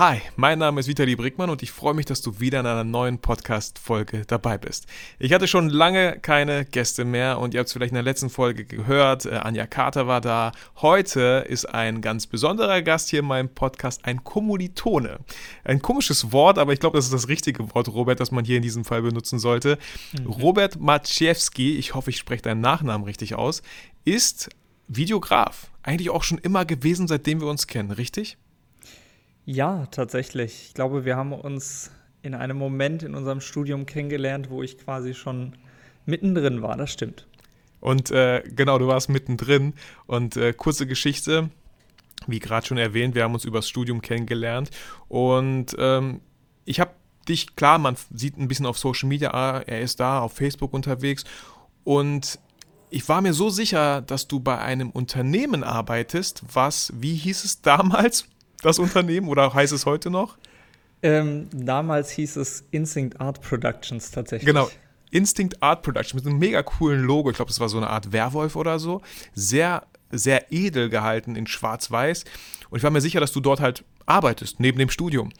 Hi, 0.00 0.22
mein 0.36 0.58
Name 0.58 0.80
ist 0.80 0.88
Vitali 0.88 1.14
Brickmann 1.14 1.50
und 1.50 1.62
ich 1.62 1.72
freue 1.72 1.92
mich, 1.92 2.06
dass 2.06 2.22
du 2.22 2.40
wieder 2.40 2.60
in 2.60 2.64
einer 2.64 2.84
neuen 2.84 3.18
Podcast-Folge 3.18 4.22
dabei 4.26 4.56
bist. 4.56 4.86
Ich 5.18 5.34
hatte 5.34 5.46
schon 5.46 5.68
lange 5.68 6.18
keine 6.20 6.64
Gäste 6.64 7.04
mehr 7.04 7.38
und 7.38 7.52
ihr 7.52 7.60
habt 7.60 7.66
es 7.66 7.74
vielleicht 7.74 7.90
in 7.90 7.96
der 7.96 8.02
letzten 8.02 8.30
Folge 8.30 8.64
gehört. 8.64 9.26
Äh, 9.26 9.34
Anja 9.34 9.66
Carter 9.66 10.06
war 10.06 10.22
da. 10.22 10.52
Heute 10.76 11.44
ist 11.46 11.66
ein 11.66 12.00
ganz 12.00 12.26
besonderer 12.26 12.80
Gast 12.80 13.10
hier 13.10 13.18
in 13.18 13.26
meinem 13.26 13.50
Podcast, 13.50 14.06
ein 14.06 14.24
Kommilitone. 14.24 15.18
Ein 15.64 15.82
komisches 15.82 16.32
Wort, 16.32 16.56
aber 16.56 16.72
ich 16.72 16.80
glaube, 16.80 16.96
das 16.96 17.04
ist 17.04 17.12
das 17.12 17.28
richtige 17.28 17.74
Wort, 17.74 17.88
Robert, 17.88 18.20
das 18.20 18.30
man 18.30 18.46
hier 18.46 18.56
in 18.56 18.62
diesem 18.62 18.86
Fall 18.86 19.02
benutzen 19.02 19.38
sollte. 19.38 19.76
Mhm. 20.18 20.28
Robert 20.28 20.80
Maciejewski, 20.80 21.76
ich 21.76 21.94
hoffe, 21.94 22.08
ich 22.08 22.16
spreche 22.16 22.40
deinen 22.40 22.62
Nachnamen 22.62 23.04
richtig 23.04 23.34
aus, 23.34 23.60
ist 24.06 24.48
Videograf. 24.88 25.70
Eigentlich 25.82 26.08
auch 26.08 26.22
schon 26.22 26.38
immer 26.38 26.64
gewesen, 26.64 27.06
seitdem 27.06 27.42
wir 27.42 27.48
uns 27.48 27.66
kennen, 27.66 27.90
richtig? 27.90 28.38
Ja, 29.52 29.86
tatsächlich. 29.86 30.66
Ich 30.68 30.74
glaube, 30.74 31.04
wir 31.04 31.16
haben 31.16 31.32
uns 31.32 31.90
in 32.22 32.34
einem 32.34 32.56
Moment 32.56 33.02
in 33.02 33.16
unserem 33.16 33.40
Studium 33.40 33.84
kennengelernt, 33.84 34.48
wo 34.48 34.62
ich 34.62 34.78
quasi 34.78 35.12
schon 35.12 35.56
mittendrin 36.06 36.62
war. 36.62 36.76
Das 36.76 36.92
stimmt. 36.92 37.26
Und 37.80 38.12
äh, 38.12 38.44
genau, 38.46 38.78
du 38.78 38.86
warst 38.86 39.08
mittendrin. 39.08 39.74
Und 40.06 40.36
äh, 40.36 40.52
kurze 40.52 40.86
Geschichte, 40.86 41.50
wie 42.28 42.38
gerade 42.38 42.64
schon 42.64 42.78
erwähnt, 42.78 43.16
wir 43.16 43.24
haben 43.24 43.34
uns 43.34 43.44
übers 43.44 43.68
Studium 43.68 44.02
kennengelernt. 44.02 44.70
Und 45.08 45.74
ähm, 45.80 46.20
ich 46.64 46.78
habe 46.78 46.92
dich, 47.28 47.56
klar, 47.56 47.78
man 47.78 47.96
sieht 48.14 48.38
ein 48.38 48.46
bisschen 48.46 48.66
auf 48.66 48.78
Social 48.78 49.08
Media, 49.08 49.34
ah, 49.34 49.64
er 49.66 49.80
ist 49.80 49.98
da, 49.98 50.20
auf 50.20 50.34
Facebook 50.34 50.72
unterwegs. 50.72 51.24
Und 51.82 52.38
ich 52.88 53.08
war 53.08 53.20
mir 53.20 53.32
so 53.32 53.50
sicher, 53.50 54.00
dass 54.00 54.28
du 54.28 54.38
bei 54.38 54.58
einem 54.58 54.90
Unternehmen 54.90 55.64
arbeitest, 55.64 56.44
was, 56.54 56.92
wie 56.94 57.16
hieß 57.16 57.44
es 57.44 57.62
damals? 57.62 58.28
Das 58.62 58.78
Unternehmen 58.78 59.28
oder 59.28 59.52
heißt 59.52 59.72
es 59.72 59.86
heute 59.86 60.10
noch? 60.10 60.36
Ähm, 61.02 61.48
damals 61.52 62.10
hieß 62.10 62.36
es 62.36 62.64
Instinct 62.70 63.20
Art 63.20 63.40
Productions 63.40 64.10
tatsächlich. 64.10 64.46
Genau. 64.46 64.68
Instinct 65.10 65.62
Art 65.62 65.82
Productions 65.82 66.22
mit 66.22 66.30
einem 66.30 66.38
mega 66.38 66.62
coolen 66.62 67.02
Logo. 67.02 67.30
Ich 67.30 67.36
glaube, 67.36 67.48
das 67.48 67.58
war 67.58 67.68
so 67.68 67.78
eine 67.78 67.88
Art 67.88 68.12
Werwolf 68.12 68.54
oder 68.54 68.78
so. 68.78 69.00
Sehr, 69.34 69.84
sehr 70.10 70.52
edel 70.52 70.88
gehalten 70.88 71.36
in 71.36 71.46
Schwarz-Weiß. 71.46 72.24
Und 72.68 72.78
ich 72.78 72.84
war 72.84 72.90
mir 72.90 73.00
sicher, 73.00 73.20
dass 73.20 73.32
du 73.32 73.40
dort 73.40 73.60
halt 73.60 73.84
arbeitest, 74.06 74.60
neben 74.60 74.78
dem 74.78 74.90
Studium. 74.90 75.30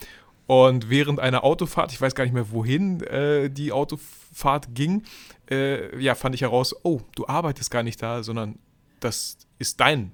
Und 0.47 0.91
während 0.91 1.21
einer 1.21 1.45
Autofahrt, 1.45 1.93
ich 1.93 2.01
weiß 2.01 2.17
gar 2.17 2.25
nicht 2.25 2.33
mehr, 2.33 2.51
wohin 2.51 3.01
äh, 3.03 3.49
die 3.49 3.71
Autofahrt 3.71 4.75
ging, 4.75 5.05
äh, 5.49 5.97
ja, 6.03 6.17
fand 6.17 6.35
ich 6.35 6.41
heraus, 6.41 6.75
oh, 6.83 7.03
du 7.15 7.29
arbeitest 7.29 7.71
gar 7.71 7.85
nicht 7.85 8.03
da, 8.03 8.25
sondern 8.25 8.59
das 8.99 9.39
ist 9.59 9.79
dein 9.79 10.11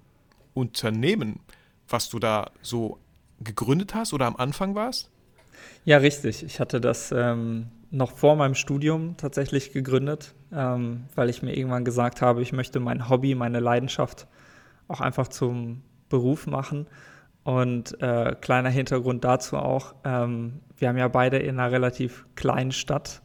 Unternehmen 0.52 1.40
was 1.88 2.08
du 2.08 2.18
da 2.18 2.50
so 2.62 2.98
gegründet 3.40 3.94
hast 3.94 4.12
oder 4.12 4.26
am 4.26 4.36
Anfang 4.36 4.74
warst? 4.74 5.10
Ja, 5.84 5.98
richtig. 5.98 6.42
Ich 6.42 6.60
hatte 6.60 6.80
das 6.80 7.12
ähm, 7.12 7.68
noch 7.90 8.12
vor 8.12 8.36
meinem 8.36 8.54
Studium 8.54 9.16
tatsächlich 9.16 9.72
gegründet, 9.72 10.34
ähm, 10.52 11.04
weil 11.14 11.30
ich 11.30 11.42
mir 11.42 11.56
irgendwann 11.56 11.84
gesagt 11.84 12.22
habe, 12.22 12.42
ich 12.42 12.52
möchte 12.52 12.80
mein 12.80 13.08
Hobby, 13.08 13.34
meine 13.34 13.60
Leidenschaft 13.60 14.26
auch 14.88 15.00
einfach 15.00 15.28
zum 15.28 15.82
Beruf 16.08 16.46
machen. 16.46 16.86
Und 17.44 18.00
äh, 18.02 18.34
kleiner 18.40 18.70
Hintergrund 18.70 19.24
dazu 19.24 19.56
auch, 19.56 19.94
ähm, 20.04 20.60
wir 20.76 20.88
haben 20.88 20.98
ja 20.98 21.08
beide 21.08 21.38
in 21.38 21.60
einer 21.60 21.70
relativ 21.70 22.26
kleinen 22.34 22.72
Stadt 22.72 23.22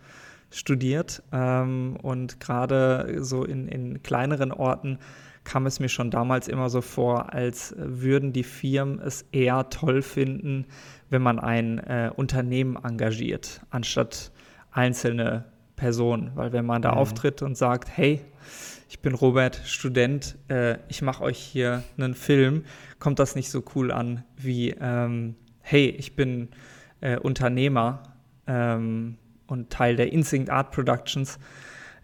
studiert 0.52 1.24
ähm, 1.32 1.98
und 2.02 2.40
gerade 2.40 3.24
so 3.24 3.44
in, 3.44 3.68
in 3.68 4.04
kleineren 4.04 4.52
Orten 4.52 5.00
kam 5.44 5.66
es 5.66 5.80
mir 5.80 5.90
schon 5.90 6.12
damals 6.12 6.48
immer 6.48 6.70
so 6.70 6.82
vor, 6.82 7.34
als 7.34 7.74
würden 7.78 8.34
die 8.34 8.44
Firmen 8.44 9.00
es 9.00 9.26
eher 9.32 9.70
toll 9.70 10.02
finden, 10.02 10.66
wenn 11.10 11.22
man 11.22 11.40
ein 11.40 11.80
äh, 11.80 12.12
Unternehmen 12.16 12.78
engagiert, 12.82 13.62
anstatt 13.70 14.32
einzelne 14.72 15.46
Personen. 15.76 16.32
Weil 16.36 16.54
wenn 16.54 16.66
man 16.66 16.82
da 16.82 16.92
mhm. 16.92 16.98
auftritt 16.98 17.42
und 17.42 17.58
sagt, 17.58 17.90
hey, 17.96 18.22
ich 18.88 19.00
bin 19.00 19.16
Robert, 19.16 19.62
Student, 19.66 20.38
äh, 20.48 20.78
ich 20.90 21.02
mache 21.02 21.24
euch 21.24 21.38
hier 21.38 21.84
einen 21.98 22.14
Film, 22.14 22.66
kommt 23.00 23.20
das 23.20 23.36
nicht 23.36 23.50
so 23.50 23.64
cool 23.76 23.92
an 23.92 24.24
wie, 24.38 24.76
ähm, 24.80 25.36
hey, 25.62 25.90
ich 25.90 26.16
bin 26.16 26.50
äh, 27.00 27.18
Unternehmer 27.18 28.04
ähm, 28.48 29.18
und 29.48 29.70
Teil 29.70 29.96
der 29.96 30.12
Instinct 30.12 30.50
Art 30.50 30.72
Productions. 30.72 31.40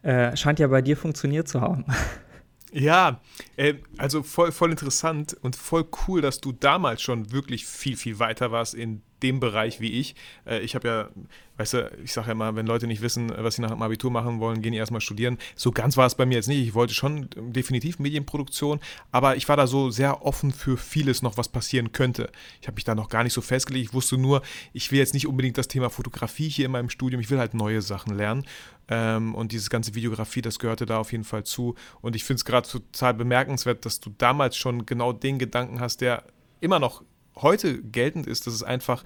Äh, 0.01 0.35
scheint 0.35 0.59
ja 0.59 0.67
bei 0.67 0.81
dir 0.81 0.97
funktioniert 0.97 1.47
zu 1.47 1.61
haben. 1.61 1.85
Ja, 2.73 3.21
äh, 3.55 3.75
also 3.97 4.23
voll, 4.23 4.51
voll 4.51 4.71
interessant 4.71 5.37
und 5.41 5.55
voll 5.55 5.85
cool, 6.07 6.21
dass 6.21 6.41
du 6.41 6.51
damals 6.51 7.01
schon 7.01 7.31
wirklich 7.31 7.65
viel, 7.65 7.95
viel 7.95 8.19
weiter 8.19 8.51
warst 8.51 8.73
in 8.73 9.01
dem 9.23 9.39
Bereich 9.39 9.79
wie 9.79 9.99
ich. 9.99 10.15
Äh, 10.45 10.59
ich 10.59 10.75
habe 10.75 10.87
ja, 10.87 11.09
weißt 11.57 11.73
du, 11.73 11.91
ich 12.03 12.13
sage 12.13 12.27
ja 12.27 12.35
mal, 12.35 12.55
wenn 12.55 12.67
Leute 12.67 12.85
nicht 12.85 13.01
wissen, 13.01 13.31
was 13.35 13.55
sie 13.55 13.61
nach 13.61 13.71
dem 13.71 13.81
Abitur 13.81 14.11
machen 14.11 14.39
wollen, 14.39 14.61
gehen 14.61 14.73
die 14.73 14.77
erstmal 14.77 15.01
studieren. 15.01 15.37
So 15.55 15.71
ganz 15.71 15.97
war 15.97 16.05
es 16.05 16.15
bei 16.15 16.25
mir 16.25 16.35
jetzt 16.35 16.47
nicht. 16.47 16.59
Ich 16.59 16.73
wollte 16.73 16.93
schon 16.93 17.29
definitiv 17.37 17.99
Medienproduktion, 17.99 18.79
aber 19.11 19.37
ich 19.37 19.47
war 19.47 19.57
da 19.57 19.65
so 19.65 19.89
sehr 19.89 20.25
offen 20.25 20.51
für 20.51 20.77
vieles 20.77 21.21
noch, 21.21 21.37
was 21.37 21.49
passieren 21.49 21.93
könnte. 21.93 22.29
Ich 22.61 22.67
habe 22.67 22.75
mich 22.75 22.83
da 22.83 22.95
noch 22.95 23.09
gar 23.09 23.23
nicht 23.23 23.33
so 23.33 23.41
festgelegt. 23.41 23.87
Ich 23.87 23.93
wusste 23.93 24.17
nur, 24.17 24.41
ich 24.73 24.91
will 24.91 24.99
jetzt 24.99 25.13
nicht 25.13 25.27
unbedingt 25.27 25.57
das 25.57 25.67
Thema 25.67 25.89
Fotografie 25.89 26.49
hier 26.49 26.65
in 26.65 26.71
meinem 26.71 26.89
Studium. 26.89 27.21
Ich 27.21 27.29
will 27.29 27.39
halt 27.39 27.53
neue 27.53 27.81
Sachen 27.81 28.15
lernen. 28.15 28.45
Ähm, 28.89 29.35
und 29.35 29.51
dieses 29.51 29.69
ganze 29.69 29.95
Videografie, 29.95 30.41
das 30.41 30.59
gehörte 30.59 30.85
da 30.85 30.97
auf 30.97 31.11
jeden 31.11 31.23
Fall 31.23 31.43
zu. 31.43 31.75
Und 32.01 32.15
ich 32.15 32.23
finde 32.23 32.37
es 32.37 32.45
gerade 32.45 32.67
total 32.67 33.13
bemerkenswert, 33.13 33.85
dass 33.85 33.99
du 33.99 34.11
damals 34.17 34.57
schon 34.57 34.85
genau 34.85 35.13
den 35.13 35.39
Gedanken 35.39 35.79
hast, 35.79 36.01
der 36.01 36.23
immer 36.61 36.79
noch 36.79 37.03
heute 37.35 37.81
geltend 37.81 38.27
ist, 38.27 38.47
dass 38.47 38.53
es 38.53 38.63
einfach 38.63 39.03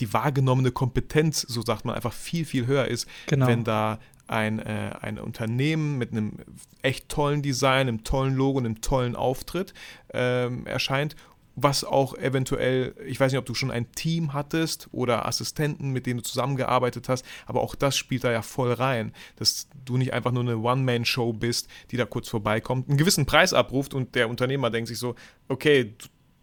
die 0.00 0.12
wahrgenommene 0.12 0.72
Kompetenz, 0.72 1.42
so 1.42 1.62
sagt 1.62 1.84
man, 1.84 1.94
einfach 1.94 2.12
viel, 2.12 2.44
viel 2.44 2.66
höher 2.66 2.86
ist, 2.86 3.06
genau. 3.26 3.46
wenn 3.46 3.64
da 3.64 3.98
ein, 4.26 4.58
äh, 4.60 4.92
ein 5.00 5.18
Unternehmen 5.18 5.98
mit 5.98 6.12
einem 6.12 6.38
echt 6.82 7.08
tollen 7.08 7.42
Design, 7.42 7.88
einem 7.88 8.04
tollen 8.04 8.34
Logo, 8.34 8.58
einem 8.58 8.80
tollen 8.80 9.16
Auftritt 9.16 9.74
ähm, 10.12 10.66
erscheint 10.66 11.16
was 11.56 11.84
auch 11.84 12.16
eventuell, 12.16 12.94
ich 13.06 13.18
weiß 13.18 13.32
nicht, 13.32 13.38
ob 13.38 13.46
du 13.46 13.54
schon 13.54 13.70
ein 13.70 13.90
Team 13.92 14.32
hattest 14.32 14.88
oder 14.92 15.26
Assistenten, 15.26 15.90
mit 15.90 16.06
denen 16.06 16.18
du 16.18 16.24
zusammengearbeitet 16.24 17.08
hast, 17.08 17.24
aber 17.46 17.60
auch 17.60 17.74
das 17.74 17.96
spielt 17.96 18.24
da 18.24 18.32
ja 18.32 18.42
voll 18.42 18.72
rein, 18.72 19.12
dass 19.36 19.68
du 19.84 19.96
nicht 19.96 20.12
einfach 20.12 20.32
nur 20.32 20.42
eine 20.42 20.58
One-Man-Show 20.58 21.32
bist, 21.32 21.68
die 21.90 21.96
da 21.96 22.04
kurz 22.04 22.28
vorbeikommt, 22.28 22.88
einen 22.88 22.98
gewissen 22.98 23.26
Preis 23.26 23.52
abruft 23.52 23.94
und 23.94 24.14
der 24.14 24.28
Unternehmer 24.28 24.70
denkt 24.70 24.88
sich 24.88 24.98
so, 24.98 25.14
okay, 25.48 25.94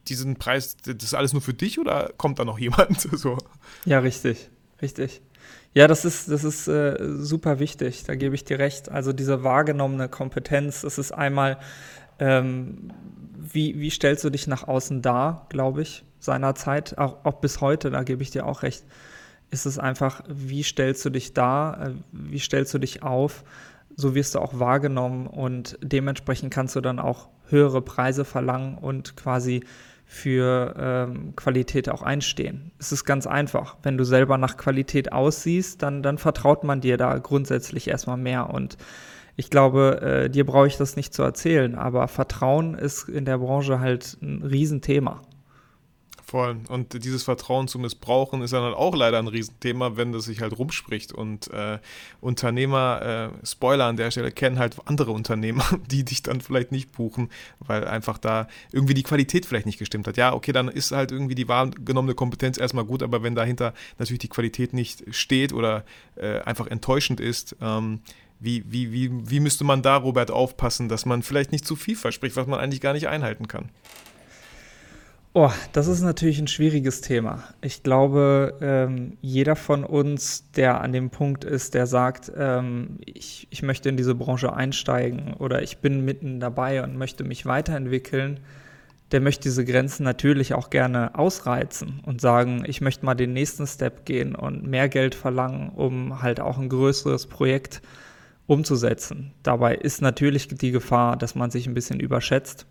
diesen 0.07 0.37
Preis, 0.37 0.77
das 0.77 0.95
ist 1.03 1.13
alles 1.13 1.33
nur 1.33 1.41
für 1.41 1.53
dich 1.53 1.79
oder 1.79 2.13
kommt 2.17 2.39
da 2.39 2.45
noch 2.45 2.59
jemand? 2.59 3.01
so. 3.17 3.37
Ja, 3.85 3.99
richtig, 3.99 4.49
richtig. 4.81 5.21
Ja, 5.73 5.87
das 5.87 6.05
ist, 6.05 6.31
das 6.31 6.43
ist 6.43 6.67
äh, 6.67 6.97
super 7.17 7.59
wichtig, 7.59 8.03
da 8.03 8.15
gebe 8.15 8.35
ich 8.35 8.45
dir 8.45 8.57
recht. 8.57 8.89
Also 8.89 9.13
diese 9.13 9.43
wahrgenommene 9.43 10.09
Kompetenz, 10.09 10.81
das 10.81 10.97
ist 10.97 11.11
einmal, 11.11 11.59
ähm, 12.19 12.91
wie, 13.37 13.79
wie 13.79 13.89
stellst 13.89 14.23
du 14.23 14.29
dich 14.29 14.47
nach 14.47 14.67
außen 14.67 15.01
dar, 15.01 15.45
glaube 15.49 15.81
ich, 15.81 16.03
seinerzeit, 16.19 16.97
auch, 16.97 17.23
auch 17.25 17.35
bis 17.35 17.61
heute, 17.61 17.89
da 17.89 18.03
gebe 18.03 18.23
ich 18.23 18.31
dir 18.31 18.45
auch 18.45 18.63
recht, 18.63 18.83
ist 19.49 19.65
es 19.65 19.79
einfach, 19.79 20.23
wie 20.27 20.63
stellst 20.63 21.05
du 21.05 21.09
dich 21.09 21.33
dar, 21.33 21.87
äh, 21.87 21.91
wie 22.11 22.39
stellst 22.39 22.73
du 22.73 22.79
dich 22.79 23.03
auf, 23.03 23.43
so 23.95 24.13
wirst 24.15 24.35
du 24.35 24.39
auch 24.39 24.59
wahrgenommen 24.59 25.27
und 25.27 25.77
dementsprechend 25.81 26.53
kannst 26.53 26.75
du 26.75 26.81
dann 26.81 26.99
auch 26.99 27.29
höhere 27.49 27.81
Preise 27.81 28.25
verlangen 28.25 28.77
und 28.77 29.15
quasi 29.15 29.63
für 30.05 30.73
ähm, 30.79 31.35
Qualität 31.35 31.89
auch 31.89 32.01
einstehen. 32.01 32.71
Es 32.79 32.93
ist 32.93 33.03
ganz 33.03 33.27
einfach. 33.27 33.75
Wenn 33.83 33.97
du 33.97 34.05
selber 34.05 34.37
nach 34.37 34.55
Qualität 34.55 35.11
aussiehst, 35.11 35.83
dann, 35.83 36.01
dann 36.01 36.17
vertraut 36.17 36.63
man 36.63 36.79
dir 36.79 36.97
da 36.97 37.17
grundsätzlich 37.17 37.89
erstmal 37.89 38.15
mehr. 38.15 38.49
Und 38.49 38.77
ich 39.37 39.51
glaube, 39.51 40.01
äh, 40.01 40.29
dir 40.29 40.45
brauche 40.45 40.67
ich 40.67 40.77
das 40.77 40.95
nicht 40.95 41.13
zu 41.13 41.21
erzählen, 41.21 41.75
aber 41.75 42.07
Vertrauen 42.07 42.73
ist 42.73 43.07
in 43.07 43.23
der 43.23 43.37
Branche 43.37 43.79
halt 43.79 44.17
ein 44.21 44.41
Riesenthema. 44.41 45.21
Voll. 46.29 46.57
Und 46.67 47.05
dieses 47.05 47.23
Vertrauen 47.23 47.69
zu 47.69 47.79
missbrauchen 47.79 48.41
ist 48.41 48.51
dann 48.51 48.63
halt 48.63 48.75
auch 48.75 48.93
leider 48.93 49.17
ein 49.17 49.29
Riesenthema, 49.29 49.95
wenn 49.95 50.11
das 50.11 50.25
sich 50.25 50.41
halt 50.41 50.57
rumspricht. 50.57 51.13
Und 51.13 51.49
äh, 51.53 51.79
Unternehmer, 52.19 53.31
äh, 53.41 53.45
Spoiler 53.45 53.85
an 53.85 53.95
der 53.95 54.11
Stelle, 54.11 54.31
kennen 54.31 54.59
halt 54.59 54.75
andere 54.85 55.11
Unternehmer, 55.11 55.63
die 55.89 56.03
dich 56.03 56.23
dann 56.23 56.41
vielleicht 56.41 56.73
nicht 56.73 56.91
buchen, 56.91 57.29
weil 57.59 57.87
einfach 57.87 58.17
da 58.17 58.49
irgendwie 58.73 58.93
die 58.93 59.03
Qualität 59.03 59.45
vielleicht 59.45 59.67
nicht 59.67 59.79
gestimmt 59.79 60.05
hat. 60.05 60.17
Ja, 60.17 60.33
okay, 60.33 60.51
dann 60.51 60.67
ist 60.67 60.91
halt 60.91 61.13
irgendwie 61.13 61.35
die 61.35 61.47
wahrgenommene 61.47 62.13
Kompetenz 62.13 62.57
erstmal 62.57 62.83
gut, 62.83 63.03
aber 63.03 63.23
wenn 63.23 63.35
dahinter 63.35 63.73
natürlich 63.97 64.19
die 64.19 64.27
Qualität 64.27 64.73
nicht 64.73 65.05
steht 65.15 65.53
oder 65.53 65.85
äh, 66.17 66.39
einfach 66.39 66.67
enttäuschend 66.67 67.21
ist, 67.21 67.55
ähm, 67.61 68.01
wie, 68.39 68.63
wie, 68.67 68.91
wie, 68.91 69.11
wie 69.29 69.39
müsste 69.39 69.63
man 69.63 69.81
da, 69.81 69.97
Robert, 69.97 70.31
aufpassen, 70.31 70.89
dass 70.89 71.05
man 71.05 71.23
vielleicht 71.23 71.51
nicht 71.51 71.65
zu 71.65 71.75
viel 71.75 71.95
verspricht, 71.95 72.35
was 72.35 72.47
man 72.47 72.59
eigentlich 72.59 72.81
gar 72.81 72.93
nicht 72.93 73.07
einhalten 73.07 73.47
kann? 73.47 73.69
Oh, 75.39 75.51
das 75.71 75.87
ist 75.87 76.01
natürlich 76.01 76.39
ein 76.39 76.47
schwieriges 76.47 77.01
Thema. 77.01 77.43
Ich 77.61 77.83
glaube, 77.83 78.57
ähm, 78.59 79.17
jeder 79.21 79.55
von 79.55 79.83
uns, 79.83 80.49
der 80.55 80.81
an 80.81 80.93
dem 80.93 81.11
Punkt 81.11 81.43
ist, 81.43 81.75
der 81.75 81.85
sagt, 81.85 82.31
ähm, 82.35 82.97
ich, 83.05 83.47
ich 83.51 83.61
möchte 83.61 83.87
in 83.89 83.97
diese 83.97 84.15
Branche 84.15 84.53
einsteigen 84.53 85.35
oder 85.35 85.61
ich 85.61 85.77
bin 85.77 86.03
mitten 86.03 86.39
dabei 86.39 86.81
und 86.81 86.97
möchte 86.97 87.23
mich 87.23 87.45
weiterentwickeln, 87.45 88.39
der 89.11 89.21
möchte 89.21 89.43
diese 89.43 89.63
Grenzen 89.63 90.03
natürlich 90.03 90.55
auch 90.55 90.71
gerne 90.71 91.13
ausreizen 91.13 92.01
und 92.03 92.19
sagen, 92.19 92.63
ich 92.65 92.81
möchte 92.81 93.05
mal 93.05 93.13
den 93.13 93.33
nächsten 93.33 93.67
Step 93.67 94.05
gehen 94.05 94.33
und 94.33 94.65
mehr 94.65 94.89
Geld 94.89 95.13
verlangen, 95.13 95.69
um 95.69 96.21
halt 96.23 96.39
auch 96.39 96.57
ein 96.57 96.69
größeres 96.69 97.27
Projekt 97.27 97.81
umzusetzen. 98.47 99.33
Dabei 99.43 99.75
ist 99.75 100.01
natürlich 100.01 100.47
die 100.47 100.71
Gefahr, 100.71 101.17
dass 101.17 101.35
man 101.35 101.51
sich 101.51 101.67
ein 101.67 101.73
bisschen 101.73 101.99
überschätzt. 101.99 102.65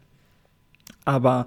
Aber 1.05 1.47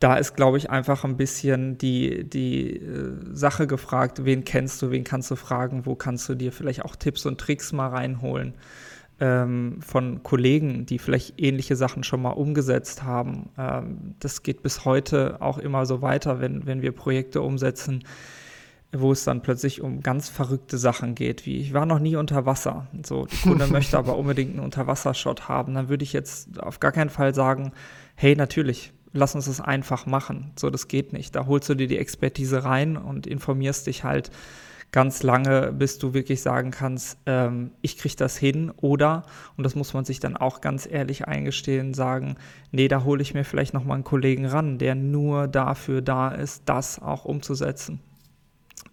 da 0.00 0.16
ist, 0.16 0.36
glaube 0.36 0.58
ich, 0.58 0.68
einfach 0.68 1.04
ein 1.04 1.16
bisschen 1.16 1.78
die, 1.78 2.28
die 2.28 2.76
äh, 2.76 3.14
Sache 3.32 3.66
gefragt, 3.66 4.24
wen 4.24 4.44
kennst 4.44 4.82
du, 4.82 4.90
wen 4.90 5.04
kannst 5.04 5.30
du 5.30 5.36
fragen, 5.36 5.86
wo 5.86 5.94
kannst 5.94 6.28
du 6.28 6.34
dir 6.34 6.52
vielleicht 6.52 6.84
auch 6.84 6.96
Tipps 6.96 7.24
und 7.24 7.40
Tricks 7.40 7.72
mal 7.72 7.88
reinholen 7.88 8.54
ähm, 9.20 9.78
von 9.80 10.22
Kollegen, 10.22 10.84
die 10.84 10.98
vielleicht 10.98 11.40
ähnliche 11.40 11.76
Sachen 11.76 12.04
schon 12.04 12.20
mal 12.20 12.30
umgesetzt 12.30 13.04
haben. 13.04 13.48
Ähm, 13.56 14.14
das 14.20 14.42
geht 14.42 14.62
bis 14.62 14.84
heute 14.84 15.40
auch 15.40 15.58
immer 15.58 15.86
so 15.86 16.02
weiter, 16.02 16.40
wenn, 16.40 16.66
wenn 16.66 16.82
wir 16.82 16.92
Projekte 16.92 17.40
umsetzen, 17.40 18.04
wo 19.00 19.12
es 19.12 19.24
dann 19.24 19.42
plötzlich 19.42 19.80
um 19.80 20.00
ganz 20.00 20.28
verrückte 20.28 20.78
Sachen 20.78 21.14
geht, 21.14 21.46
wie 21.46 21.58
ich 21.58 21.72
war 21.72 21.86
noch 21.86 21.98
nie 21.98 22.16
unter 22.16 22.46
Wasser. 22.46 22.86
So, 23.04 23.26
der 23.26 23.38
Kunde 23.38 23.66
möchte 23.72 23.98
aber 23.98 24.16
unbedingt 24.16 24.52
einen 24.52 24.64
Unterwassershot 24.64 25.48
haben. 25.48 25.74
Dann 25.74 25.88
würde 25.88 26.04
ich 26.04 26.12
jetzt 26.12 26.60
auf 26.60 26.80
gar 26.80 26.92
keinen 26.92 27.10
Fall 27.10 27.34
sagen, 27.34 27.72
hey, 28.14 28.36
natürlich, 28.36 28.92
lass 29.12 29.34
uns 29.34 29.46
das 29.46 29.60
einfach 29.60 30.06
machen. 30.06 30.52
So, 30.56 30.70
das 30.70 30.88
geht 30.88 31.12
nicht. 31.12 31.34
Da 31.34 31.46
holst 31.46 31.68
du 31.68 31.74
dir 31.74 31.88
die 31.88 31.98
Expertise 31.98 32.64
rein 32.64 32.96
und 32.96 33.26
informierst 33.26 33.86
dich 33.86 34.04
halt 34.04 34.30
ganz 34.92 35.22
lange, 35.22 35.72
bis 35.72 35.98
du 35.98 36.14
wirklich 36.14 36.40
sagen 36.40 36.70
kannst, 36.70 37.18
ähm, 37.26 37.72
ich 37.82 37.98
kriege 37.98 38.16
das 38.16 38.36
hin 38.36 38.70
oder, 38.70 39.24
und 39.56 39.64
das 39.64 39.74
muss 39.74 39.92
man 39.94 40.04
sich 40.04 40.20
dann 40.20 40.36
auch 40.36 40.60
ganz 40.60 40.88
ehrlich 40.90 41.26
eingestehen, 41.26 41.92
sagen, 41.92 42.36
nee, 42.70 42.88
da 42.88 43.04
hole 43.04 43.20
ich 43.20 43.34
mir 43.34 43.44
vielleicht 43.44 43.74
nochmal 43.74 43.96
einen 43.96 44.04
Kollegen 44.04 44.46
ran, 44.46 44.78
der 44.78 44.94
nur 44.94 45.48
dafür 45.48 46.02
da 46.02 46.28
ist, 46.28 46.62
das 46.66 47.00
auch 47.00 47.24
umzusetzen. 47.24 48.00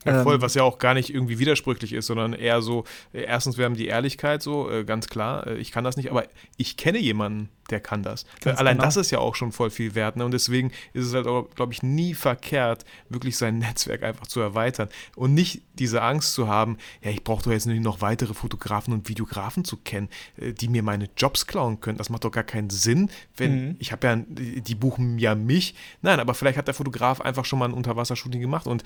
Ja, 0.06 0.24
voll, 0.24 0.36
ähm, 0.36 0.42
was 0.42 0.54
ja 0.54 0.64
auch 0.64 0.80
gar 0.80 0.94
nicht 0.94 1.14
irgendwie 1.14 1.40
widersprüchlich 1.40 1.94
ist, 1.94 2.08
sondern 2.08 2.34
eher 2.34 2.62
so, 2.62 2.84
äh, 3.14 3.22
erstens, 3.22 3.58
wir 3.58 3.66
haben 3.66 3.76
die 3.76 3.88
Ehrlichkeit 3.88 4.42
so, 4.42 4.70
äh, 4.70 4.84
ganz 4.84 5.08
klar, 5.08 5.48
äh, 5.48 5.58
ich 5.58 5.72
kann 5.72 5.84
das 5.84 5.98
nicht, 5.98 6.12
aber 6.12 6.26
ich 6.58 6.78
kenne 6.78 7.00
jemanden, 7.00 7.50
der 7.74 7.80
kann 7.80 8.04
das. 8.04 8.26
Ganz 8.42 8.60
Allein 8.60 8.78
genau. 8.78 8.86
das 8.86 8.98
ist 8.98 9.10
ja 9.10 9.18
auch 9.18 9.34
schon 9.34 9.52
voll 9.52 9.72
viel 9.72 9.96
wert. 9.96 10.16
Ne? 10.16 10.24
Und 10.24 10.32
deswegen 10.32 10.72
ist 10.94 11.08
es 11.08 11.14
halt, 11.16 11.26
glaube 11.56 11.74
ich, 11.74 11.82
nie 11.82 12.14
verkehrt, 12.14 12.86
wirklich 13.10 13.36
sein 13.36 13.58
Netzwerk 13.64 14.04
einfach 14.04 14.28
zu 14.28 14.40
erweitern 14.40 14.90
und 15.16 15.34
nicht 15.34 15.64
diese 15.74 16.04
Angst 16.04 16.36
zu 16.36 16.48
haben, 16.48 16.78
ja, 17.02 17.10
ich 17.10 17.24
brauche 17.24 17.44
doch 17.44 17.52
jetzt 17.52 17.66
nicht 17.66 17.82
noch 17.82 18.02
weitere 18.02 18.36
Fotografen 18.36 18.94
und 18.94 19.10
Videografen 19.10 19.66
zu 19.66 19.78
kennen, 19.78 20.08
die 20.38 20.68
mir 20.68 20.84
meine 20.84 21.10
Jobs 21.18 21.48
klauen 21.48 21.82
können. 21.82 21.98
Das 21.98 22.12
macht 22.12 22.24
doch 22.26 22.32
gar 22.32 22.44
keinen 22.44 22.70
Sinn, 22.70 23.10
wenn 23.36 23.70
mhm. 23.70 23.76
ich 23.80 23.92
habe 23.92 24.06
ja, 24.06 24.16
die 24.18 24.76
buchen 24.76 25.18
ja 25.18 25.34
mich. 25.34 25.74
Nein, 26.04 26.20
aber 26.20 26.36
vielleicht 26.36 26.60
hat 26.60 26.68
der 26.68 26.76
Fotograf 26.76 27.22
einfach 27.22 27.46
schon 27.46 27.58
mal 27.58 27.70
ein 27.70 27.74
Unterwassershooting 27.74 28.40
gemacht 28.40 28.68
und 28.68 28.84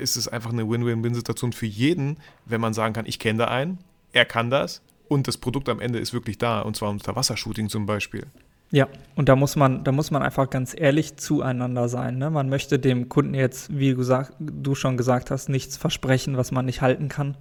es 0.00 0.16
ist 0.16 0.28
einfach 0.28 0.50
eine 0.50 0.66
Win-Win-Win-Situation 0.66 1.52
für 1.52 1.66
jeden, 1.66 2.16
wenn 2.46 2.62
man 2.62 2.72
sagen 2.72 2.94
kann, 2.94 3.04
ich 3.04 3.18
kenne 3.18 3.40
da 3.40 3.48
einen, 3.48 3.78
er 4.12 4.24
kann 4.24 4.48
das 4.48 4.80
und 5.08 5.28
das 5.28 5.36
Produkt 5.36 5.68
am 5.68 5.80
Ende 5.80 5.98
ist 5.98 6.12
wirklich 6.12 6.38
da, 6.38 6.60
und 6.60 6.76
zwar 6.76 6.90
unter 6.90 7.14
Wassershooting 7.16 7.68
zum 7.68 7.86
Beispiel. 7.86 8.26
Ja, 8.70 8.88
und 9.14 9.28
da 9.28 9.36
muss 9.36 9.54
man, 9.56 9.84
da 9.84 9.92
muss 9.92 10.10
man 10.10 10.22
einfach 10.22 10.50
ganz 10.50 10.74
ehrlich 10.76 11.16
zueinander 11.16 11.88
sein. 11.88 12.18
Ne? 12.18 12.30
Man 12.30 12.48
möchte 12.48 12.78
dem 12.78 13.08
Kunden 13.08 13.34
jetzt, 13.34 13.78
wie 13.78 13.90
du, 13.90 13.96
gesagt, 13.96 14.32
du 14.40 14.74
schon 14.74 14.96
gesagt 14.96 15.30
hast, 15.30 15.48
nichts 15.48 15.76
versprechen, 15.76 16.36
was 16.36 16.50
man 16.50 16.64
nicht 16.64 16.80
halten 16.80 17.08
kann. 17.08 17.36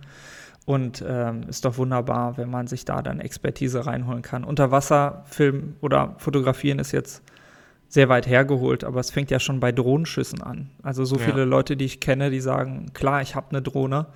Und 0.65 1.03
ähm, 1.05 1.43
ist 1.49 1.65
doch 1.65 1.77
wunderbar, 1.77 2.37
wenn 2.37 2.49
man 2.49 2.67
sich 2.67 2.85
da 2.85 3.01
dann 3.01 3.19
Expertise 3.19 3.85
reinholen 3.85 4.21
kann. 4.21 4.43
Unterwasserfilm 4.43 5.75
oder 5.81 6.15
Fotografieren 6.19 6.79
ist 6.79 6.91
jetzt 6.91 7.23
sehr 7.89 8.09
weit 8.09 8.27
hergeholt, 8.27 8.83
aber 8.83 8.99
es 8.99 9.11
fängt 9.11 9.29
ja 9.29 9.39
schon 9.39 9.59
bei 9.59 9.71
Drohnenschüssen 9.71 10.41
an. 10.41 10.69
Also 10.81 11.03
so 11.03 11.17
ja. 11.17 11.23
viele 11.23 11.45
Leute, 11.45 11.75
die 11.75 11.85
ich 11.85 11.99
kenne, 11.99 12.29
die 12.29 12.39
sagen, 12.39 12.91
klar, 12.93 13.21
ich 13.21 13.35
habe 13.35 13.49
eine 13.49 13.61
Drohne, 13.61 14.07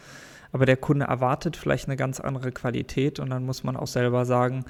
aber 0.51 0.65
der 0.65 0.77
Kunde 0.77 1.05
erwartet 1.05 1.55
vielleicht 1.57 1.87
eine 1.87 1.97
ganz 1.97 2.19
andere 2.19 2.51
Qualität 2.51 3.19
und 3.19 3.29
dann 3.29 3.45
muss 3.45 3.63
man 3.63 3.75
auch 3.75 3.87
selber 3.87 4.25
sagen, 4.25 4.65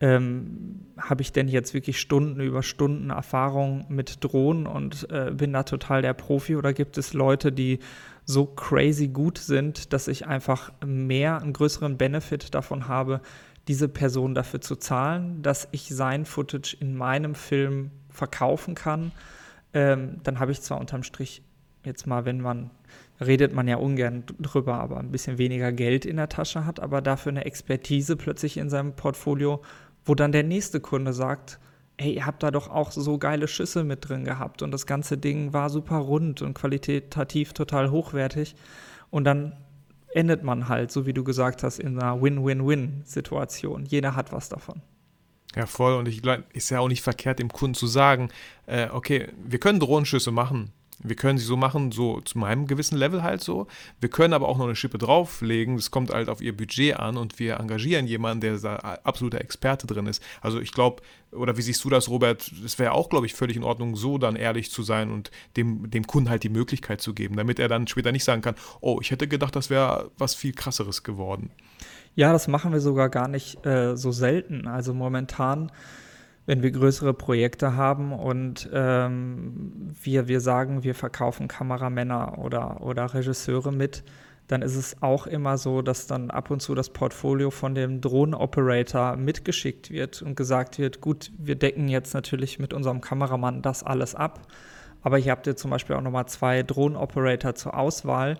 ähm, 0.00 0.86
habe 0.98 1.22
ich 1.22 1.32
denn 1.32 1.48
jetzt 1.48 1.72
wirklich 1.72 2.00
Stunden 2.00 2.40
über 2.40 2.62
Stunden 2.62 3.10
Erfahrung 3.10 3.86
mit 3.88 4.22
Drohnen 4.22 4.66
und 4.66 5.10
äh, 5.10 5.30
bin 5.32 5.52
da 5.52 5.62
total 5.62 6.02
der 6.02 6.12
Profi 6.12 6.56
oder 6.56 6.72
gibt 6.74 6.98
es 6.98 7.14
Leute, 7.14 7.50
die 7.50 7.78
so 8.24 8.44
crazy 8.44 9.08
gut 9.08 9.38
sind, 9.38 9.92
dass 9.92 10.08
ich 10.08 10.26
einfach 10.26 10.72
mehr, 10.84 11.40
einen 11.40 11.52
größeren 11.52 11.96
Benefit 11.96 12.54
davon 12.54 12.88
habe, 12.88 13.20
diese 13.68 13.88
Person 13.88 14.34
dafür 14.34 14.60
zu 14.60 14.76
zahlen, 14.76 15.42
dass 15.42 15.68
ich 15.72 15.88
sein 15.88 16.24
Footage 16.24 16.76
in 16.78 16.96
meinem 16.96 17.34
Film 17.34 17.90
verkaufen 18.10 18.74
kann, 18.74 19.12
ähm, 19.72 20.20
dann 20.22 20.38
habe 20.38 20.52
ich 20.52 20.60
zwar 20.60 20.78
unterm 20.78 21.02
Strich 21.02 21.42
jetzt 21.84 22.06
mal, 22.06 22.24
wenn 22.24 22.40
man 22.40 22.70
redet 23.20 23.52
man 23.54 23.68
ja 23.68 23.76
ungern 23.76 24.24
drüber, 24.40 24.74
aber 24.74 24.98
ein 24.98 25.10
bisschen 25.10 25.38
weniger 25.38 25.72
Geld 25.72 26.04
in 26.04 26.16
der 26.16 26.28
Tasche 26.28 26.66
hat, 26.66 26.80
aber 26.80 27.00
dafür 27.00 27.30
eine 27.30 27.44
Expertise 27.44 28.16
plötzlich 28.16 28.56
in 28.56 28.70
seinem 28.70 28.94
Portfolio, 28.94 29.62
wo 30.04 30.14
dann 30.14 30.32
der 30.32 30.42
nächste 30.42 30.80
Kunde 30.80 31.12
sagt, 31.12 31.58
ey, 31.96 32.14
ihr 32.14 32.26
habt 32.26 32.42
da 32.42 32.50
doch 32.50 32.68
auch 32.68 32.90
so 32.90 33.18
geile 33.18 33.48
Schüsse 33.48 33.84
mit 33.84 34.08
drin 34.08 34.24
gehabt 34.24 34.62
und 34.62 34.70
das 34.70 34.86
ganze 34.86 35.16
Ding 35.16 35.52
war 35.52 35.70
super 35.70 35.96
rund 35.96 36.42
und 36.42 36.54
qualitativ 36.54 37.52
total 37.52 37.90
hochwertig 37.90 38.54
und 39.10 39.24
dann 39.24 39.56
endet 40.14 40.42
man 40.42 40.68
halt, 40.68 40.90
so 40.90 41.06
wie 41.06 41.12
du 41.12 41.24
gesagt 41.24 41.62
hast, 41.62 41.78
in 41.78 41.98
einer 41.98 42.20
Win-Win-Win-Situation. 42.22 43.84
Jeder 43.84 44.16
hat 44.16 44.32
was 44.32 44.48
davon. 44.48 44.80
Ja, 45.54 45.66
voll. 45.66 45.94
Und 45.94 46.08
ich 46.08 46.22
glaube, 46.22 46.44
ist 46.52 46.70
ja 46.70 46.80
auch 46.80 46.88
nicht 46.88 47.02
verkehrt, 47.02 47.38
dem 47.38 47.48
Kunden 47.48 47.74
zu 47.74 47.86
sagen, 47.86 48.30
äh, 48.66 48.88
okay, 48.90 49.28
wir 49.44 49.58
können 49.58 49.80
Drohnenschüsse 49.80 50.30
machen, 50.30 50.72
wir 51.02 51.16
können 51.16 51.38
sie 51.38 51.44
so 51.44 51.56
machen, 51.56 51.92
so 51.92 52.20
zu 52.20 52.38
meinem 52.38 52.66
gewissen 52.66 52.96
Level 52.96 53.22
halt 53.22 53.42
so. 53.42 53.66
Wir 54.00 54.08
können 54.08 54.32
aber 54.32 54.48
auch 54.48 54.58
noch 54.58 54.64
eine 54.64 54.76
Schippe 54.76 54.98
drauflegen. 54.98 55.76
Das 55.76 55.90
kommt 55.90 56.10
halt 56.10 56.28
auf 56.28 56.40
ihr 56.40 56.56
Budget 56.56 56.96
an 56.96 57.16
und 57.16 57.38
wir 57.38 57.60
engagieren 57.60 58.06
jemanden, 58.06 58.40
der 58.40 58.58
da 58.58 58.76
absoluter 59.04 59.40
Experte 59.40 59.86
drin 59.86 60.06
ist. 60.06 60.22
Also 60.40 60.60
ich 60.60 60.72
glaube, 60.72 61.02
oder 61.32 61.56
wie 61.56 61.62
siehst 61.62 61.84
du 61.84 61.90
das, 61.90 62.08
Robert? 62.08 62.50
Es 62.64 62.78
wäre 62.78 62.92
auch, 62.92 63.10
glaube 63.10 63.26
ich, 63.26 63.34
völlig 63.34 63.56
in 63.56 63.64
Ordnung, 63.64 63.96
so 63.96 64.16
dann 64.16 64.36
ehrlich 64.36 64.70
zu 64.70 64.82
sein 64.82 65.10
und 65.10 65.30
dem, 65.56 65.90
dem 65.90 66.06
Kunden 66.06 66.30
halt 66.30 66.42
die 66.42 66.48
Möglichkeit 66.48 67.00
zu 67.00 67.12
geben, 67.14 67.36
damit 67.36 67.58
er 67.58 67.68
dann 67.68 67.86
später 67.86 68.12
nicht 68.12 68.24
sagen 68.24 68.42
kann, 68.42 68.54
oh, 68.80 68.98
ich 69.00 69.10
hätte 69.10 69.28
gedacht, 69.28 69.54
das 69.54 69.70
wäre 69.70 70.10
was 70.16 70.34
viel 70.34 70.52
krasseres 70.52 71.02
geworden. 71.02 71.50
Ja, 72.14 72.32
das 72.32 72.48
machen 72.48 72.72
wir 72.72 72.80
sogar 72.80 73.10
gar 73.10 73.28
nicht 73.28 73.64
äh, 73.66 73.96
so 73.96 74.10
selten. 74.10 74.66
Also 74.66 74.94
momentan 74.94 75.70
wenn 76.46 76.62
wir 76.62 76.70
größere 76.70 77.12
Projekte 77.12 77.74
haben 77.76 78.12
und 78.12 78.70
ähm, 78.72 79.92
wir, 80.00 80.28
wir 80.28 80.40
sagen, 80.40 80.84
wir 80.84 80.94
verkaufen 80.94 81.48
Kameramänner 81.48 82.38
oder, 82.38 82.80
oder 82.82 83.12
Regisseure 83.12 83.72
mit, 83.72 84.04
dann 84.46 84.62
ist 84.62 84.76
es 84.76 85.02
auch 85.02 85.26
immer 85.26 85.58
so, 85.58 85.82
dass 85.82 86.06
dann 86.06 86.30
ab 86.30 86.50
und 86.50 86.62
zu 86.62 86.76
das 86.76 86.90
Portfolio 86.90 87.50
von 87.50 87.74
dem 87.74 88.00
Drohnenoperator 88.00 89.16
mitgeschickt 89.16 89.90
wird 89.90 90.22
und 90.22 90.36
gesagt 90.36 90.78
wird, 90.78 91.00
gut, 91.00 91.32
wir 91.36 91.56
decken 91.56 91.88
jetzt 91.88 92.14
natürlich 92.14 92.60
mit 92.60 92.72
unserem 92.72 93.00
Kameramann 93.00 93.60
das 93.60 93.82
alles 93.82 94.14
ab, 94.14 94.46
aber 95.02 95.18
hier 95.18 95.32
habt 95.32 95.48
ihr 95.48 95.56
zum 95.56 95.72
Beispiel 95.72 95.96
auch 95.96 96.00
nochmal 96.00 96.26
zwei 96.26 96.62
Drohnenoperator 96.62 97.56
zur 97.56 97.76
Auswahl. 97.76 98.38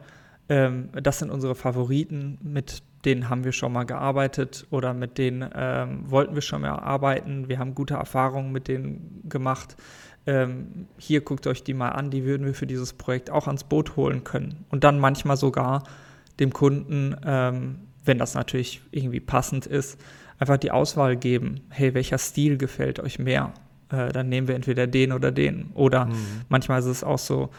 Ähm, 0.49 0.91
das 0.93 1.19
sind 1.19 1.31
unsere 1.31 1.57
Favoriten, 1.57 2.39
mit 2.41 2.83
denen 3.07 3.31
haben 3.31 3.45
wir 3.45 3.53
schon 3.53 3.73
mal 3.73 3.85
gearbeitet 3.85 4.67
oder 4.71 4.93
mit 4.93 5.17
denen 5.17 5.49
ähm, 5.55 6.11
wollten 6.11 6.35
wir 6.35 6.43
schon 6.43 6.63
mal 6.63 6.71
arbeiten. 6.71 7.49
Wir 7.49 7.59
haben 7.59 7.75
gute 7.75 7.95
Erfahrungen 7.95 8.53
mit 8.53 8.69
denen 8.69 9.23
gemacht. 9.29 9.77
Ähm, 10.27 10.89
hier 10.99 11.21
guckt 11.21 11.47
euch 11.47 11.63
die 11.63 11.73
mal 11.73 11.91
an, 11.91 12.11
die 12.11 12.25
würden 12.25 12.45
wir 12.47 12.55
für 12.55 12.67
dieses 12.67 12.93
Projekt 12.93 13.31
auch 13.31 13.47
ans 13.47 13.65
Boot 13.65 13.97
holen 13.97 14.25
können. 14.25 14.67
Und 14.69 14.83
dann 14.83 14.99
manchmal 14.99 15.37
sogar 15.37 15.85
dem 16.41 16.53
Kunden, 16.53 17.17
ähm, 17.25 17.79
wenn 18.05 18.19
das 18.19 18.35
natürlich 18.35 18.83
irgendwie 18.91 19.21
passend 19.21 19.67
ist, 19.67 19.99
einfach 20.39 20.57
die 20.57 20.71
Auswahl 20.71 21.17
geben. 21.17 21.61
Hey, 21.71 21.95
welcher 21.95 22.19
Stil 22.19 22.59
gefällt 22.59 23.01
euch 23.01 23.19
mehr? 23.19 23.55
Äh, 23.91 24.13
dann 24.13 24.29
nehmen 24.29 24.49
wir 24.49 24.57
entweder 24.57 24.87
den 24.87 25.13
oder 25.13 25.31
den. 25.31 25.71
Oder 25.75 26.07
mhm. 26.07 26.43
manchmal 26.49 26.81
ist 26.81 26.87
es 26.87 27.05
auch 27.05 27.19
so, 27.19 27.51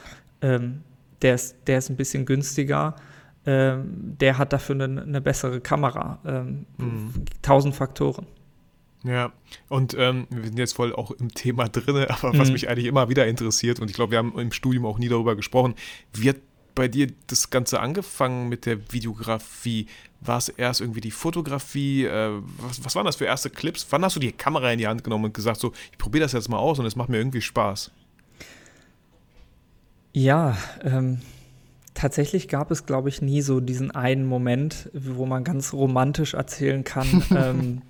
ähm, 0.42 0.82
der, 1.22 1.36
ist, 1.36 1.56
der 1.68 1.80
ist 1.80 1.90
ein 1.90 1.96
bisschen 1.96 2.26
günstiger 2.26 2.96
ähm, 3.48 4.18
der 4.20 4.38
hat 4.38 4.52
dafür 4.52 4.76
eine, 4.76 5.02
eine 5.02 5.22
bessere 5.22 5.62
Kamera. 5.62 6.20
Ähm, 6.26 6.66
mhm. 6.78 7.14
Tausend 7.42 7.76
Faktoren. 7.76 8.28
Ja, 9.06 9.32
und 9.70 9.96
ähm, 9.98 10.28
wir 10.30 10.44
sind 10.44 10.60
jetzt 10.60 10.76
voll 10.76 10.94
auch 10.94 11.12
im 11.12 11.34
Thema 11.34 11.70
drin, 11.70 11.96
aber 12.10 12.38
was 12.38 12.50
mhm. 12.50 12.54
mich 12.54 12.70
eigentlich 12.70 12.88
immer 12.88 13.08
wieder 13.08 13.26
interessiert, 13.26 13.80
und 13.80 13.90
ich 13.90 13.96
glaube, 13.96 14.12
wir 14.12 14.18
haben 14.18 14.38
im 14.38 14.52
Studium 14.52 14.86
auch 14.86 15.00
nie 15.00 15.08
darüber 15.08 15.38
gesprochen, 15.38 15.76
wie 16.14 16.30
hat 16.30 16.38
bei 16.76 16.90
dir 16.90 17.08
das 17.28 17.50
Ganze 17.50 17.80
angefangen 17.80 18.50
mit 18.50 18.66
der 18.66 18.92
Videografie? 18.92 19.88
War 20.20 20.40
es 20.40 20.50
erst 20.50 20.82
irgendwie 20.82 21.02
die 21.02 21.12
Fotografie? 21.12 22.04
Äh, 22.04 22.42
was, 22.58 22.84
was 22.84 22.96
waren 22.96 23.06
das 23.06 23.16
für 23.16 23.26
erste 23.26 23.50
Clips? 23.50 23.88
Wann 23.92 24.04
hast 24.04 24.18
du 24.18 24.20
die 24.20 24.34
Kamera 24.34 24.72
in 24.74 24.78
die 24.78 24.88
Hand 24.88 25.06
genommen 25.06 25.26
und 25.26 25.34
gesagt, 25.34 25.62
so, 25.62 25.72
ich 25.92 25.98
probiere 25.98 26.24
das 26.24 26.34
jetzt 26.34 26.50
mal 26.50 26.58
aus 26.58 26.80
und 26.80 26.86
es 26.86 26.98
macht 26.98 27.08
mir 27.08 27.18
irgendwie 27.18 27.42
Spaß? 27.42 27.92
Ja, 30.14 30.58
ähm, 30.84 31.22
tatsächlich 31.98 32.48
gab 32.48 32.70
es, 32.72 32.86
glaube 32.86 33.10
ich, 33.10 33.22
nie 33.22 33.42
so 33.42 33.60
diesen 33.60 33.92
einen 33.92 34.26
Moment, 34.26 34.90
wo 34.94 35.26
man 35.26 35.44
ganz 35.44 35.74
romantisch 35.74 36.36
erzählen 36.36 36.84
kann. 36.84 37.24
ähm, 37.32 37.82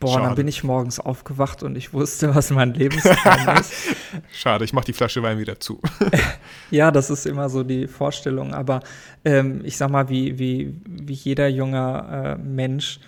boah, 0.00 0.14
Schade. 0.14 0.26
dann 0.26 0.34
bin 0.34 0.48
ich 0.48 0.64
morgens 0.64 0.98
aufgewacht 0.98 1.62
und 1.62 1.76
ich 1.76 1.92
wusste, 1.92 2.34
was 2.34 2.50
mein 2.50 2.72
Lebensplan 2.72 3.56
ist. 3.60 3.72
Schade, 4.32 4.64
ich 4.64 4.72
mache 4.72 4.86
die 4.86 4.94
Flasche 4.94 5.22
Wein 5.22 5.38
wieder 5.38 5.60
zu. 5.60 5.80
ja, 6.70 6.90
das 6.90 7.10
ist 7.10 7.26
immer 7.26 7.50
so 7.50 7.62
die 7.62 7.86
Vorstellung. 7.86 8.54
Aber 8.54 8.80
ähm, 9.24 9.60
ich 9.64 9.76
sag 9.76 9.90
mal, 9.90 10.08
wie, 10.08 10.38
wie, 10.38 10.74
wie 10.86 11.12
jeder 11.12 11.48
junger 11.48 12.38
äh, 12.38 12.42
Mensch 12.42 12.98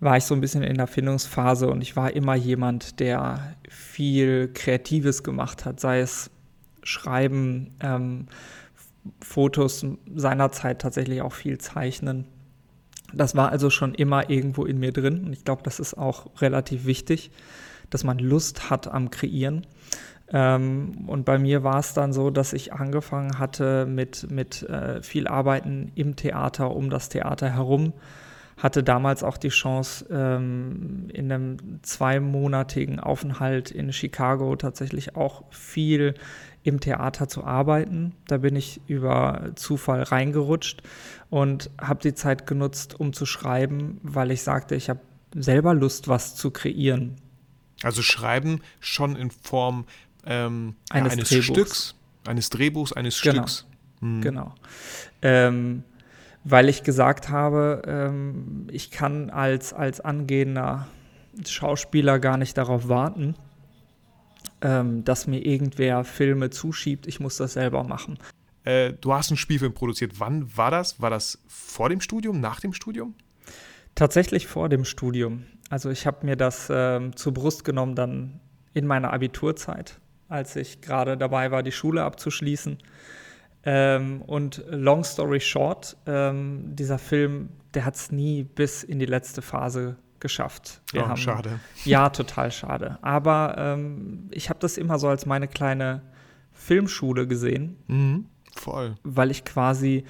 war 0.00 0.16
ich 0.16 0.24
so 0.24 0.34
ein 0.34 0.40
bisschen 0.40 0.62
in 0.62 0.76
der 0.76 0.86
Findungsphase 0.86 1.68
und 1.68 1.82
ich 1.82 1.94
war 1.94 2.12
immer 2.14 2.34
jemand, 2.34 3.00
der 3.00 3.54
viel 3.68 4.50
Kreatives 4.52 5.22
gemacht 5.22 5.64
hat, 5.64 5.78
sei 5.78 6.00
es 6.00 6.30
Schreiben, 6.82 7.70
ähm, 7.80 8.28
Fotos 9.20 9.86
seinerzeit 10.14 10.80
tatsächlich 10.80 11.22
auch 11.22 11.32
viel 11.32 11.58
zeichnen. 11.58 12.26
Das 13.12 13.36
war 13.36 13.50
also 13.50 13.70
schon 13.70 13.94
immer 13.94 14.30
irgendwo 14.30 14.64
in 14.64 14.78
mir 14.78 14.92
drin 14.92 15.24
und 15.24 15.32
ich 15.32 15.44
glaube, 15.44 15.62
das 15.62 15.78
ist 15.78 15.94
auch 15.94 16.40
relativ 16.40 16.86
wichtig, 16.86 17.30
dass 17.90 18.02
man 18.02 18.18
Lust 18.18 18.70
hat 18.70 18.88
am 18.88 19.10
Kreieren. 19.10 19.66
Ähm, 20.32 21.04
und 21.06 21.24
bei 21.24 21.38
mir 21.38 21.62
war 21.62 21.78
es 21.78 21.92
dann 21.92 22.12
so, 22.12 22.30
dass 22.30 22.54
ich 22.54 22.72
angefangen 22.72 23.38
hatte 23.38 23.86
mit, 23.86 24.30
mit 24.30 24.62
äh, 24.62 25.02
viel 25.02 25.28
Arbeiten 25.28 25.92
im 25.94 26.16
Theater, 26.16 26.74
um 26.74 26.90
das 26.90 27.08
Theater 27.08 27.50
herum 27.50 27.92
hatte 28.56 28.82
damals 28.82 29.22
auch 29.22 29.36
die 29.36 29.48
Chance, 29.48 30.06
ähm, 30.10 31.08
in 31.12 31.30
einem 31.30 31.56
zweimonatigen 31.82 33.00
Aufenthalt 33.00 33.70
in 33.70 33.92
Chicago 33.92 34.54
tatsächlich 34.56 35.16
auch 35.16 35.44
viel 35.50 36.14
im 36.62 36.80
Theater 36.80 37.28
zu 37.28 37.44
arbeiten. 37.44 38.14
Da 38.26 38.38
bin 38.38 38.56
ich 38.56 38.80
über 38.86 39.50
Zufall 39.54 40.02
reingerutscht 40.02 40.82
und 41.30 41.70
habe 41.80 42.00
die 42.00 42.14
Zeit 42.14 42.46
genutzt, 42.46 42.98
um 42.98 43.12
zu 43.12 43.26
schreiben, 43.26 44.00
weil 44.02 44.30
ich 44.30 44.42
sagte, 44.42 44.74
ich 44.74 44.88
habe 44.88 45.00
selber 45.34 45.74
Lust, 45.74 46.08
was 46.08 46.36
zu 46.36 46.50
kreieren. 46.50 47.16
Also 47.82 48.02
schreiben 48.02 48.60
schon 48.80 49.16
in 49.16 49.30
Form 49.30 49.84
ähm, 50.24 50.76
eines, 50.90 51.14
ja, 51.14 51.18
eines 51.18 51.44
Stücks, 51.44 51.94
eines 52.26 52.50
Drehbuchs, 52.50 52.92
eines 52.92 53.20
genau. 53.20 53.42
Stücks. 53.42 53.66
Hm. 54.00 54.20
Genau. 54.22 54.54
Ähm, 55.22 55.82
weil 56.44 56.68
ich 56.68 56.82
gesagt 56.82 57.30
habe, 57.30 57.82
ähm, 57.86 58.68
ich 58.70 58.90
kann 58.90 59.30
als, 59.30 59.72
als 59.72 60.00
angehender 60.00 60.86
Schauspieler 61.46 62.18
gar 62.18 62.36
nicht 62.36 62.56
darauf 62.56 62.88
warten, 62.88 63.34
ähm, 64.60 65.04
dass 65.04 65.26
mir 65.26 65.44
irgendwer 65.44 66.04
Filme 66.04 66.50
zuschiebt. 66.50 67.06
Ich 67.06 67.18
muss 67.18 67.38
das 67.38 67.54
selber 67.54 67.82
machen. 67.82 68.18
Äh, 68.64 68.92
du 68.92 69.12
hast 69.14 69.30
einen 69.30 69.38
Spielfilm 69.38 69.72
produziert. 69.72 70.20
Wann 70.20 70.56
war 70.56 70.70
das? 70.70 71.00
War 71.00 71.10
das 71.10 71.42
vor 71.48 71.88
dem 71.88 72.00
Studium, 72.00 72.40
nach 72.40 72.60
dem 72.60 72.74
Studium? 72.74 73.14
Tatsächlich 73.94 74.46
vor 74.46 74.68
dem 74.68 74.84
Studium. 74.84 75.44
Also 75.70 75.90
ich 75.90 76.06
habe 76.06 76.26
mir 76.26 76.36
das 76.36 76.68
ähm, 76.70 77.16
zur 77.16 77.32
Brust 77.32 77.64
genommen 77.64 77.94
dann 77.94 78.40
in 78.74 78.86
meiner 78.86 79.12
Abiturzeit, 79.12 79.98
als 80.28 80.56
ich 80.56 80.80
gerade 80.82 81.16
dabei 81.16 81.50
war, 81.50 81.62
die 81.62 81.72
Schule 81.72 82.02
abzuschließen 82.02 82.78
ähm, 83.64 84.22
und 84.22 84.64
long 84.68 85.04
story 85.04 85.40
short, 85.40 85.96
ähm, 86.06 86.76
dieser 86.76 86.98
Film, 86.98 87.48
der 87.72 87.84
hat 87.84 87.96
es 87.96 88.12
nie 88.12 88.44
bis 88.44 88.82
in 88.82 88.98
die 88.98 89.06
letzte 89.06 89.42
Phase 89.42 89.96
geschafft. 90.20 90.80
Wir 90.92 91.02
oh, 91.02 91.08
haben, 91.08 91.16
schade. 91.16 91.60
Ja, 91.84 92.08
total 92.10 92.50
schade. 92.50 92.98
Aber 93.02 93.56
ähm, 93.58 94.28
ich 94.30 94.48
habe 94.48 94.58
das 94.60 94.78
immer 94.78 94.98
so 94.98 95.08
als 95.08 95.26
meine 95.26 95.48
kleine 95.48 96.02
Filmschule 96.52 97.26
gesehen. 97.26 97.76
Mhm, 97.88 98.26
voll. 98.54 98.96
Weil 99.02 99.30
ich 99.30 99.44
quasi 99.44 100.04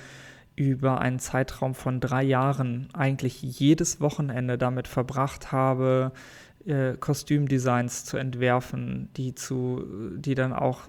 über 0.56 1.00
einen 1.00 1.18
Zeitraum 1.18 1.74
von 1.74 2.00
drei 2.00 2.22
Jahren 2.22 2.88
eigentlich 2.92 3.42
jedes 3.42 4.00
Wochenende 4.00 4.56
damit 4.56 4.86
verbracht 4.86 5.50
habe, 5.50 6.12
äh, 6.64 6.94
Kostümdesigns 6.96 8.04
zu 8.04 8.16
entwerfen, 8.16 9.10
die 9.16 9.34
zu, 9.34 9.84
die 10.16 10.34
dann 10.34 10.52
auch 10.52 10.82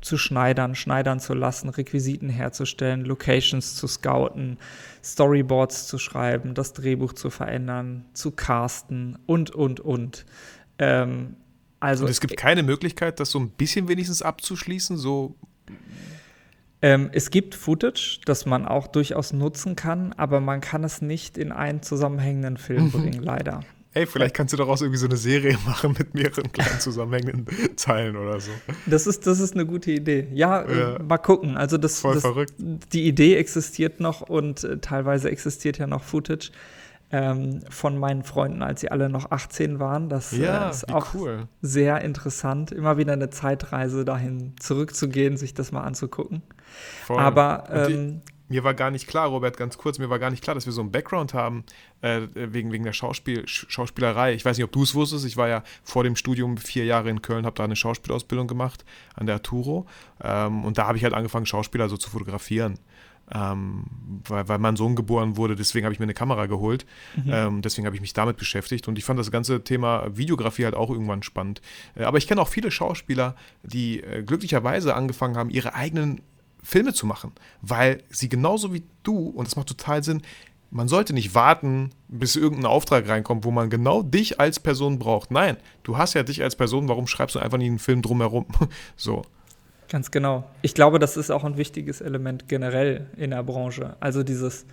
zu 0.00 0.18
schneidern, 0.18 0.74
schneidern 0.74 1.20
zu 1.20 1.34
lassen, 1.34 1.68
Requisiten 1.68 2.28
herzustellen, 2.28 3.04
Locations 3.04 3.74
zu 3.74 3.86
scouten, 3.86 4.58
Storyboards 5.02 5.86
zu 5.86 5.98
schreiben, 5.98 6.54
das 6.54 6.72
Drehbuch 6.72 7.12
zu 7.12 7.30
verändern, 7.30 8.04
zu 8.12 8.30
casten 8.30 9.18
und, 9.26 9.50
und, 9.50 9.80
und. 9.80 10.26
Ähm, 10.78 11.36
also, 11.80 12.04
und 12.04 12.10
es 12.10 12.20
gibt 12.20 12.36
keine 12.36 12.62
Möglichkeit, 12.62 13.20
das 13.20 13.30
so 13.30 13.38
ein 13.38 13.50
bisschen 13.50 13.88
wenigstens 13.88 14.22
abzuschließen, 14.22 14.96
so 14.96 15.36
ähm, 16.82 17.10
es 17.12 17.30
gibt 17.30 17.54
Footage, 17.54 18.20
das 18.26 18.46
man 18.46 18.66
auch 18.66 18.86
durchaus 18.86 19.32
nutzen 19.32 19.76
kann, 19.76 20.12
aber 20.12 20.40
man 20.40 20.60
kann 20.60 20.84
es 20.84 21.00
nicht 21.00 21.38
in 21.38 21.52
einen 21.52 21.82
zusammenhängenden 21.82 22.58
Film 22.58 22.84
mhm. 22.84 22.90
bringen, 22.92 23.22
leider. 23.22 23.60
Ey, 23.96 24.04
vielleicht 24.04 24.34
kannst 24.34 24.52
du 24.52 24.58
daraus 24.58 24.82
irgendwie 24.82 24.98
so 24.98 25.06
eine 25.06 25.16
Serie 25.16 25.56
machen 25.66 25.94
mit 25.98 26.12
mehreren 26.12 26.52
kleinen 26.52 26.80
zusammenhängenden 26.80 27.46
Zeilen 27.78 28.14
oder 28.14 28.38
so. 28.40 28.50
Das 28.84 29.06
ist, 29.06 29.26
das 29.26 29.40
ist 29.40 29.54
eine 29.54 29.64
gute 29.64 29.90
Idee. 29.90 30.28
Ja, 30.34 30.60
äh, 30.60 30.78
ja. 30.78 30.96
Äh, 30.96 31.02
mal 31.02 31.16
gucken. 31.16 31.56
Also 31.56 31.78
das, 31.78 32.00
Voll 32.00 32.12
das, 32.12 32.22
verrückt. 32.22 32.52
Die 32.58 33.06
Idee 33.06 33.36
existiert 33.36 33.98
noch 34.00 34.20
und 34.20 34.64
äh, 34.64 34.76
teilweise 34.80 35.30
existiert 35.30 35.78
ja 35.78 35.86
noch 35.86 36.02
Footage 36.02 36.50
ähm, 37.10 37.60
von 37.70 37.96
meinen 37.96 38.22
Freunden, 38.22 38.62
als 38.62 38.82
sie 38.82 38.90
alle 38.90 39.08
noch 39.08 39.30
18 39.30 39.78
waren. 39.78 40.10
Das 40.10 40.36
ja, 40.36 40.66
äh, 40.66 40.70
ist 40.70 40.92
auch 40.92 41.14
cool. 41.14 41.48
sehr 41.62 42.02
interessant, 42.02 42.72
immer 42.72 42.98
wieder 42.98 43.14
eine 43.14 43.30
Zeitreise 43.30 44.04
dahin 44.04 44.52
zurückzugehen, 44.60 45.38
sich 45.38 45.54
das 45.54 45.72
mal 45.72 45.84
anzugucken. 45.84 46.42
Voll. 47.06 47.18
Aber 47.18 47.64
ähm, 47.70 48.20
mir 48.48 48.64
war 48.64 48.74
gar 48.74 48.90
nicht 48.90 49.06
klar, 49.06 49.28
Robert, 49.28 49.56
ganz 49.56 49.78
kurz, 49.78 49.98
mir 49.98 50.10
war 50.10 50.18
gar 50.18 50.30
nicht 50.30 50.42
klar, 50.42 50.54
dass 50.54 50.66
wir 50.66 50.72
so 50.72 50.80
einen 50.80 50.92
Background 50.92 51.34
haben, 51.34 51.64
äh, 52.00 52.22
wegen, 52.34 52.72
wegen 52.72 52.84
der 52.84 52.92
Schauspiel, 52.92 53.46
Schauspielerei. 53.46 54.34
Ich 54.34 54.44
weiß 54.44 54.56
nicht, 54.56 54.64
ob 54.64 54.72
du 54.72 54.82
es 54.82 54.94
wusstest, 54.94 55.24
ich 55.24 55.36
war 55.36 55.48
ja 55.48 55.62
vor 55.82 56.04
dem 56.04 56.16
Studium 56.16 56.56
vier 56.56 56.84
Jahre 56.84 57.10
in 57.10 57.22
Köln, 57.22 57.46
habe 57.46 57.56
da 57.56 57.64
eine 57.64 57.76
Schauspielausbildung 57.76 58.46
gemacht 58.46 58.84
an 59.14 59.26
der 59.26 59.36
Arturo. 59.36 59.86
Ähm, 60.22 60.64
und 60.64 60.78
da 60.78 60.86
habe 60.86 60.98
ich 60.98 61.04
halt 61.04 61.14
angefangen, 61.14 61.46
Schauspieler 61.46 61.88
so 61.88 61.96
zu 61.96 62.10
fotografieren. 62.10 62.78
Ähm, 63.34 63.86
weil, 64.28 64.48
weil 64.48 64.58
mein 64.58 64.76
Sohn 64.76 64.94
geboren 64.94 65.36
wurde, 65.36 65.56
deswegen 65.56 65.84
habe 65.84 65.92
ich 65.92 65.98
mir 65.98 66.04
eine 66.04 66.14
Kamera 66.14 66.46
geholt. 66.46 66.86
Mhm. 67.16 67.32
Ähm, 67.32 67.62
deswegen 67.62 67.84
habe 67.86 67.96
ich 67.96 68.00
mich 68.00 68.12
damit 68.12 68.36
beschäftigt. 68.36 68.86
Und 68.86 68.98
ich 68.98 69.04
fand 69.04 69.18
das 69.18 69.32
ganze 69.32 69.64
Thema 69.64 70.16
Videografie 70.16 70.64
halt 70.64 70.76
auch 70.76 70.90
irgendwann 70.90 71.24
spannend. 71.24 71.60
Äh, 71.96 72.04
aber 72.04 72.18
ich 72.18 72.28
kenne 72.28 72.40
auch 72.40 72.48
viele 72.48 72.70
Schauspieler, 72.70 73.34
die 73.64 74.00
äh, 74.00 74.22
glücklicherweise 74.22 74.94
angefangen 74.94 75.36
haben, 75.36 75.50
ihre 75.50 75.74
eigenen 75.74 76.20
Filme 76.66 76.92
zu 76.92 77.06
machen, 77.06 77.32
weil 77.62 78.02
sie 78.10 78.28
genauso 78.28 78.74
wie 78.74 78.82
du, 79.04 79.28
und 79.28 79.46
das 79.46 79.54
macht 79.54 79.68
total 79.68 80.02
Sinn, 80.02 80.22
man 80.72 80.88
sollte 80.88 81.12
nicht 81.12 81.32
warten, 81.32 81.90
bis 82.08 82.34
irgendein 82.34 82.66
Auftrag 82.66 83.08
reinkommt, 83.08 83.44
wo 83.44 83.52
man 83.52 83.70
genau 83.70 84.02
dich 84.02 84.40
als 84.40 84.58
Person 84.58 84.98
braucht. 84.98 85.30
Nein, 85.30 85.58
du 85.84 85.96
hast 85.96 86.14
ja 86.14 86.24
dich 86.24 86.42
als 86.42 86.56
Person, 86.56 86.88
warum 86.88 87.06
schreibst 87.06 87.36
du 87.36 87.38
einfach 87.38 87.56
nicht 87.56 87.68
einen 87.68 87.78
Film 87.78 88.02
drumherum? 88.02 88.46
so. 88.96 89.22
Ganz 89.88 90.10
genau. 90.10 90.42
Ich 90.62 90.74
glaube, 90.74 90.98
das 90.98 91.16
ist 91.16 91.30
auch 91.30 91.44
ein 91.44 91.56
wichtiges 91.56 92.00
Element 92.00 92.48
generell 92.48 93.06
in 93.16 93.30
der 93.30 93.44
Branche. 93.44 93.96
Also 94.00 94.24
dieses, 94.24 94.66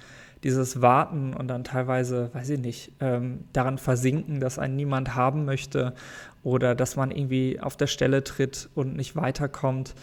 dieses 0.44 0.82
Warten 0.82 1.36
und 1.36 1.48
dann 1.48 1.64
teilweise, 1.64 2.32
weiß 2.34 2.50
ich 2.50 2.60
nicht, 2.60 2.94
ähm, 3.02 3.46
daran 3.54 3.78
versinken, 3.78 4.40
dass 4.40 4.58
einen 4.58 4.76
niemand 4.76 5.14
haben 5.14 5.46
möchte 5.46 5.94
oder 6.42 6.74
dass 6.74 6.96
man 6.96 7.12
irgendwie 7.12 7.60
auf 7.60 7.78
der 7.78 7.88
Stelle 7.88 8.24
tritt 8.24 8.70
und 8.74 8.96
nicht 8.96 9.16
weiterkommt. 9.16 9.94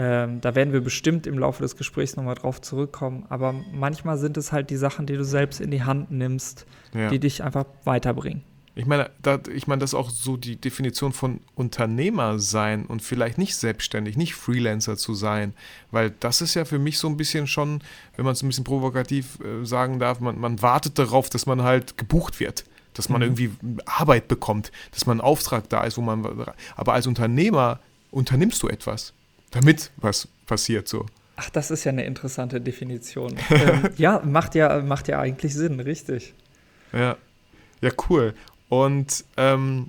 Ähm, 0.00 0.40
da 0.40 0.54
werden 0.54 0.72
wir 0.72 0.80
bestimmt 0.80 1.26
im 1.26 1.38
Laufe 1.40 1.62
des 1.62 1.76
Gesprächs 1.76 2.14
nochmal 2.14 2.36
drauf 2.36 2.60
zurückkommen. 2.60 3.26
Aber 3.28 3.52
manchmal 3.52 4.16
sind 4.16 4.36
es 4.36 4.52
halt 4.52 4.70
die 4.70 4.76
Sachen, 4.76 5.06
die 5.06 5.16
du 5.16 5.24
selbst 5.24 5.60
in 5.60 5.72
die 5.72 5.82
Hand 5.82 6.12
nimmst, 6.12 6.66
ja. 6.94 7.10
die 7.10 7.18
dich 7.18 7.42
einfach 7.42 7.64
weiterbringen. 7.82 8.44
Ich 8.76 8.86
meine, 8.86 9.10
da, 9.20 9.40
ich 9.52 9.66
meine, 9.66 9.80
das 9.80 9.90
ist 9.90 9.94
auch 9.94 10.08
so 10.08 10.36
die 10.36 10.54
Definition 10.54 11.12
von 11.12 11.40
Unternehmer 11.56 12.38
sein 12.38 12.86
und 12.86 13.02
vielleicht 13.02 13.36
nicht 13.36 13.56
selbstständig, 13.56 14.16
nicht 14.16 14.36
Freelancer 14.36 14.96
zu 14.96 15.14
sein, 15.14 15.52
weil 15.90 16.10
das 16.20 16.40
ist 16.42 16.54
ja 16.54 16.64
für 16.64 16.78
mich 16.78 16.98
so 16.98 17.08
ein 17.08 17.16
bisschen 17.16 17.48
schon, 17.48 17.80
wenn 18.14 18.24
man 18.24 18.34
es 18.34 18.42
ein 18.44 18.46
bisschen 18.46 18.62
provokativ 18.62 19.40
äh, 19.40 19.66
sagen 19.66 19.98
darf, 19.98 20.20
man, 20.20 20.38
man 20.38 20.62
wartet 20.62 20.96
darauf, 20.96 21.28
dass 21.28 21.44
man 21.44 21.64
halt 21.64 21.98
gebucht 21.98 22.38
wird, 22.38 22.66
dass 22.94 23.08
man 23.08 23.20
mhm. 23.20 23.26
irgendwie 23.26 23.50
Arbeit 23.84 24.28
bekommt, 24.28 24.70
dass 24.92 25.06
man 25.06 25.18
ein 25.18 25.22
Auftrag 25.22 25.68
da 25.68 25.82
ist, 25.82 25.98
wo 25.98 26.02
man, 26.02 26.46
aber 26.76 26.92
als 26.92 27.08
Unternehmer 27.08 27.80
unternimmst 28.12 28.62
du 28.62 28.68
etwas 28.68 29.12
damit 29.50 29.90
was 29.96 30.28
passiert 30.46 30.88
so. 30.88 31.06
Ach, 31.36 31.50
das 31.50 31.70
ist 31.70 31.84
ja 31.84 31.92
eine 31.92 32.04
interessante 32.04 32.60
Definition. 32.60 33.36
ähm, 33.50 33.90
ja, 33.96 34.20
macht 34.24 34.54
ja, 34.54 34.82
macht 34.82 35.08
ja 35.08 35.20
eigentlich 35.20 35.54
Sinn, 35.54 35.78
richtig. 35.80 36.34
Ja, 36.92 37.16
ja, 37.80 37.90
cool. 38.08 38.34
Und 38.68 39.24
ähm, 39.36 39.88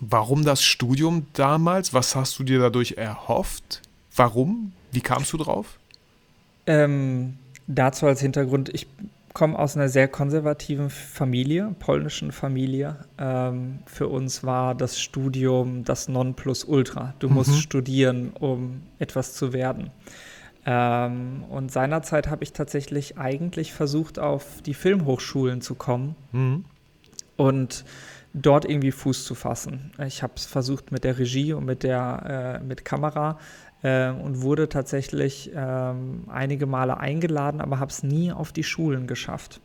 warum 0.00 0.44
das 0.44 0.62
Studium 0.62 1.26
damals? 1.32 1.94
Was 1.94 2.14
hast 2.14 2.38
du 2.38 2.44
dir 2.44 2.58
dadurch 2.58 2.92
erhofft? 2.98 3.82
Warum? 4.14 4.72
Wie 4.92 5.00
kamst 5.00 5.32
du 5.32 5.38
drauf? 5.38 5.78
Ähm, 6.66 7.38
dazu 7.66 8.06
als 8.06 8.20
Hintergrund, 8.20 8.68
ich 8.72 8.86
komme 9.34 9.58
aus 9.58 9.76
einer 9.76 9.88
sehr 9.88 10.06
konservativen 10.06 10.90
Familie, 10.90 11.74
polnischen 11.80 12.30
Familie. 12.30 13.04
Ähm, 13.18 13.80
für 13.84 14.06
uns 14.08 14.44
war 14.44 14.76
das 14.76 15.00
Studium 15.00 15.84
das 15.84 16.08
Nonplusultra. 16.08 17.14
Du 17.18 17.28
musst 17.28 17.50
mhm. 17.50 17.56
studieren, 17.56 18.32
um 18.38 18.82
etwas 19.00 19.34
zu 19.34 19.52
werden. 19.52 19.90
Ähm, 20.64 21.44
und 21.50 21.72
seinerzeit 21.72 22.28
habe 22.30 22.44
ich 22.44 22.52
tatsächlich 22.52 23.18
eigentlich 23.18 23.72
versucht, 23.72 24.20
auf 24.20 24.62
die 24.64 24.72
Filmhochschulen 24.72 25.60
zu 25.60 25.74
kommen 25.74 26.14
mhm. 26.30 26.64
und 27.36 27.84
dort 28.34 28.64
irgendwie 28.64 28.92
Fuß 28.92 29.24
zu 29.24 29.34
fassen. 29.34 29.92
Ich 30.06 30.22
habe 30.22 30.34
es 30.36 30.46
versucht 30.46 30.92
mit 30.92 31.02
der 31.04 31.18
Regie 31.18 31.52
und 31.52 31.64
mit 31.64 31.82
der 31.82 32.60
äh, 32.62 32.64
mit 32.64 32.84
Kamera 32.84 33.38
äh, 33.84 34.10
und 34.10 34.40
wurde 34.40 34.68
tatsächlich 34.68 35.52
ähm, 35.54 36.24
einige 36.28 36.66
Male 36.66 36.96
eingeladen, 36.96 37.60
aber 37.60 37.78
habe 37.78 37.90
es 37.90 38.02
nie 38.02 38.32
auf 38.32 38.50
die 38.50 38.64
Schulen 38.64 39.06
geschafft. 39.06 39.60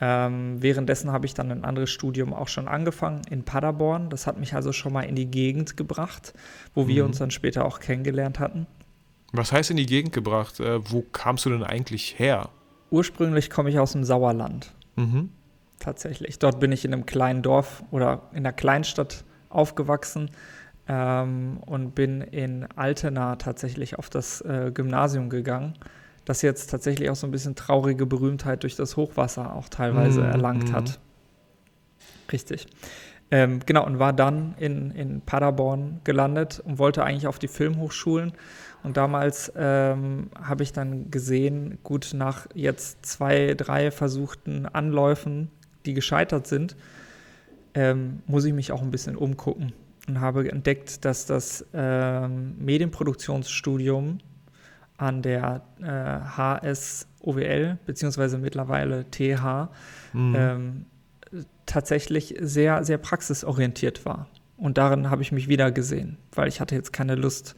Ähm, 0.00 0.56
währenddessen 0.60 1.12
habe 1.12 1.26
ich 1.26 1.34
dann 1.34 1.52
ein 1.52 1.62
anderes 1.62 1.90
Studium 1.90 2.32
auch 2.34 2.48
schon 2.48 2.66
angefangen 2.66 3.22
in 3.30 3.44
Paderborn. 3.44 4.10
Das 4.10 4.26
hat 4.26 4.40
mich 4.40 4.54
also 4.54 4.72
schon 4.72 4.92
mal 4.92 5.02
in 5.02 5.14
die 5.14 5.30
Gegend 5.30 5.76
gebracht, 5.76 6.32
wo 6.74 6.84
mhm. 6.84 6.88
wir 6.88 7.04
uns 7.04 7.18
dann 7.18 7.30
später 7.30 7.64
auch 7.64 7.78
kennengelernt 7.78 8.40
hatten. 8.40 8.66
Was 9.32 9.52
heißt 9.52 9.70
in 9.70 9.76
die 9.76 9.86
Gegend 9.86 10.12
gebracht? 10.12 10.58
Äh, 10.60 10.80
wo 10.90 11.02
kamst 11.02 11.44
du 11.44 11.50
denn 11.50 11.62
eigentlich 11.62 12.18
her? 12.18 12.48
Ursprünglich 12.90 13.50
komme 13.50 13.70
ich 13.70 13.78
aus 13.78 13.92
dem 13.92 14.04
Sauerland. 14.04 14.72
Mhm. 14.96 15.30
Tatsächlich. 15.80 16.38
Dort 16.38 16.60
bin 16.60 16.72
ich 16.72 16.84
in 16.84 16.94
einem 16.94 17.04
kleinen 17.04 17.42
Dorf 17.42 17.84
oder 17.90 18.22
in 18.32 18.38
einer 18.38 18.52
Kleinstadt 18.52 19.24
aufgewachsen 19.50 20.30
ähm, 20.88 21.58
und 21.64 21.94
bin 21.94 22.20
in 22.20 22.66
Altena 22.76 23.36
tatsächlich 23.36 23.98
auf 23.98 24.10
das 24.10 24.40
äh, 24.42 24.70
Gymnasium 24.72 25.30
gegangen, 25.30 25.74
das 26.24 26.42
jetzt 26.42 26.70
tatsächlich 26.70 27.10
auch 27.10 27.16
so 27.16 27.26
ein 27.26 27.30
bisschen 27.30 27.54
traurige 27.54 28.06
Berühmtheit 28.06 28.62
durch 28.62 28.76
das 28.76 28.96
Hochwasser 28.96 29.54
auch 29.54 29.68
teilweise 29.68 30.20
mhm. 30.20 30.30
erlangt 30.30 30.72
hat. 30.72 30.88
Mhm. 30.88 32.30
Richtig. 32.32 32.66
Ähm, 33.30 33.60
genau, 33.64 33.86
und 33.86 33.98
war 33.98 34.12
dann 34.12 34.54
in, 34.58 34.90
in 34.90 35.20
Paderborn 35.22 36.00
gelandet 36.04 36.62
und 36.64 36.78
wollte 36.78 37.02
eigentlich 37.02 37.26
auf 37.26 37.38
die 37.38 37.48
Filmhochschulen 37.48 38.32
und 38.82 38.98
damals 38.98 39.50
ähm, 39.56 40.30
habe 40.38 40.62
ich 40.62 40.74
dann 40.74 41.10
gesehen, 41.10 41.78
gut, 41.82 42.12
nach 42.14 42.46
jetzt 42.54 43.06
zwei, 43.06 43.54
drei 43.54 43.90
versuchten 43.90 44.66
Anläufen, 44.66 45.50
die 45.86 45.94
gescheitert 45.94 46.46
sind, 46.46 46.76
ähm, 47.72 48.22
muss 48.26 48.44
ich 48.44 48.52
mich 48.52 48.72
auch 48.72 48.82
ein 48.82 48.90
bisschen 48.90 49.16
umgucken 49.16 49.72
und 50.08 50.20
habe 50.20 50.50
entdeckt, 50.50 51.04
dass 51.04 51.26
das 51.26 51.64
ähm, 51.72 52.56
Medienproduktionsstudium 52.58 54.18
an 54.96 55.22
der 55.22 55.62
äh, 55.80 55.86
HSOWL, 55.86 57.78
beziehungsweise 57.86 58.38
mittlerweile 58.38 59.10
TH, 59.10 59.68
mhm. 60.12 60.34
ähm, 60.36 60.86
tatsächlich 61.66 62.36
sehr, 62.40 62.84
sehr 62.84 62.98
praxisorientiert 62.98 64.04
war. 64.04 64.28
Und 64.56 64.78
darin 64.78 65.10
habe 65.10 65.22
ich 65.22 65.32
mich 65.32 65.48
wieder 65.48 65.72
gesehen, 65.72 66.18
weil 66.32 66.48
ich 66.48 66.60
hatte 66.60 66.74
jetzt 66.74 66.92
keine 66.92 67.16
Lust, 67.16 67.56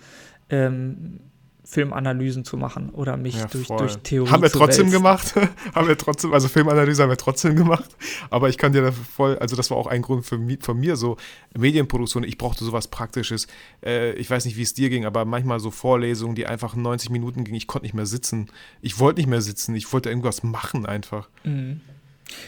ähm, 0.49 1.21
Filmanalysen 1.69 2.45
zu 2.45 2.57
machen 2.57 2.91
oder 2.91 3.17
mich 3.17 3.37
ja, 3.37 3.47
durch, 3.47 3.67
durch 3.67 3.99
Theorie 3.99 4.31
Haben 4.31 4.43
wir 4.43 4.51
trotzdem 4.51 4.87
wälzen. 4.87 4.93
gemacht. 4.93 5.35
haben 5.75 5.89
wir 5.89 5.99
trotzdem, 5.99 6.33
also 6.33 6.47
Filmanalyse 6.47 7.03
haben 7.03 7.11
wir 7.11 7.17
trotzdem 7.17 7.57
gemacht. 7.57 7.97
Aber 8.31 8.49
ich 8.49 8.57
kann 8.57 8.73
dir 8.73 8.83
da 8.83 8.93
voll, 8.93 9.37
also 9.39 9.57
das 9.57 9.71
war 9.73 9.77
auch 9.77 9.89
ein 9.89 10.01
Grund 10.01 10.25
für 10.25 10.39
von 10.61 10.79
mir, 10.79 10.95
so 10.95 11.17
Medienproduktion, 11.59 12.23
ich 12.23 12.39
brauchte 12.39 12.65
sowas 12.65 12.87
Praktisches. 12.87 13.49
Äh, 13.85 14.13
ich 14.13 14.31
weiß 14.31 14.45
nicht, 14.45 14.57
wie 14.57 14.63
es 14.63 14.75
dir 14.75 14.91
ging, 14.91 15.05
aber 15.07 15.25
manchmal 15.25 15.59
so 15.59 15.73
Vorlesungen, 15.73 16.37
die 16.37 16.47
einfach 16.47 16.77
90 16.77 17.11
Minuten 17.11 17.43
gingen, 17.43 17.57
ich 17.57 17.67
konnte 17.67 17.85
nicht 17.85 17.95
mehr 17.95 18.07
sitzen. 18.07 18.47
Ich 18.81 19.01
wollte 19.01 19.21
nicht 19.21 19.29
mehr 19.29 19.43
sitzen, 19.43 19.75
ich 19.75 19.93
wollte 19.93 20.09
irgendwas 20.09 20.45
machen 20.45 20.87
einfach. 20.87 21.29
Mhm. 21.43 21.81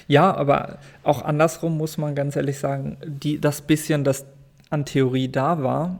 Ja, 0.06 0.32
aber 0.32 0.78
auch 1.02 1.22
andersrum 1.22 1.76
muss 1.76 1.98
man 1.98 2.14
ganz 2.14 2.36
ehrlich 2.36 2.58
sagen, 2.58 2.98
die, 3.04 3.40
das 3.40 3.62
bisschen, 3.62 4.04
das 4.04 4.26
an 4.70 4.84
Theorie 4.84 5.28
da 5.28 5.62
war, 5.62 5.98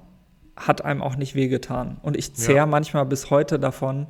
hat 0.59 0.85
einem 0.85 1.03
auch 1.03 1.17
nicht 1.17 1.35
wehgetan. 1.35 1.99
Und 2.03 2.17
ich 2.17 2.35
zehre 2.35 2.59
ja. 2.59 2.67
manchmal 2.67 3.07
bis 3.07 3.31
heute 3.31 3.59
davon, 3.59 4.07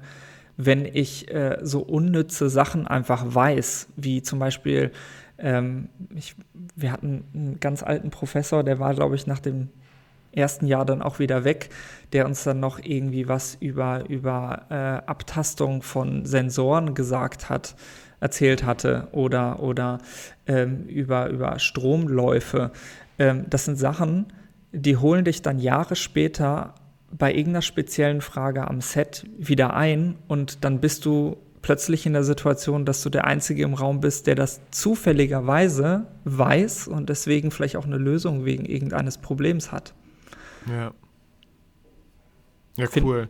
wenn 0.56 0.84
ich 0.84 1.32
äh, 1.32 1.58
so 1.62 1.80
unnütze 1.80 2.50
Sachen 2.50 2.86
einfach 2.86 3.24
weiß, 3.26 3.88
wie 3.96 4.22
zum 4.22 4.38
Beispiel, 4.40 4.90
ähm, 5.38 5.88
ich, 6.16 6.34
wir 6.74 6.90
hatten 6.90 7.24
einen 7.32 7.60
ganz 7.60 7.82
alten 7.82 8.10
Professor, 8.10 8.64
der 8.64 8.80
war, 8.80 8.94
glaube 8.94 9.14
ich, 9.14 9.26
nach 9.26 9.38
dem 9.38 9.68
ersten 10.32 10.66
Jahr 10.66 10.84
dann 10.84 11.00
auch 11.00 11.18
wieder 11.18 11.44
weg, 11.44 11.70
der 12.12 12.26
uns 12.26 12.44
dann 12.44 12.60
noch 12.60 12.80
irgendwie 12.82 13.28
was 13.28 13.56
über, 13.60 14.08
über 14.08 14.66
äh, 14.68 14.74
Abtastung 15.08 15.82
von 15.82 16.26
Sensoren 16.26 16.94
gesagt 16.94 17.48
hat, 17.48 17.76
erzählt 18.20 18.64
hatte 18.64 19.08
oder, 19.12 19.60
oder 19.60 19.98
ähm, 20.46 20.84
über, 20.86 21.28
über 21.28 21.58
Stromläufe. 21.58 22.72
Ähm, 23.18 23.46
das 23.48 23.64
sind 23.64 23.76
Sachen, 23.76 24.26
die 24.72 24.96
holen 24.96 25.24
dich 25.24 25.42
dann 25.42 25.58
Jahre 25.58 25.96
später 25.96 26.74
bei 27.10 27.30
irgendeiner 27.30 27.62
speziellen 27.62 28.20
Frage 28.20 28.68
am 28.68 28.80
Set 28.80 29.26
wieder 29.38 29.74
ein 29.74 30.16
und 30.28 30.64
dann 30.64 30.80
bist 30.80 31.04
du 31.04 31.38
plötzlich 31.62 32.06
in 32.06 32.12
der 32.12 32.24
Situation, 32.24 32.84
dass 32.84 33.02
du 33.02 33.10
der 33.10 33.24
Einzige 33.24 33.62
im 33.62 33.74
Raum 33.74 34.00
bist, 34.00 34.26
der 34.26 34.34
das 34.34 34.60
zufälligerweise 34.70 36.06
weiß 36.24 36.88
und 36.88 37.08
deswegen 37.08 37.50
vielleicht 37.50 37.76
auch 37.76 37.86
eine 37.86 37.98
Lösung 37.98 38.44
wegen 38.44 38.64
irgendeines 38.64 39.18
Problems 39.18 39.72
hat. 39.72 39.94
Ja. 40.66 40.92
Ja, 42.76 42.86
cool. 43.02 43.28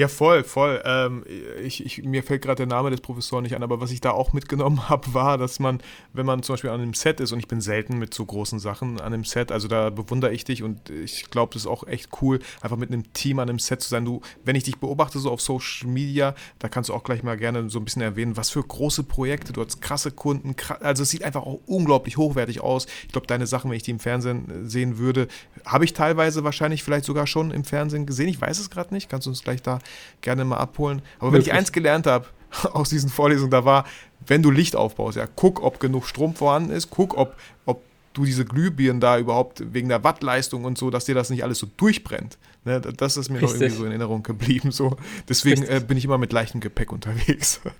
Ja, 0.00 0.08
voll, 0.08 0.44
voll. 0.44 0.80
Ähm, 0.86 1.26
ich, 1.62 1.84
ich, 1.84 2.02
mir 2.04 2.22
fällt 2.22 2.40
gerade 2.40 2.56
der 2.56 2.66
Name 2.66 2.88
des 2.88 3.02
Professors 3.02 3.42
nicht 3.42 3.54
an, 3.54 3.62
aber 3.62 3.82
was 3.82 3.90
ich 3.90 4.00
da 4.00 4.12
auch 4.12 4.32
mitgenommen 4.32 4.88
habe, 4.88 5.12
war, 5.12 5.36
dass 5.36 5.60
man, 5.60 5.82
wenn 6.14 6.24
man 6.24 6.42
zum 6.42 6.54
Beispiel 6.54 6.70
an 6.70 6.80
einem 6.80 6.94
Set 6.94 7.20
ist, 7.20 7.32
und 7.32 7.38
ich 7.38 7.48
bin 7.48 7.60
selten 7.60 7.98
mit 7.98 8.14
so 8.14 8.24
großen 8.24 8.58
Sachen 8.60 8.98
an 8.98 9.12
einem 9.12 9.24
Set, 9.24 9.52
also 9.52 9.68
da 9.68 9.90
bewundere 9.90 10.32
ich 10.32 10.44
dich 10.44 10.62
und 10.62 10.88
ich 10.88 11.28
glaube, 11.30 11.52
das 11.52 11.64
ist 11.64 11.66
auch 11.66 11.86
echt 11.86 12.08
cool, 12.22 12.38
einfach 12.62 12.78
mit 12.78 12.90
einem 12.90 13.12
Team 13.12 13.40
an 13.40 13.50
einem 13.50 13.58
Set 13.58 13.82
zu 13.82 13.90
sein. 13.90 14.06
Du, 14.06 14.22
wenn 14.42 14.56
ich 14.56 14.62
dich 14.62 14.78
beobachte, 14.78 15.18
so 15.18 15.30
auf 15.30 15.42
Social 15.42 15.90
Media, 15.90 16.34
da 16.60 16.70
kannst 16.70 16.88
du 16.88 16.94
auch 16.94 17.04
gleich 17.04 17.22
mal 17.22 17.36
gerne 17.36 17.68
so 17.68 17.78
ein 17.78 17.84
bisschen 17.84 18.00
erwähnen, 18.00 18.38
was 18.38 18.48
für 18.48 18.62
große 18.62 19.02
Projekte, 19.02 19.52
du 19.52 19.62
hast 19.62 19.82
krasse 19.82 20.12
Kunden, 20.12 20.56
also 20.80 21.02
es 21.02 21.10
sieht 21.10 21.24
einfach 21.24 21.42
auch 21.42 21.60
unglaublich 21.66 22.16
hochwertig 22.16 22.62
aus. 22.62 22.86
Ich 23.02 23.12
glaube, 23.12 23.26
deine 23.26 23.46
Sachen, 23.46 23.70
wenn 23.70 23.76
ich 23.76 23.82
die 23.82 23.90
im 23.90 24.00
Fernsehen 24.00 24.48
äh, 24.48 24.66
sehen 24.66 24.96
würde, 24.96 25.28
habe 25.66 25.84
ich 25.84 25.92
teilweise 25.92 26.42
wahrscheinlich 26.42 26.82
vielleicht 26.82 27.04
sogar 27.04 27.26
schon 27.26 27.50
im 27.50 27.64
Fernsehen 27.64 28.06
gesehen. 28.06 28.28
Ich 28.28 28.40
weiß 28.40 28.58
es 28.58 28.70
gerade 28.70 28.94
nicht. 28.94 29.10
Kannst 29.10 29.26
du 29.26 29.30
uns 29.30 29.44
gleich 29.44 29.60
da 29.60 29.78
gerne 30.20 30.44
mal 30.44 30.58
abholen. 30.58 31.02
Aber 31.18 31.32
Wirklich? 31.32 31.46
wenn 31.46 31.52
ich 31.54 31.58
eins 31.58 31.72
gelernt 31.72 32.06
habe 32.06 32.26
aus 32.72 32.90
diesen 32.90 33.10
Vorlesungen, 33.10 33.50
da 33.50 33.64
war, 33.64 33.84
wenn 34.26 34.42
du 34.42 34.50
Licht 34.50 34.76
aufbaust, 34.76 35.16
ja, 35.16 35.26
guck, 35.34 35.62
ob 35.62 35.80
genug 35.80 36.06
Strom 36.06 36.34
vorhanden 36.34 36.70
ist, 36.70 36.90
guck, 36.90 37.16
ob, 37.16 37.36
ob 37.66 37.82
du 38.12 38.24
diese 38.24 38.44
Glühbirnen 38.44 39.00
da 39.00 39.18
überhaupt 39.18 39.62
wegen 39.72 39.88
der 39.88 40.02
Wattleistung 40.04 40.64
und 40.64 40.78
so, 40.78 40.90
dass 40.90 41.04
dir 41.04 41.14
das 41.14 41.30
nicht 41.30 41.44
alles 41.44 41.58
so 41.58 41.68
durchbrennt. 41.76 42.38
Ne, 42.64 42.80
das 42.80 43.16
ist 43.16 43.30
mir 43.30 43.40
Richtig. 43.40 43.52
noch 43.52 43.60
irgendwie 43.60 43.76
so 43.76 43.84
in 43.84 43.90
Erinnerung 43.90 44.22
geblieben. 44.22 44.70
So. 44.70 44.96
Deswegen 45.28 45.62
äh, 45.62 45.80
bin 45.86 45.96
ich 45.96 46.04
immer 46.04 46.18
mit 46.18 46.32
leichtem 46.32 46.60
Gepäck 46.60 46.92
unterwegs. 46.92 47.60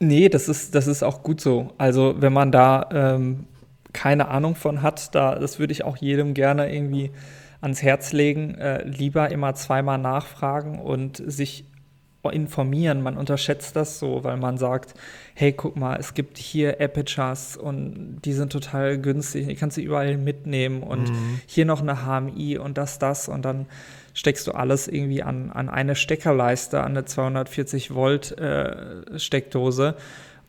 Nee, 0.00 0.28
das 0.28 0.48
ist, 0.48 0.74
das 0.74 0.88
ist 0.88 1.02
auch 1.04 1.22
gut 1.22 1.40
so. 1.40 1.72
Also 1.78 2.16
wenn 2.18 2.32
man 2.32 2.50
da 2.50 2.88
ähm, 2.92 3.46
keine 3.92 4.28
Ahnung 4.28 4.56
von 4.56 4.82
hat, 4.82 5.14
da, 5.14 5.36
das 5.36 5.58
würde 5.58 5.72
ich 5.72 5.84
auch 5.84 5.96
jedem 5.96 6.34
gerne 6.34 6.74
irgendwie 6.74 7.10
ans 7.64 7.82
Herz 7.82 8.12
legen, 8.12 8.54
äh, 8.56 8.84
lieber 8.84 9.30
immer 9.30 9.54
zweimal 9.54 9.98
nachfragen 9.98 10.78
und 10.78 11.16
sich 11.16 11.64
informieren. 12.30 13.02
Man 13.02 13.18
unterschätzt 13.18 13.76
das 13.76 13.98
so, 13.98 14.24
weil 14.24 14.36
man 14.38 14.56
sagt, 14.56 14.94
hey, 15.34 15.52
guck 15.52 15.76
mal, 15.76 15.96
es 15.96 16.14
gibt 16.14 16.38
hier 16.38 16.80
Apertures 16.80 17.56
und 17.56 18.20
die 18.24 18.32
sind 18.32 18.50
total 18.50 18.98
günstig, 18.98 19.46
die 19.46 19.54
kannst 19.56 19.76
du 19.76 19.82
überall 19.82 20.16
mitnehmen 20.16 20.82
und 20.82 21.10
mhm. 21.10 21.40
hier 21.46 21.66
noch 21.66 21.82
eine 21.82 22.06
HMI 22.06 22.56
und 22.56 22.78
das, 22.78 22.98
das 22.98 23.28
und 23.28 23.44
dann 23.44 23.66
steckst 24.14 24.46
du 24.46 24.52
alles 24.52 24.88
irgendwie 24.88 25.22
an, 25.22 25.50
an 25.50 25.68
eine 25.68 25.96
Steckerleiste, 25.96 26.80
an 26.80 26.92
eine 26.92 27.04
240 27.04 27.94
Volt 27.94 28.38
äh, 28.38 29.18
Steckdose 29.18 29.96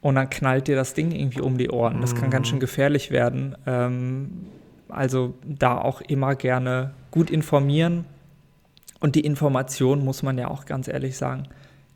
und 0.01 0.15
dann 0.15 0.29
knallt 0.29 0.67
dir 0.67 0.75
das 0.75 0.93
Ding 0.93 1.11
irgendwie 1.11 1.41
um 1.41 1.57
die 1.57 1.69
Ohren. 1.69 1.99
Das 1.99 2.15
kann 2.15 2.29
ganz 2.29 2.47
schön 2.47 2.57
mhm. 2.57 2.61
gefährlich 2.61 3.11
werden. 3.11 3.57
Ähm, 3.65 4.47
also 4.89 5.35
da 5.43 5.77
auch 5.77 6.01
immer 6.01 6.35
gerne 6.35 6.93
gut 7.11 7.29
informieren. 7.29 8.05
Und 8.99 9.15
die 9.15 9.21
Information, 9.21 10.03
muss 10.03 10.23
man 10.23 10.37
ja 10.37 10.47
auch 10.47 10.65
ganz 10.65 10.87
ehrlich 10.87 11.17
sagen, 11.17 11.47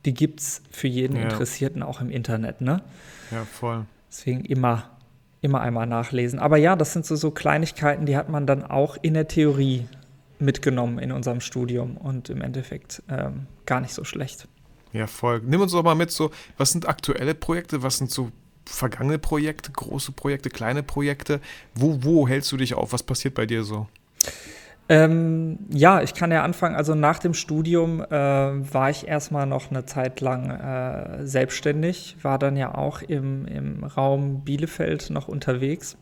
die 0.06 0.14
gibt 0.14 0.42
es 0.42 0.62
für 0.72 0.88
jeden 0.88 1.16
ja. 1.16 1.24
Interessierten 1.24 1.84
auch 1.84 2.02
im 2.02 2.10
Internet, 2.10 2.62
ne? 2.62 2.82
Ja, 3.32 3.46
voll. 3.46 3.86
Deswegen 4.10 4.46
immer, 4.46 4.90
immer 5.42 5.62
einmal 5.62 5.88
nachlesen. 5.88 6.40
Aber 6.40 6.58
ja, 6.58 6.76
das 6.76 6.94
sind 6.94 7.06
so, 7.06 7.16
so 7.16 7.32
Kleinigkeiten, 7.32 8.06
die 8.06 8.16
hat 8.16 8.30
man 8.30 8.46
dann 8.46 8.64
auch 8.64 8.98
in 9.02 9.14
der 9.14 9.28
Theorie 9.28 9.88
mitgenommen 10.40 11.00
in 11.00 11.12
unserem 11.12 11.42
Studium 11.42 11.98
und 11.98 12.30
im 12.30 12.42
Endeffekt 12.42 13.04
ähm, 13.10 13.48
gar 13.66 13.82
nicht 13.82 13.94
so 13.94 14.04
schlecht. 14.04 14.48
Ja, 14.94 15.06
voll. 15.06 15.42
Nimm 15.46 15.62
uns 15.62 15.74
doch 15.74 15.84
mal 15.84 15.96
mit, 15.96 16.12
so, 16.12 16.32
was 16.58 16.72
sind 16.72 16.88
aktuelle 16.88 17.36
Projekte, 17.36 17.84
was 17.84 17.98
sind 17.98 18.10
so 18.10 18.32
vergangene 18.70 19.20
Projekte, 19.20 19.72
große 19.72 20.12
Projekte, 20.12 20.50
kleine 20.50 20.84
Projekte? 20.84 21.40
Wo, 21.76 22.04
wo 22.04 22.28
hältst 22.28 22.52
du 22.52 22.58
dich 22.58 22.74
auf? 22.74 22.94
Was 22.94 23.04
passiert 23.04 23.34
bei 23.34 23.46
dir 23.46 23.64
so? 23.64 23.88
Ähm, 24.92 25.60
ja, 25.70 26.02
ich 26.02 26.16
kann 26.16 26.32
ja 26.32 26.44
anfangen. 26.44 26.76
Also 26.76 26.96
nach 26.96 27.20
dem 27.20 27.36
Studium 27.36 28.02
äh, 28.02 28.10
war 28.10 28.90
ich 28.90 29.08
erstmal 29.08 29.46
noch 29.46 29.70
eine 29.70 29.86
Zeit 29.86 30.20
lang 30.20 30.50
äh, 30.50 31.28
selbstständig, 31.28 32.18
war 32.24 32.40
dann 32.40 32.58
ja 32.58 32.74
auch 32.74 33.04
im, 33.04 33.46
im 33.46 33.84
Raum 33.84 34.42
Bielefeld 34.44 35.12
noch 35.12 35.28
unterwegs 35.28 35.96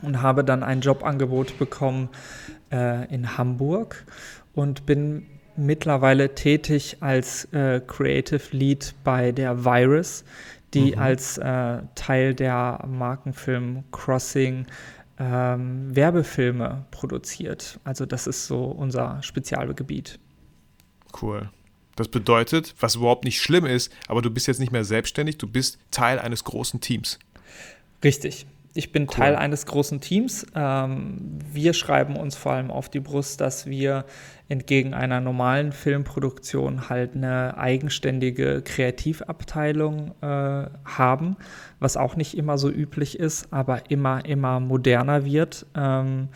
und 0.00 0.22
habe 0.22 0.44
dann 0.44 0.62
ein 0.62 0.80
Jobangebot 0.80 1.58
bekommen 1.58 2.08
äh, 2.70 3.12
in 3.12 3.36
Hamburg 3.36 4.04
und 4.54 4.86
bin 4.86 5.26
mittlerweile 5.56 6.34
tätig 6.36 6.98
als 7.00 7.46
äh, 7.52 7.80
Creative 7.84 8.56
Lead 8.56 8.94
bei 9.02 9.32
der 9.32 9.64
Virus, 9.64 10.24
die 10.74 10.92
mhm. 10.92 10.98
als 10.98 11.38
äh, 11.38 11.82
Teil 11.94 12.34
der 12.34 12.84
Markenfilm 12.86 13.84
Crossing 13.90 14.66
ähm, 15.18 15.94
Werbefilme 15.94 16.86
produziert. 16.90 17.78
Also 17.84 18.06
das 18.06 18.26
ist 18.26 18.46
so 18.46 18.64
unser 18.64 19.22
Spezialgebiet. 19.22 20.18
Cool. 21.20 21.50
Das 21.96 22.08
bedeutet, 22.08 22.74
was 22.80 22.94
überhaupt 22.94 23.24
nicht 23.24 23.40
schlimm 23.40 23.66
ist, 23.66 23.92
aber 24.08 24.22
du 24.22 24.30
bist 24.30 24.46
jetzt 24.46 24.60
nicht 24.60 24.72
mehr 24.72 24.84
selbstständig, 24.84 25.36
du 25.36 25.46
bist 25.46 25.78
Teil 25.90 26.18
eines 26.18 26.44
großen 26.44 26.80
Teams. 26.80 27.18
Richtig. 28.02 28.46
Ich 28.74 28.90
bin 28.90 29.02
cool. 29.02 29.14
Teil 29.14 29.36
eines 29.36 29.66
großen 29.66 30.00
Teams. 30.00 30.46
Ähm, 30.54 31.38
wir 31.52 31.74
schreiben 31.74 32.16
uns 32.16 32.36
vor 32.36 32.52
allem 32.52 32.70
auf 32.70 32.88
die 32.88 33.00
Brust, 33.00 33.40
dass 33.40 33.66
wir 33.66 34.06
entgegen 34.48 34.94
einer 34.94 35.20
normalen 35.20 35.72
Filmproduktion 35.72 36.88
halt 36.88 37.14
eine 37.14 37.58
eigenständige 37.58 38.62
Kreativabteilung 38.62 40.12
äh, 40.22 40.26
haben, 40.84 41.36
was 41.80 41.96
auch 41.96 42.16
nicht 42.16 42.36
immer 42.36 42.56
so 42.56 42.70
üblich 42.70 43.18
ist, 43.18 43.52
aber 43.52 43.90
immer, 43.90 44.24
immer 44.24 44.58
moderner 44.58 45.24
wird. 45.24 45.66
Ähm, 45.74 46.28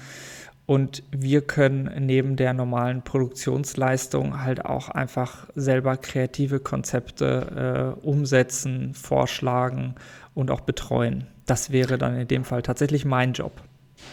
und 0.66 1.05
wir 1.12 1.42
können 1.42 2.05
neben 2.05 2.37
der 2.37 2.53
normalen 2.53 3.03
Produktionsleistung 3.03 4.42
halt 4.42 4.64
auch 4.64 4.88
einfach 4.88 5.46
selber 5.55 5.96
kreative 5.96 6.59
Konzepte 6.59 7.94
äh, 8.03 8.07
umsetzen, 8.07 8.92
vorschlagen 8.92 9.94
und 10.35 10.51
auch 10.51 10.61
betreuen. 10.61 11.29
Das 11.46 11.70
wäre 11.70 11.98
dann 11.98 12.18
in 12.18 12.28
dem 12.28 12.44
Fall 12.44 12.62
tatsächlich 12.62 13.04
mein 13.04 13.32
Job. 13.32 13.62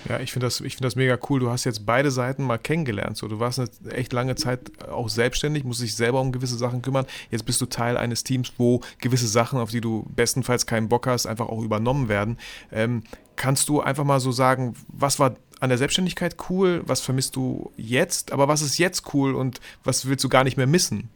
Ja, 0.08 0.20
ich 0.20 0.32
finde 0.32 0.48
das, 0.48 0.58
find 0.58 0.84
das 0.84 0.96
mega 0.96 1.18
cool. 1.30 1.40
Du 1.40 1.50
hast 1.50 1.66
jetzt 1.66 1.86
beide 1.86 2.12
Seiten 2.12 2.44
mal 2.44 2.58
kennengelernt. 2.58 3.18
So, 3.18 3.28
du 3.28 3.40
warst 3.40 3.60
eine 3.60 3.70
echt 3.92 4.14
lange 4.14 4.36
Zeit 4.36 4.72
auch 4.88 5.10
selbstständig, 5.10 5.64
musst 5.64 5.82
dich 5.82 5.96
selber 5.96 6.22
um 6.22 6.32
gewisse 6.32 6.58
Sachen 6.58 6.82
kümmern. 6.82 7.06
Jetzt 7.32 7.46
bist 7.46 7.60
du 7.62 7.66
Teil 7.66 7.98
eines 7.98 8.24
Teams, 8.24 8.54
wo 8.58 8.82
gewisse 9.00 9.28
Sachen, 9.28 9.60
auf 9.60 9.72
die 9.72 9.82
du 9.82 10.06
bestenfalls 10.16 10.66
keinen 10.66 10.90
Bock 10.90 11.08
hast, 11.08 11.26
einfach 11.26 11.48
auch 11.48 11.62
übernommen 11.62 12.10
werden. 12.10 12.38
Ähm, 12.72 13.04
kannst 13.36 13.70
du 13.70 13.82
einfach 13.82 14.04
mal 14.04 14.20
so 14.20 14.32
sagen, 14.32 14.74
was 14.88 15.20
war 15.20 15.36
an 15.60 15.70
der 15.70 15.78
Selbstständigkeit 15.78 16.36
cool, 16.50 16.82
was 16.86 17.02
vermisst 17.02 17.36
du 17.36 17.72
jetzt, 17.78 18.32
aber 18.32 18.48
was 18.48 18.62
ist 18.62 18.78
jetzt 18.78 19.14
cool 19.14 19.34
und 19.34 19.62
was 19.84 20.06
willst 20.08 20.24
du 20.24 20.30
gar 20.30 20.44
nicht 20.44 20.58
mehr 20.58 20.68
missen? 20.68 21.10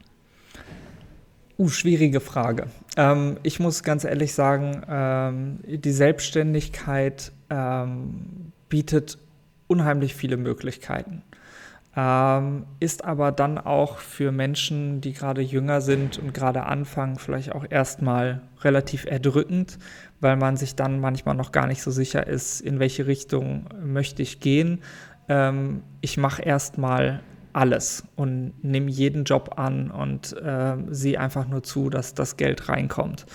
Uh, 1.58 1.70
schwierige 1.70 2.20
Frage. 2.20 2.68
Ähm, 2.98 3.38
ich 3.42 3.60
muss 3.60 3.82
ganz 3.82 4.04
ehrlich 4.04 4.34
sagen, 4.34 4.84
ähm, 4.88 5.60
die 5.66 5.92
Selbstständigkeit 5.92 7.32
ähm, 7.50 8.52
bietet 8.70 9.18
unheimlich 9.66 10.14
viele 10.14 10.38
Möglichkeiten. 10.38 11.24
Ähm, 11.96 12.68
ist 12.80 13.04
aber 13.06 13.32
dann 13.32 13.58
auch 13.58 13.98
für 13.98 14.32
Menschen, 14.32 15.02
die 15.02 15.14
gerade 15.14 15.42
jünger 15.42 15.82
sind 15.82 16.20
und 16.20 16.32
gerade 16.32 16.64
anfangen, 16.64 17.18
vielleicht 17.18 17.54
auch 17.54 17.66
erstmal 17.68 18.44
relativ 18.62 19.06
erdrückend, 19.06 19.80
weil 20.20 20.36
man 20.36 20.58
sich 20.58 20.76
dann 20.76 21.00
manchmal 21.00 21.34
noch 21.34 21.52
gar 21.52 21.66
nicht 21.66 21.82
so 21.82 21.90
sicher 21.90 22.28
ist, 22.28 22.62
in 22.62 22.80
welche 22.80 23.08
Richtung 23.08 23.66
möchte 23.84 24.22
ich 24.22 24.42
gehen. 24.42 24.84
Ähm, 25.28 25.82
ich 26.02 26.18
mache 26.18 26.44
erstmal 26.44 27.22
alles 27.58 28.04
und 28.16 28.54
nehme 28.64 28.92
jeden 28.92 29.24
Job 29.24 29.56
an 29.58 29.90
und 29.90 30.34
äh, 30.38 30.76
sehe 30.90 31.20
einfach 31.20 31.48
nur 31.48 31.64
zu, 31.64 31.90
dass 31.90 32.14
das 32.14 32.38
Geld 32.38 32.70
reinkommt. 32.70 33.26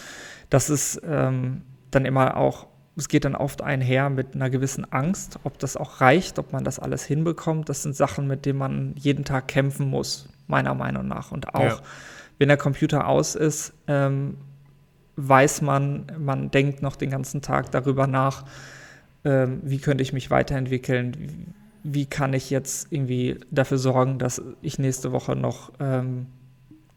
Das 0.48 0.70
ist 0.70 1.02
ähm, 1.04 1.62
dann 1.90 2.04
immer 2.04 2.36
auch, 2.36 2.68
es 2.96 3.08
geht 3.08 3.24
dann 3.24 3.34
oft 3.34 3.62
einher 3.62 4.10
mit 4.10 4.36
einer 4.36 4.48
gewissen 4.48 4.90
Angst, 4.92 5.40
ob 5.42 5.58
das 5.58 5.76
auch 5.76 6.00
reicht, 6.00 6.38
ob 6.38 6.52
man 6.52 6.62
das 6.62 6.78
alles 6.78 7.04
hinbekommt. 7.04 7.68
Das 7.68 7.82
sind 7.82 7.96
Sachen, 7.96 8.28
mit 8.28 8.46
denen 8.46 8.60
man 8.60 8.94
jeden 8.96 9.24
Tag 9.24 9.48
kämpfen 9.48 9.90
muss, 9.90 10.28
meiner 10.46 10.74
Meinung 10.74 11.08
nach. 11.08 11.32
Und 11.32 11.54
auch, 11.56 11.62
ja. 11.62 11.80
wenn 12.38 12.48
der 12.48 12.58
Computer 12.58 13.08
aus 13.08 13.34
ist, 13.34 13.72
ähm, 13.88 14.36
weiß 15.16 15.62
man, 15.62 16.06
man 16.18 16.52
denkt 16.52 16.80
noch 16.80 16.94
den 16.94 17.10
ganzen 17.10 17.42
Tag 17.42 17.72
darüber 17.72 18.06
nach, 18.06 18.44
ähm, 19.24 19.60
wie 19.64 19.78
könnte 19.78 20.02
ich 20.02 20.12
mich 20.12 20.30
weiterentwickeln, 20.30 21.54
wie 21.82 22.06
kann 22.06 22.32
ich 22.32 22.50
jetzt 22.50 22.88
irgendwie 22.90 23.38
dafür 23.50 23.78
sorgen, 23.78 24.18
dass 24.18 24.42
ich 24.62 24.78
nächste 24.78 25.12
Woche 25.12 25.36
noch 25.36 25.72
ähm, 25.80 26.26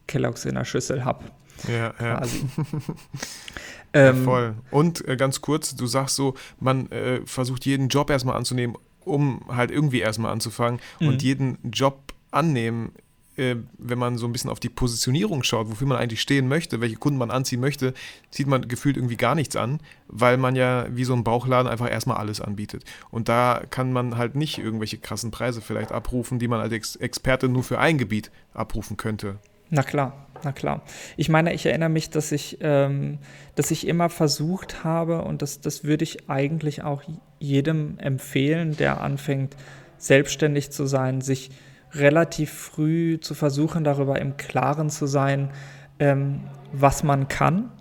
Kelloggs 0.08 0.46
in 0.46 0.56
der 0.56 0.66
Schüssel 0.66 1.06
habe. 1.06 1.26
Ja, 1.68 1.94
ja. 2.00 2.22
ja 3.94 4.10
ähm, 4.10 4.24
voll. 4.24 4.56
Und 4.72 5.08
äh, 5.08 5.16
ganz 5.16 5.42
kurz, 5.42 5.76
du 5.76 5.88
sagst 5.88 6.16
so, 6.16 6.36
man 6.60 6.92
äh, 6.92 7.22
versucht 7.26 7.66
jeden 7.66 7.88
Job 7.88 8.10
erstmal 8.10 8.36
anzunehmen, 8.36 8.76
um 9.04 9.42
halt 9.48 9.72
irgendwie 9.72 10.00
erstmal 10.00 10.32
anzufangen. 10.32 10.80
Mhm. 11.00 11.08
Und 11.08 11.24
jeden 11.24 11.58
Job 11.72 12.14
annehmen 12.32 12.92
äh, 13.38 13.56
wenn 13.78 13.98
man 13.98 14.18
so 14.18 14.26
ein 14.26 14.32
bisschen 14.32 14.50
auf 14.50 14.60
die 14.60 14.70
Positionierung 14.70 15.44
schaut, 15.44 15.70
wofür 15.70 15.88
man 15.88 15.98
eigentlich 15.98 16.22
stehen 16.22 16.48
möchte, 16.48 16.82
welche 16.82 16.96
Kunden 16.96 17.20
man 17.20 17.32
anziehen 17.32 17.60
möchte, 17.60 17.94
zieht 18.32 18.48
man 18.48 18.68
gefühlt 18.68 18.98
irgendwie 18.98 19.18
gar 19.18 19.36
nichts 19.36 19.56
an, 19.56 19.80
weil 20.08 20.38
man 20.38 20.56
ja 20.56 20.86
wie 20.90 21.04
so 21.04 21.14
ein 21.14 21.24
Bauchladen 21.24 21.72
einfach 21.72 21.90
erstmal 21.90 22.18
alles 22.18 22.42
anbietet. 22.42 22.84
Und 23.12 23.30
da 23.30 23.62
kann 23.70 23.92
man 23.94 24.18
halt 24.18 24.36
nicht 24.36 24.58
irgendwelche 24.58 24.98
krassen 24.98 25.32
Preise 25.32 25.62
vielleicht 25.62 25.92
abrufen, 25.92 26.40
die 26.40 26.48
man 26.48 26.60
als 26.60 26.74
Ex 26.74 26.96
Experte 26.96 27.50
nur 27.50 27.64
für 27.64 27.80
ein 27.80 27.98
Gebiet 27.98 28.32
abrufen 28.54 28.98
könnte. 28.98 29.38
Na 29.70 29.84
klar, 29.84 30.28
na 30.44 30.52
klar. 30.52 30.84
Ich 31.18 31.30
meine, 31.30 31.54
ich 31.54 31.66
erinnere 31.66 31.90
mich, 31.90 32.10
dass 32.10 32.32
ich, 32.32 32.60
ähm, 32.62 33.18
dass 33.56 33.72
ich 33.72 33.88
immer 33.88 34.10
versucht 34.10 34.84
habe, 34.84 35.24
und 35.24 35.42
das, 35.42 35.60
das 35.60 35.84
würde 35.84 36.04
ich 36.04 36.30
eigentlich 36.30 36.84
auch 36.84 37.04
jedem 37.40 37.98
empfehlen, 37.98 38.78
der 38.78 39.02
anfängt, 39.02 39.56
selbstständig 39.98 40.72
zu 40.72 40.86
sein, 40.86 41.22
sich 41.22 41.50
relativ 41.96 42.52
früh 42.52 43.20
zu 43.20 43.34
versuchen, 43.34 43.84
darüber 43.84 44.20
im 44.20 44.38
Klaren 44.38 44.90
zu 44.90 45.06
sein, 45.08 45.52
ähm, 46.00 46.42
was 46.74 47.04
man 47.04 47.28
kann 47.28 47.72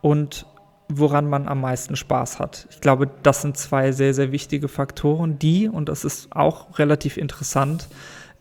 und 0.00 0.46
woran 0.88 1.28
man 1.28 1.48
am 1.48 1.60
meisten 1.60 1.96
Spaß 1.96 2.38
hat. 2.38 2.68
Ich 2.70 2.80
glaube, 2.80 3.10
das 3.22 3.42
sind 3.42 3.56
zwei 3.56 3.92
sehr, 3.92 4.14
sehr 4.14 4.32
wichtige 4.32 4.68
Faktoren, 4.68 5.38
die, 5.38 5.68
und 5.68 5.88
das 5.88 6.04
ist 6.04 6.34
auch 6.34 6.78
relativ 6.78 7.16
interessant, 7.16 7.88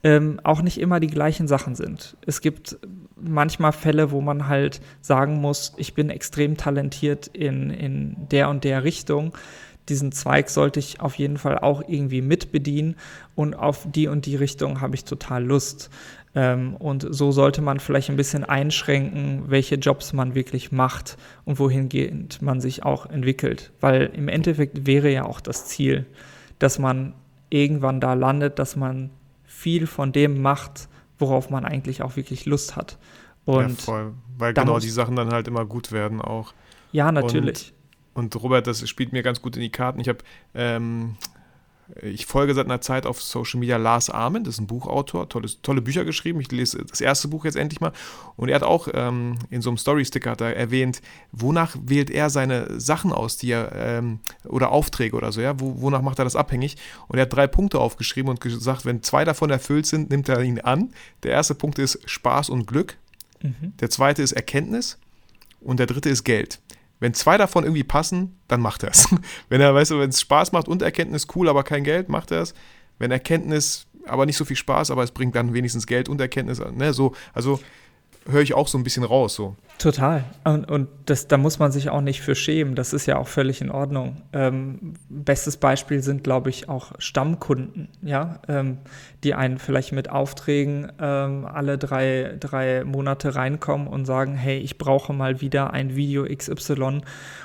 ähm, 0.04 0.42
auch 0.44 0.62
nicht 0.62 0.80
immer 0.80 1.00
die 1.00 1.08
gleichen 1.08 1.48
Sachen 1.48 1.76
sind. 1.76 2.18
Es 2.26 2.42
gibt 2.42 2.78
manchmal 3.16 3.72
Fälle, 3.72 4.12
wo 4.12 4.20
man 4.20 4.50
halt 4.50 4.82
sagen 5.02 5.40
muss, 5.40 5.74
ich 5.78 5.94
bin 5.94 6.10
extrem 6.10 6.58
talentiert 6.58 7.28
in, 7.28 7.70
in 7.70 8.28
der 8.30 8.50
und 8.50 8.66
der 8.66 8.84
Richtung 8.84 9.34
diesen 9.90 10.12
Zweig 10.12 10.50
sollte 10.50 10.80
ich 10.80 11.02
auf 11.02 11.16
jeden 11.16 11.38
Fall 11.38 11.60
auch 11.60 11.84
irgendwie 11.88 12.22
mitbedienen 12.22 12.96
und 13.36 13.56
auf 13.56 13.88
die 13.90 14.08
und 14.08 14.26
die 14.26 14.36
Richtung 14.36 14.82
habe 14.82 14.96
ich 14.96 15.04
total 15.04 15.44
Lust. 15.44 15.90
Ähm, 16.36 16.76
und 16.76 17.06
so 17.10 17.32
sollte 17.32 17.62
man 17.62 17.80
vielleicht 17.80 18.10
ein 18.10 18.16
bisschen 18.16 18.44
einschränken, 18.44 19.44
welche 19.48 19.76
Jobs 19.76 20.14
man 20.14 20.36
wirklich 20.36 20.72
macht 20.72 21.18
und 21.46 21.60
wohingehend 21.60 22.42
man 22.42 22.60
sich 22.60 22.84
auch 22.84 23.06
entwickelt. 23.06 23.72
Weil 23.82 24.10
im 24.14 24.28
Endeffekt 24.28 24.88
wäre 24.88 25.12
ja 25.12 25.26
auch 25.26 25.42
das 25.42 25.68
Ziel, 25.68 26.06
dass 26.60 26.80
man 26.80 27.14
irgendwann 27.50 28.00
da 28.00 28.14
landet, 28.14 28.58
dass 28.58 28.76
man 28.76 29.12
viel 29.44 29.86
von 29.86 30.12
dem 30.12 30.42
macht, 30.42 30.90
worauf 31.20 31.50
man 31.50 31.66
eigentlich 31.66 32.02
auch 32.02 32.16
wirklich 32.16 32.46
Lust 32.46 32.76
hat. 32.76 32.98
Und 33.46 33.70
ja, 33.70 33.86
voll. 33.86 34.14
Weil 34.38 34.54
genau 34.54 34.80
die 34.80 34.90
Sachen 34.90 35.16
dann 35.16 35.32
halt 35.32 35.48
immer 35.48 35.66
gut 35.66 35.92
werden 35.92 36.22
auch. 36.22 36.54
Ja, 36.92 37.12
natürlich. 37.12 37.74
Und 37.78 37.83
Robert, 38.16 38.68
das 38.68 38.88
spielt 38.88 39.12
mir 39.12 39.24
ganz 39.24 39.42
gut 39.42 39.56
in 39.56 39.62
die 39.62 39.72
Karten. 39.72 40.00
Ich 40.00 40.08
habe, 40.08 40.20
ähm, 40.54 41.16
ich 42.02 42.26
folge 42.26 42.54
seit 42.54 42.66
einer 42.66 42.82
Zeit 42.82 43.06
auf 43.06 43.22
Social 43.22 43.60
Media 43.60 43.78
Lars 43.78 44.10
Armin, 44.10 44.44
das 44.44 44.56
ist 44.56 44.62
ein 44.62 44.68
Buchautor, 44.68 45.28
tolles, 45.30 45.62
tolle 45.62 45.82
Bücher 45.82 46.06
geschrieben. 46.06 46.40
Ich 46.40 46.52
lese 46.52 46.84
das 46.86 47.02
erste 47.02 47.28
Buch 47.28 47.46
jetzt 47.46 47.56
endlich 47.56 47.82
mal. 47.82 47.92
Und 48.36 48.50
er 48.50 48.56
hat 48.56 48.64
auch 48.64 48.88
ähm, 48.94 49.38
in 49.50 49.62
so 49.62 49.70
einem 49.70 49.78
Story-Sticker 49.78 50.40
erwähnt, 50.40 51.02
wonach 51.32 51.76
wählt 51.82 52.10
er 52.10 52.30
seine 52.30 52.80
Sachen 52.80 53.12
aus, 53.12 53.38
die 53.38 53.52
er, 53.52 53.72
ähm, 53.76 54.20
oder 54.46 54.72
Aufträge 54.72 55.16
oder 55.16 55.32
so, 55.32 55.42
ja, 55.42 55.60
Wo, 55.60 55.82
wonach 55.82 56.02
macht 56.02 56.20
er 56.20 56.26
das 56.26 56.36
abhängig? 56.36 56.78
Und 57.08 57.18
er 57.18 57.24
hat 57.24 57.34
drei 57.34 57.48
Punkte 57.48 57.80
aufgeschrieben 57.80 58.30
und 58.30 58.42
gesagt, 58.42 58.86
wenn 58.86 59.04
zwei 59.04 59.26
davon 59.26 59.50
erfüllt 59.50 59.86
sind, 59.86 60.10
nimmt 60.10 60.30
er 60.30 60.42
ihn 60.42 60.62
an. 60.62 60.94
Der 61.24 61.32
erste 61.32 61.56
Punkt 61.56 61.80
ist 61.80 62.00
Spaß 62.10 62.50
und 62.50 62.66
Glück. 62.66 62.98
Mhm. 63.42 63.74
Der 63.80 63.90
zweite 63.90 64.22
ist 64.22 64.32
Erkenntnis. 64.32 64.98
Und 65.60 65.80
der 65.80 65.88
dritte 65.88 66.10
ist 66.10 66.24
Geld. 66.26 66.60
Wenn 67.04 67.14
zwei 67.14 67.38
davon 67.38 67.66
irgendwie 67.66 67.84
passen, 67.84 68.40
dann 68.48 68.62
macht 68.62 68.82
er 68.82 68.92
es. 68.92 69.14
wenn 69.50 69.60
er, 69.60 69.76
weißt 69.76 69.92
du, 69.92 70.00
wenn 70.00 70.10
es 70.10 70.22
Spaß 70.22 70.54
macht 70.54 70.70
und 70.70 70.82
Erkenntnis 70.82 71.28
cool, 71.36 71.50
aber 71.50 71.66
kein 71.66 71.84
Geld, 71.84 72.08
macht 72.08 72.32
er 72.32 72.42
es. 72.42 72.54
Wenn 72.98 73.12
Erkenntnis 73.12 73.88
aber 74.06 74.26
nicht 74.26 74.38
so 74.38 74.46
viel 74.46 74.56
Spaß, 74.56 74.90
aber 74.90 75.04
es 75.04 75.12
bringt 75.12 75.36
dann 75.36 75.54
wenigstens 75.54 75.86
Geld 75.86 76.08
und 76.08 76.22
Erkenntnis, 76.22 76.62
ne, 76.72 76.94
so, 76.94 77.14
also 77.34 77.60
höre 78.30 78.42
ich 78.42 78.54
auch 78.54 78.68
so 78.68 78.78
ein 78.78 78.84
bisschen 78.84 79.04
raus. 79.04 79.36
So. 79.36 79.56
Total. 79.78 80.24
Und, 80.44 80.70
und 80.70 80.88
das, 81.06 81.28
da 81.28 81.38
muss 81.38 81.60
man 81.60 81.72
sich 81.72 81.90
auch 81.90 82.02
nicht 82.02 82.22
für 82.22 82.36
schämen. 82.36 82.76
Das 82.76 82.94
ist 82.94 83.06
ja 83.06 83.18
auch 83.18 83.28
völlig 83.28 83.62
in 83.62 83.70
Ordnung. 83.70 84.22
Ähm, 84.32 84.94
bestes 85.10 85.58
Beispiel 85.58 86.02
sind, 86.02 86.24
glaube 86.24 86.50
ich, 86.50 86.70
auch 86.70 86.94
Stammkunden, 87.00 87.90
ja, 88.02 88.40
ähm, 88.48 88.78
die 89.24 89.34
einen 89.34 89.58
vielleicht 89.58 89.92
mit 89.92 90.10
Aufträgen 90.10 90.92
ähm, 91.00 91.46
alle 91.46 91.78
drei, 91.78 92.36
drei 92.40 92.84
Monate 92.84 93.36
reinkommen 93.36 93.88
und 93.88 94.06
sagen, 94.06 94.36
hey, 94.36 94.60
ich 94.60 94.78
brauche 94.78 95.14
mal 95.14 95.42
wieder 95.42 95.74
ein 95.74 95.96
Video 95.96 96.26
XY. 96.26 97.02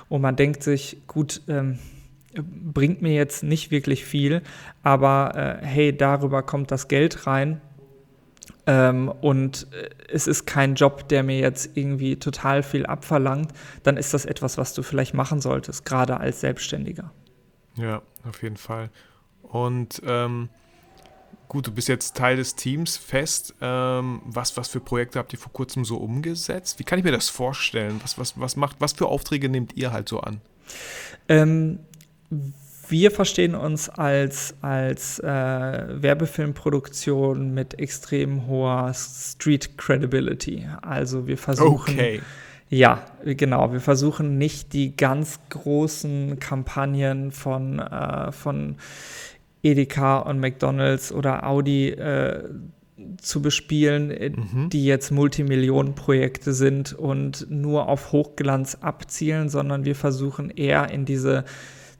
Und 0.09 0.21
man 0.21 0.37
denkt 0.37 0.63
sich, 0.63 0.99
gut, 1.07 1.43
ähm, 1.49 1.79
bringt 2.35 3.03
mir 3.03 3.15
jetzt 3.15 3.43
nicht 3.43 3.71
wirklich 3.71 4.05
viel, 4.05 4.43
aber 4.83 5.59
äh, 5.63 5.67
hey, 5.67 5.97
darüber 5.97 6.43
kommt 6.43 6.71
das 6.71 6.87
Geld 6.87 7.27
rein 7.27 7.61
ähm, 8.67 9.09
und 9.21 9.67
äh, 9.73 9.89
es 10.13 10.27
ist 10.27 10.47
kein 10.47 10.75
Job, 10.75 11.09
der 11.09 11.23
mir 11.23 11.39
jetzt 11.39 11.77
irgendwie 11.77 12.17
total 12.17 12.63
viel 12.63 12.87
abverlangt, 12.87 13.53
dann 13.83 13.97
ist 13.97 14.15
das 14.15 14.25
etwas, 14.25 14.59
was 14.59 14.75
du 14.75 14.83
vielleicht 14.83 15.15
machen 15.15 15.41
solltest, 15.41 15.85
gerade 15.85 16.19
als 16.19 16.41
Selbstständiger. 16.41 17.11
Ja, 17.77 18.03
auf 18.29 18.43
jeden 18.43 18.57
Fall. 18.57 18.91
Und 19.43 20.03
ähm, 20.05 20.51
gut, 21.49 21.67
du 21.67 21.73
bist 21.73 21.89
jetzt 21.89 22.17
Teil 22.17 22.37
des 22.37 22.55
Teams 22.57 22.97
fest. 22.97 23.55
Ähm, 23.61 24.21
was, 24.25 24.57
was 24.57 24.69
für 24.69 24.81
Projekte 24.81 25.19
habt 25.19 25.33
ihr 25.33 25.39
vor 25.39 25.53
kurzem 25.53 25.85
so 25.85 25.97
umgesetzt? 25.97 26.79
Wie 26.79 26.85
kann 26.85 26.99
ich 26.99 27.05
mir 27.05 27.13
das 27.13 27.29
vorstellen? 27.29 28.01
Was, 28.03 28.19
was, 28.19 28.39
was, 28.39 28.57
macht, 28.57 28.77
was 28.81 28.93
für 28.93 29.07
Aufträge 29.07 29.49
nehmt 29.49 29.77
ihr 29.77 29.93
halt 29.93 30.09
so 30.09 30.21
an? 30.21 30.41
Ähm, 31.29 31.81
wir 32.89 33.11
verstehen 33.11 33.55
uns 33.55 33.89
als, 33.89 34.55
als 34.61 35.19
äh, 35.21 35.27
Werbefilmproduktion 35.27 37.55
mit 37.55 37.79
extrem 37.79 38.47
hoher 38.47 38.93
Street 38.95 39.77
Credibility. 39.77 40.67
Also 40.83 41.27
wir 41.27 41.39
versuchen. 41.39 41.95
Okay. 41.95 42.21
Ja, 42.71 43.03
genau. 43.25 43.73
Wir 43.73 43.81
versuchen 43.81 44.37
nicht 44.37 44.75
die 44.75 44.95
ganz 44.95 45.41
großen 45.49 46.39
Kampagnen 46.39 47.33
von, 47.33 47.79
äh, 47.79 48.31
von 48.31 48.77
Edeka 49.63 50.19
und 50.19 50.39
McDonalds 50.39 51.11
oder 51.11 51.47
Audi 51.47 51.89
äh, 51.89 52.45
zu 53.21 53.41
bespielen, 53.41 54.11
äh, 54.11 54.31
mhm. 54.31 54.71
die 54.71 54.85
jetzt 54.85 55.11
Multimillionenprojekte 55.11 56.53
sind 56.53 56.93
und 56.93 57.47
nur 57.51 57.89
auf 57.89 58.13
Hochglanz 58.13 58.79
abzielen, 58.81 59.49
sondern 59.49 59.85
wir 59.85 59.95
versuchen 59.95 60.51
eher 60.51 60.91
in 60.91 61.05
diese 61.05 61.45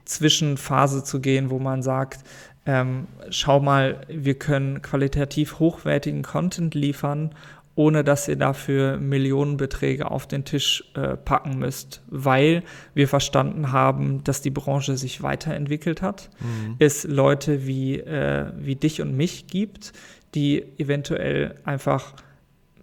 Zwischenphase 0.09 1.03
zu 1.03 1.19
gehen, 1.21 1.49
wo 1.49 1.59
man 1.59 1.81
sagt, 1.81 2.23
ähm, 2.65 3.07
schau 3.29 3.59
mal, 3.59 4.01
wir 4.07 4.35
können 4.35 4.81
qualitativ 4.81 5.59
hochwertigen 5.59 6.23
Content 6.23 6.75
liefern, 6.75 7.31
ohne 7.75 8.03
dass 8.03 8.27
ihr 8.27 8.35
dafür 8.35 8.97
Millionenbeträge 8.97 10.11
auf 10.11 10.27
den 10.27 10.43
Tisch 10.43 10.83
äh, 10.95 11.15
packen 11.15 11.59
müsst, 11.59 12.01
weil 12.07 12.63
wir 12.93 13.07
verstanden 13.07 13.71
haben, 13.71 14.23
dass 14.23 14.41
die 14.41 14.49
Branche 14.49 14.97
sich 14.97 15.21
weiterentwickelt 15.21 16.01
hat, 16.01 16.29
mhm. 16.39 16.75
es 16.79 17.05
Leute 17.05 17.65
wie, 17.65 17.99
äh, 17.99 18.51
wie 18.57 18.75
dich 18.75 19.01
und 19.01 19.15
mich 19.15 19.47
gibt, 19.47 19.93
die 20.35 20.65
eventuell 20.77 21.55
einfach 21.63 22.15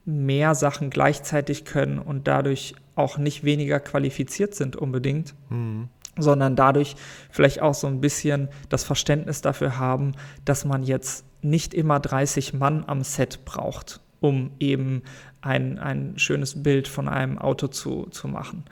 mehr 0.05 0.55
Sachen 0.55 0.89
gleichzeitig 0.89 1.65
können 1.65 1.99
und 1.99 2.27
dadurch 2.27 2.75
auch 2.95 3.19
nicht 3.19 3.45
weniger 3.45 3.81
qualifiziert 3.81 4.55
sind 4.55 4.77
unbedingt. 4.77 5.35
Mhm 5.51 5.89
sondern 6.19 6.57
dadurch 6.57 6.97
vielleicht 7.31 7.61
auch 7.63 7.75
so 7.75 7.87
ein 7.87 8.01
bisschen 8.01 8.49
das 8.69 8.85
Verständnis 8.85 9.41
dafür 9.41 9.79
haben, 9.79 10.13
dass 10.45 10.65
man 10.65 10.83
jetzt 10.83 11.25
nicht 11.43 11.75
immer 11.75 12.01
30 12.01 12.55
Mann 12.55 12.85
am 12.87 13.03
Set 13.03 13.45
braucht, 13.45 14.01
um 14.21 14.51
eben 14.59 15.03
ein, 15.41 15.79
ein 15.79 16.19
schönes 16.19 16.63
Bild 16.63 16.89
von 16.89 17.09
einem 17.09 17.39
Auto 17.39 17.69
zu, 17.69 18.07
zu 18.11 18.29
machen. 18.29 18.65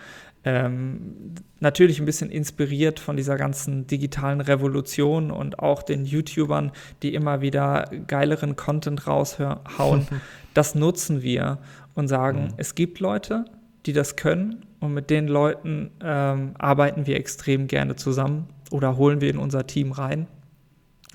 Ähm, 0.46 1.34
natürlich 1.60 2.00
ein 2.00 2.04
bisschen 2.04 2.30
inspiriert 2.30 3.00
von 3.00 3.16
dieser 3.16 3.36
ganzen 3.36 3.86
digitalen 3.86 4.42
Revolution 4.42 5.30
und 5.30 5.58
auch 5.58 5.82
den 5.82 6.04
YouTubern, 6.04 6.72
die 7.02 7.14
immer 7.14 7.40
wieder 7.40 7.90
geileren 8.06 8.54
Content 8.54 9.06
raushauen. 9.06 10.06
das 10.54 10.74
nutzen 10.74 11.22
wir 11.22 11.58
und 11.94 12.08
sagen, 12.08 12.44
mhm. 12.44 12.54
es 12.58 12.74
gibt 12.74 13.00
Leute, 13.00 13.46
die 13.86 13.92
das 13.92 14.16
können 14.16 14.66
und 14.80 14.94
mit 14.94 15.10
den 15.10 15.28
Leuten 15.28 15.90
ähm, 16.02 16.54
arbeiten 16.58 17.06
wir 17.06 17.16
extrem 17.16 17.66
gerne 17.66 17.96
zusammen 17.96 18.48
oder 18.70 18.96
holen 18.96 19.20
wir 19.20 19.30
in 19.30 19.38
unser 19.38 19.66
Team 19.66 19.92
rein 19.92 20.26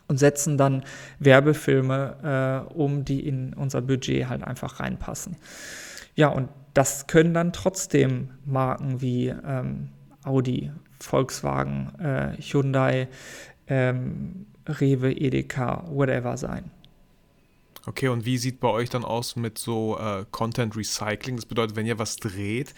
und 0.07 0.17
setzen 0.17 0.57
dann 0.57 0.83
Werbefilme 1.19 2.65
äh, 2.69 2.73
um, 2.73 3.05
die 3.05 3.25
in 3.25 3.53
unser 3.53 3.81
Budget 3.81 4.27
halt 4.27 4.43
einfach 4.43 4.79
reinpassen. 4.79 5.37
Ja, 6.15 6.27
und 6.27 6.49
das 6.73 7.07
können 7.07 7.33
dann 7.33 7.53
trotzdem 7.53 8.31
Marken 8.45 9.01
wie 9.01 9.27
ähm, 9.27 9.89
Audi, 10.23 10.71
Volkswagen, 10.99 11.91
äh, 11.99 12.41
Hyundai, 12.41 13.07
ähm, 13.67 14.47
Rewe, 14.67 15.11
Edeka, 15.11 15.85
whatever 15.89 16.37
sein. 16.37 16.71
Okay, 17.85 18.09
und 18.09 18.25
wie 18.25 18.37
sieht 18.37 18.59
bei 18.59 18.67
euch 18.67 18.89
dann 18.89 19.05
aus 19.05 19.35
mit 19.35 19.57
so 19.57 19.97
äh, 19.97 20.25
Content 20.31 20.75
Recycling? 20.75 21.35
Das 21.35 21.45
bedeutet, 21.45 21.75
wenn 21.75 21.85
ihr 21.85 21.99
was 21.99 22.17
dreht, 22.17 22.73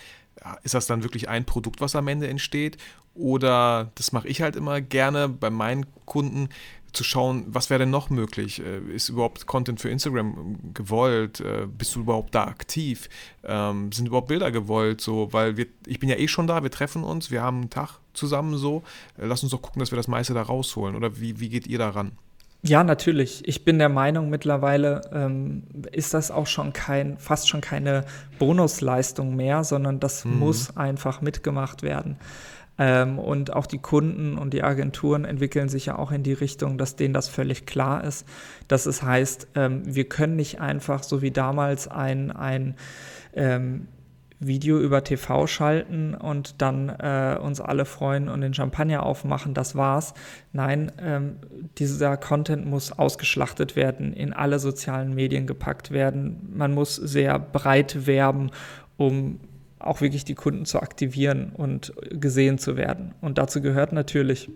ist 0.63 0.73
das 0.73 0.87
dann 0.87 1.03
wirklich 1.03 1.29
ein 1.29 1.45
Produkt, 1.45 1.81
was 1.81 1.95
am 1.95 2.07
Ende 2.07 2.27
entsteht? 2.27 2.77
Oder 3.13 3.91
das 3.95 4.11
mache 4.11 4.27
ich 4.27 4.41
halt 4.41 4.55
immer 4.55 4.79
gerne 4.79 5.27
bei 5.27 5.49
meinen 5.49 5.85
Kunden, 6.05 6.49
zu 6.93 7.03
schauen, 7.03 7.45
was 7.47 7.69
wäre 7.69 7.79
denn 7.79 7.89
noch 7.89 8.09
möglich? 8.09 8.61
Äh, 8.61 8.79
ist 8.93 9.09
überhaupt 9.09 9.45
Content 9.47 9.79
für 9.79 9.89
Instagram 9.89 10.73
gewollt? 10.73 11.39
Äh, 11.39 11.65
bist 11.65 11.95
du 11.95 12.01
überhaupt 12.01 12.35
da 12.35 12.45
aktiv? 12.45 13.09
Ähm, 13.43 13.91
sind 13.91 14.07
überhaupt 14.07 14.27
Bilder 14.27 14.51
gewollt? 14.51 14.99
So, 14.99 15.31
weil 15.31 15.57
wir, 15.57 15.67
ich 15.87 15.99
bin 15.99 16.09
ja 16.09 16.17
eh 16.17 16.27
schon 16.27 16.47
da, 16.47 16.63
wir 16.63 16.71
treffen 16.71 17.03
uns, 17.03 17.31
wir 17.31 17.41
haben 17.41 17.61
einen 17.61 17.69
Tag 17.69 17.99
zusammen 18.13 18.57
so. 18.57 18.83
Äh, 19.17 19.25
lass 19.25 19.43
uns 19.43 19.51
doch 19.51 19.61
gucken, 19.61 19.79
dass 19.79 19.91
wir 19.91 19.97
das 19.97 20.07
meiste 20.07 20.33
da 20.33 20.41
rausholen. 20.41 20.95
Oder 20.95 21.19
wie, 21.19 21.39
wie 21.39 21.49
geht 21.49 21.67
ihr 21.67 21.77
daran? 21.77 22.11
Ja, 22.63 22.83
natürlich. 22.83 23.47
Ich 23.47 23.65
bin 23.65 23.79
der 23.79 23.89
Meinung, 23.89 24.29
mittlerweile 24.29 25.01
ähm, 25.11 25.63
ist 25.91 26.13
das 26.13 26.29
auch 26.29 26.45
schon 26.45 26.73
kein, 26.73 27.17
fast 27.17 27.49
schon 27.49 27.61
keine 27.61 28.05
Bonusleistung 28.37 29.35
mehr, 29.35 29.63
sondern 29.63 29.99
das 29.99 30.25
mhm. 30.25 30.39
muss 30.39 30.77
einfach 30.77 31.21
mitgemacht 31.21 31.81
werden. 31.81 32.17
Ähm, 32.77 33.17
und 33.17 33.53
auch 33.53 33.65
die 33.65 33.79
Kunden 33.79 34.37
und 34.37 34.53
die 34.53 34.63
Agenturen 34.63 35.25
entwickeln 35.25 35.69
sich 35.69 35.87
ja 35.87 35.97
auch 35.97 36.11
in 36.11 36.21
die 36.21 36.33
Richtung, 36.33 36.77
dass 36.77 36.95
denen 36.95 37.13
das 37.15 37.29
völlig 37.29 37.65
klar 37.65 38.03
ist. 38.03 38.27
Dass 38.67 38.85
es 38.85 39.01
heißt, 39.01 39.47
ähm, 39.55 39.81
wir 39.85 40.07
können 40.07 40.35
nicht 40.35 40.61
einfach 40.61 41.01
so 41.01 41.21
wie 41.23 41.31
damals 41.31 41.87
ein, 41.87 42.31
ein 42.31 42.75
ähm, 43.33 43.87
Video 44.43 44.79
über 44.79 45.03
TV 45.03 45.45
schalten 45.45 46.15
und 46.15 46.61
dann 46.63 46.89
äh, 46.89 47.37
uns 47.39 47.61
alle 47.61 47.85
freuen 47.85 48.27
und 48.27 48.41
den 48.41 48.55
Champagner 48.55 49.03
aufmachen, 49.03 49.53
das 49.53 49.75
war's. 49.75 50.15
Nein, 50.51 50.91
ähm, 50.99 51.35
dieser 51.77 52.17
Content 52.17 52.65
muss 52.65 52.91
ausgeschlachtet 52.91 53.75
werden, 53.75 54.13
in 54.13 54.33
alle 54.33 54.57
sozialen 54.57 55.13
Medien 55.13 55.45
gepackt 55.45 55.91
werden. 55.91 56.49
Man 56.53 56.73
muss 56.73 56.95
sehr 56.95 57.37
breit 57.37 58.07
werben, 58.07 58.49
um 58.97 59.39
auch 59.77 60.01
wirklich 60.01 60.25
die 60.25 60.35
Kunden 60.35 60.65
zu 60.65 60.81
aktivieren 60.81 61.51
und 61.53 61.93
gesehen 62.09 62.57
zu 62.57 62.75
werden. 62.77 63.13
Und 63.21 63.37
dazu 63.37 63.61
gehört 63.61 63.93
natürlich, 63.93 64.49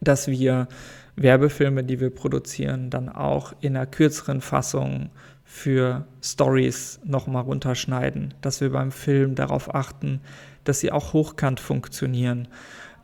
dass 0.00 0.28
wir 0.28 0.68
Werbefilme, 1.16 1.84
die 1.84 2.00
wir 2.00 2.10
produzieren, 2.10 2.88
dann 2.88 3.08
auch 3.08 3.52
in 3.60 3.76
einer 3.76 3.86
kürzeren 3.86 4.40
Fassung 4.40 5.10
für 5.52 6.06
Stories 6.22 7.00
nochmal 7.04 7.42
runterschneiden, 7.42 8.34
dass 8.40 8.60
wir 8.60 8.70
beim 8.70 8.92
Film 8.92 9.34
darauf 9.34 9.74
achten, 9.74 10.20
dass 10.62 10.78
sie 10.78 10.92
auch 10.92 11.12
hochkant 11.12 11.58
funktionieren, 11.58 12.46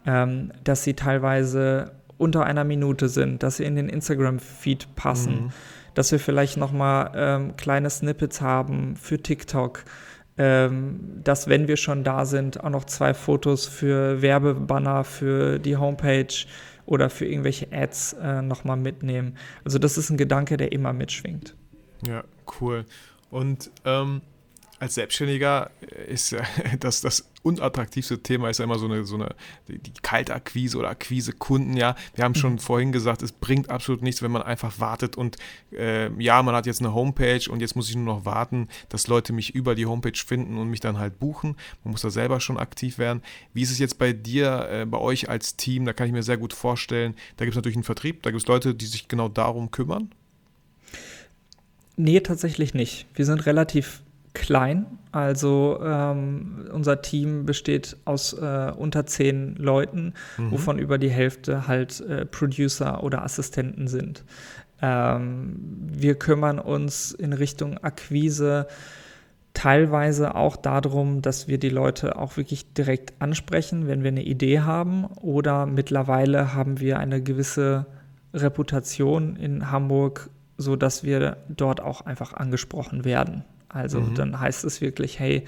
ähm, 0.06 0.52
dass 0.62 0.84
sie 0.84 0.94
teilweise 0.94 1.90
unter 2.18 2.46
einer 2.46 2.62
Minute 2.62 3.08
sind, 3.08 3.42
dass 3.42 3.56
sie 3.56 3.64
in 3.64 3.74
den 3.74 3.88
Instagram-Feed 3.88 4.94
passen, 4.94 5.32
mhm. 5.32 5.50
dass 5.94 6.12
wir 6.12 6.20
vielleicht 6.20 6.56
nochmal 6.56 7.10
ähm, 7.16 7.56
kleine 7.56 7.90
Snippets 7.90 8.40
haben 8.40 8.94
für 8.96 9.18
TikTok, 9.18 9.84
ähm, 10.38 11.00
dass 11.24 11.48
wenn 11.48 11.66
wir 11.66 11.76
schon 11.76 12.04
da 12.04 12.24
sind, 12.24 12.62
auch 12.62 12.70
noch 12.70 12.84
zwei 12.84 13.12
Fotos 13.12 13.66
für 13.66 14.22
Werbebanner 14.22 15.02
für 15.02 15.58
die 15.58 15.76
Homepage 15.76 16.46
oder 16.86 17.10
für 17.10 17.26
irgendwelche 17.26 17.66
Ads 17.72 18.14
äh, 18.14 18.40
nochmal 18.40 18.76
mitnehmen. 18.76 19.36
Also 19.64 19.80
das 19.80 19.98
ist 19.98 20.10
ein 20.10 20.16
Gedanke, 20.16 20.56
der 20.56 20.70
immer 20.70 20.92
mitschwingt. 20.92 21.56
Ja, 22.06 22.22
cool. 22.60 22.84
Und 23.30 23.70
ähm, 23.84 24.22
als 24.78 24.94
Selbstständiger 24.94 25.70
ist 26.06 26.32
ja 26.32 26.42
das, 26.80 27.00
das 27.00 27.30
unattraktivste 27.42 28.22
Thema 28.22 28.50
ist 28.50 28.58
ja 28.58 28.64
immer 28.64 28.78
so 28.78 28.86
eine, 28.86 29.04
so 29.04 29.14
eine 29.14 29.34
die 29.68 29.92
Kaltakquise 30.02 30.76
oder 30.76 30.90
Akquise 30.90 31.32
Kunden, 31.32 31.76
ja. 31.76 31.94
Wir 32.14 32.24
haben 32.24 32.34
schon 32.34 32.54
mhm. 32.54 32.58
vorhin 32.58 32.92
gesagt, 32.92 33.22
es 33.22 33.32
bringt 33.32 33.70
absolut 33.70 34.02
nichts, 34.02 34.20
wenn 34.22 34.32
man 34.32 34.42
einfach 34.42 34.78
wartet 34.80 35.16
und 35.16 35.36
äh, 35.72 36.10
ja, 36.22 36.42
man 36.42 36.54
hat 36.54 36.66
jetzt 36.66 36.80
eine 36.80 36.92
Homepage 36.92 37.50
und 37.50 37.60
jetzt 37.60 37.76
muss 37.76 37.88
ich 37.88 37.96
nur 37.96 38.04
noch 38.04 38.24
warten, 38.24 38.68
dass 38.88 39.06
Leute 39.06 39.32
mich 39.32 39.54
über 39.54 39.74
die 39.74 39.86
Homepage 39.86 40.18
finden 40.18 40.58
und 40.58 40.68
mich 40.68 40.80
dann 40.80 40.98
halt 40.98 41.18
buchen. 41.18 41.56
Man 41.84 41.92
muss 41.92 42.02
da 42.02 42.10
selber 42.10 42.40
schon 42.40 42.58
aktiv 42.58 42.98
werden. 42.98 43.22
Wie 43.52 43.62
ist 43.62 43.70
es 43.70 43.78
jetzt 43.78 43.98
bei 43.98 44.12
dir, 44.12 44.68
äh, 44.70 44.84
bei 44.84 44.98
euch 44.98 45.28
als 45.28 45.56
Team? 45.56 45.84
Da 45.84 45.92
kann 45.92 46.06
ich 46.06 46.12
mir 46.12 46.22
sehr 46.22 46.36
gut 46.36 46.52
vorstellen, 46.52 47.14
da 47.36 47.44
gibt 47.44 47.54
es 47.54 47.56
natürlich 47.56 47.76
einen 47.76 47.84
Vertrieb, 47.84 48.22
da 48.22 48.30
gibt 48.30 48.42
es 48.42 48.48
Leute, 48.48 48.74
die 48.74 48.86
sich 48.86 49.08
genau 49.08 49.28
darum 49.28 49.70
kümmern. 49.70 50.10
Nee, 51.96 52.20
tatsächlich 52.20 52.74
nicht. 52.74 53.06
Wir 53.14 53.24
sind 53.24 53.46
relativ 53.46 54.02
klein. 54.34 54.86
Also 55.12 55.80
ähm, 55.82 56.68
unser 56.70 57.00
Team 57.00 57.46
besteht 57.46 57.96
aus 58.04 58.34
äh, 58.34 58.70
unter 58.76 59.06
zehn 59.06 59.56
Leuten, 59.56 60.12
mhm. 60.36 60.50
wovon 60.50 60.78
über 60.78 60.98
die 60.98 61.08
Hälfte 61.08 61.66
halt 61.66 62.00
äh, 62.02 62.26
Producer 62.26 63.02
oder 63.02 63.22
Assistenten 63.22 63.88
sind. 63.88 64.24
Ähm, 64.82 65.56
wir 65.90 66.16
kümmern 66.16 66.58
uns 66.58 67.12
in 67.12 67.32
Richtung 67.32 67.78
Akquise 67.78 68.66
teilweise 69.54 70.34
auch 70.34 70.56
darum, 70.56 71.22
dass 71.22 71.48
wir 71.48 71.56
die 71.56 71.70
Leute 71.70 72.18
auch 72.18 72.36
wirklich 72.36 72.74
direkt 72.74 73.14
ansprechen, 73.20 73.88
wenn 73.88 74.02
wir 74.02 74.08
eine 74.08 74.22
Idee 74.22 74.60
haben. 74.60 75.06
Oder 75.06 75.64
mittlerweile 75.64 76.52
haben 76.52 76.78
wir 76.78 76.98
eine 76.98 77.22
gewisse 77.22 77.86
Reputation 78.34 79.36
in 79.36 79.70
Hamburg 79.70 80.28
so 80.56 80.76
dass 80.76 81.04
wir 81.04 81.36
dort 81.48 81.80
auch 81.80 82.02
einfach 82.02 82.32
angesprochen 82.32 83.04
werden. 83.04 83.44
Also 83.68 84.00
mhm. 84.00 84.14
dann 84.14 84.40
heißt 84.40 84.64
es 84.64 84.80
wirklich, 84.80 85.18
hey, 85.18 85.44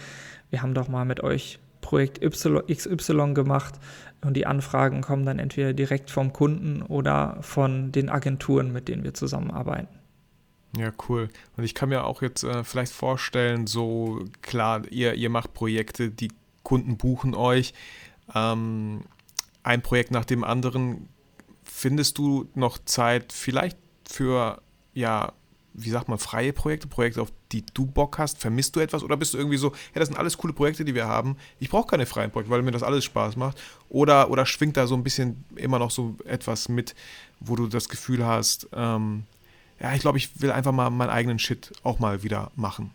wir 0.51 0.63
haben 0.63 0.75
doch 0.75 0.89
mal 0.89 1.05
mit 1.05 1.23
euch 1.23 1.59
Projekt 1.81 2.23
y, 2.23 2.75
XY 2.75 3.35
gemacht 3.35 3.75
und 4.23 4.35
die 4.35 4.47
Anfragen 4.47 5.01
kommen 5.01 5.25
dann 5.25 5.39
entweder 5.39 5.73
direkt 5.73 6.11
vom 6.11 6.33
Kunden 6.33 6.83
oder 6.83 7.39
von 7.41 7.93
den 7.93 8.09
Agenturen, 8.09 8.73
mit 8.73 8.89
denen 8.89 9.05
wir 9.05 9.15
zusammenarbeiten. 9.15 9.99
Ja, 10.77 10.93
cool. 11.09 11.29
Und 11.57 11.65
ich 11.65 11.75
kann 11.75 11.89
mir 11.89 12.05
auch 12.05 12.21
jetzt 12.21 12.45
äh, 12.45 12.63
vielleicht 12.63 12.93
vorstellen, 12.93 13.67
so 13.67 14.25
klar, 14.43 14.83
ihr, 14.91 15.15
ihr 15.15 15.31
macht 15.31 15.55
Projekte, 15.55 16.11
die 16.11 16.31
Kunden 16.63 16.99
buchen 16.99 17.35
euch, 17.35 17.73
ähm, 18.35 19.05
ein 19.63 19.81
Projekt 19.83 20.11
nach 20.11 20.27
dem 20.27 20.45
anderen. 20.45 21.09
Findest 21.65 22.19
du 22.19 22.49
noch 22.55 22.79
Zeit 22.85 23.33
vielleicht 23.33 23.79
für, 24.07 24.61
ja, 24.99 25.33
wie 25.75 25.91
sagt 25.91 26.09
man, 26.09 26.19
freie 26.19 26.53
Projekte, 26.53 26.89
Projekte, 26.89 27.23
auf 27.23 27.33
die 27.53 27.65
du 27.73 27.87
Bock 27.87 28.19
hast? 28.19 28.39
Vermisst 28.39 28.75
du 28.75 28.81
etwas 28.81 29.03
oder 29.03 29.17
bist 29.17 29.35
du 29.35 29.39
irgendwie 29.39 29.59
so, 29.59 29.69
ja, 29.95 30.01
das 30.01 30.09
sind 30.09 30.19
alles 30.19 30.37
coole 30.37 30.53
Projekte, 30.53 30.85
die 30.85 30.95
wir 30.95 31.07
haben. 31.07 31.37
Ich 31.61 31.71
brauche 31.71 31.87
keine 31.87 32.05
freien 32.05 32.31
Projekte, 32.31 32.51
weil 32.51 32.63
mir 32.63 32.73
das 32.73 32.83
alles 32.83 33.05
Spaß 33.05 33.37
macht. 33.37 33.61
Oder, 33.89 34.31
oder 34.31 34.45
schwingt 34.45 34.77
da 34.77 34.87
so 34.87 34.97
ein 34.97 35.05
bisschen 35.05 35.45
immer 35.55 35.79
noch 35.79 35.93
so 35.93 36.17
etwas 36.25 36.69
mit, 36.69 36.97
wo 37.39 37.55
du 37.55 37.69
das 37.69 37.89
Gefühl 37.89 38.27
hast, 38.27 38.69
ähm, 38.75 39.23
ja, 39.81 39.95
ich 39.95 40.01
glaube, 40.01 40.19
ich 40.19 40.43
will 40.43 40.51
einfach 40.51 40.73
mal 40.73 40.91
meinen 40.91 41.11
eigenen 41.11 41.39
Shit 41.39 41.71
auch 41.85 42.01
mal 42.01 42.25
wieder 42.25 42.51
machen. 42.57 42.91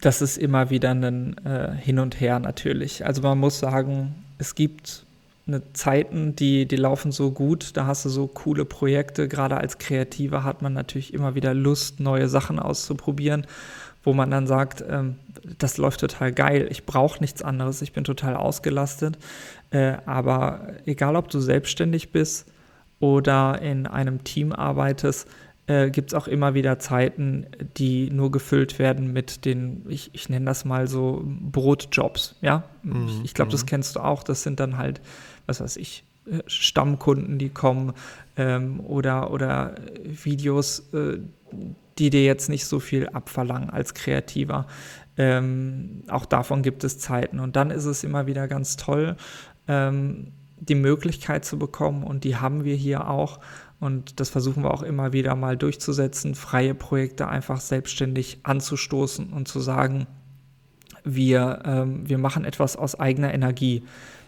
Das 0.00 0.22
ist 0.22 0.36
immer 0.36 0.70
wieder 0.70 0.90
ein 0.90 1.38
äh, 1.46 1.76
Hin 1.76 2.00
und 2.00 2.20
Her 2.20 2.40
natürlich. 2.40 3.06
Also 3.06 3.22
man 3.22 3.38
muss 3.38 3.60
sagen, 3.60 4.14
es 4.38 4.56
gibt 4.56 5.03
eine 5.46 5.72
Zeiten, 5.74 6.34
die, 6.34 6.66
die 6.66 6.76
laufen 6.76 7.12
so 7.12 7.30
gut, 7.30 7.76
da 7.76 7.86
hast 7.86 8.04
du 8.04 8.08
so 8.08 8.26
coole 8.26 8.64
Projekte. 8.64 9.28
Gerade 9.28 9.58
als 9.58 9.78
Kreativer 9.78 10.42
hat 10.42 10.62
man 10.62 10.72
natürlich 10.72 11.12
immer 11.12 11.34
wieder 11.34 11.52
Lust, 11.52 12.00
neue 12.00 12.28
Sachen 12.28 12.58
auszuprobieren, 12.58 13.46
wo 14.02 14.14
man 14.14 14.30
dann 14.30 14.46
sagt, 14.46 14.82
ähm, 14.88 15.16
das 15.58 15.76
läuft 15.76 16.00
total 16.00 16.32
geil, 16.32 16.66
ich 16.70 16.86
brauche 16.86 17.20
nichts 17.20 17.42
anderes, 17.42 17.82
ich 17.82 17.92
bin 17.92 18.04
total 18.04 18.36
ausgelastet. 18.36 19.18
Äh, 19.70 19.96
aber 20.06 20.68
egal, 20.86 21.16
ob 21.16 21.28
du 21.28 21.40
selbstständig 21.40 22.10
bist 22.10 22.50
oder 23.00 23.60
in 23.60 23.86
einem 23.86 24.24
Team 24.24 24.52
arbeitest, 24.52 25.28
äh, 25.66 25.90
gibt 25.90 26.12
es 26.12 26.14
auch 26.14 26.28
immer 26.28 26.54
wieder 26.54 26.78
Zeiten, 26.78 27.46
die 27.76 28.10
nur 28.10 28.30
gefüllt 28.30 28.78
werden 28.78 29.12
mit 29.12 29.44
den, 29.44 29.84
ich, 29.88 30.10
ich 30.12 30.28
nenne 30.28 30.44
das 30.44 30.64
mal 30.64 30.88
so 30.88 31.22
Brotjobs. 31.24 32.36
Ja, 32.42 32.64
mhm. 32.82 33.06
ich, 33.06 33.24
ich 33.24 33.34
glaube, 33.34 33.50
das 33.50 33.62
mhm. 33.62 33.66
kennst 33.68 33.96
du 33.96 34.00
auch. 34.00 34.22
Das 34.22 34.42
sind 34.42 34.60
dann 34.60 34.76
halt, 34.76 35.00
was 35.46 35.60
weiß 35.60 35.76
ich, 35.76 36.04
äh, 36.30 36.38
Stammkunden, 36.46 37.38
die 37.38 37.50
kommen 37.50 37.92
ähm, 38.36 38.80
oder, 38.80 39.30
oder 39.30 39.74
Videos, 40.04 40.80
äh, 40.92 41.18
die 41.98 42.10
dir 42.10 42.24
jetzt 42.24 42.48
nicht 42.48 42.66
so 42.66 42.80
viel 42.80 43.08
abverlangen 43.08 43.70
als 43.70 43.94
Kreativer. 43.94 44.66
Ähm, 45.16 46.02
auch 46.08 46.26
davon 46.26 46.62
gibt 46.62 46.82
es 46.82 46.98
Zeiten. 46.98 47.38
Und 47.38 47.56
dann 47.56 47.70
ist 47.70 47.84
es 47.84 48.02
immer 48.02 48.26
wieder 48.26 48.48
ganz 48.48 48.76
toll, 48.76 49.16
ähm, 49.68 50.32
die 50.58 50.74
Möglichkeit 50.74 51.44
zu 51.44 51.58
bekommen, 51.58 52.04
und 52.04 52.24
die 52.24 52.36
haben 52.36 52.64
wir 52.64 52.74
hier 52.74 53.08
auch, 53.08 53.38
und 53.80 54.18
das 54.18 54.30
versuchen 54.30 54.62
wir 54.62 54.72
auch 54.72 54.82
immer 54.82 55.12
wieder 55.12 55.34
mal 55.34 55.56
durchzusetzen, 55.56 56.34
freie 56.34 56.74
Projekte 56.74 57.28
einfach 57.28 57.60
selbstständig 57.60 58.38
anzustoßen 58.44 59.32
und 59.32 59.46
zu 59.46 59.60
sagen, 59.60 60.06
wir, 61.04 61.62
ähm, 61.66 62.08
wir 62.08 62.18
machen 62.18 62.44
etwas 62.44 62.76
aus 62.76 62.98
eigener 62.98 63.34
Energie, 63.34 63.82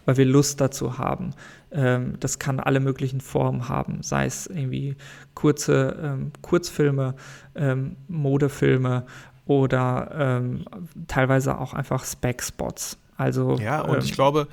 weil 0.07 0.17
wir 0.17 0.25
Lust 0.25 0.61
dazu 0.63 0.97
haben. 0.97 1.33
Ähm, 1.71 2.15
das 2.21 2.39
kann 2.39 2.59
alle 2.59 2.81
möglichen 2.81 3.21
Formen 3.21 3.69
haben, 3.69 4.03
sei 4.03 4.25
es 4.25 4.47
irgendwie 4.47 4.97
kurze 5.35 5.99
ähm, 6.03 6.33
Kurzfilme, 6.41 7.15
ähm, 7.55 7.97
Modefilme 8.09 9.05
oder 9.45 10.11
ähm, 10.19 10.65
teilweise 11.07 11.59
auch 11.59 11.75
einfach 11.75 12.05
Spec-Spots. 12.05 12.99
Also, 13.17 13.57
ja, 13.57 13.83
und 13.83 13.99
ich 14.03 14.11
ähm, 14.11 14.15
glaube, 14.15 14.49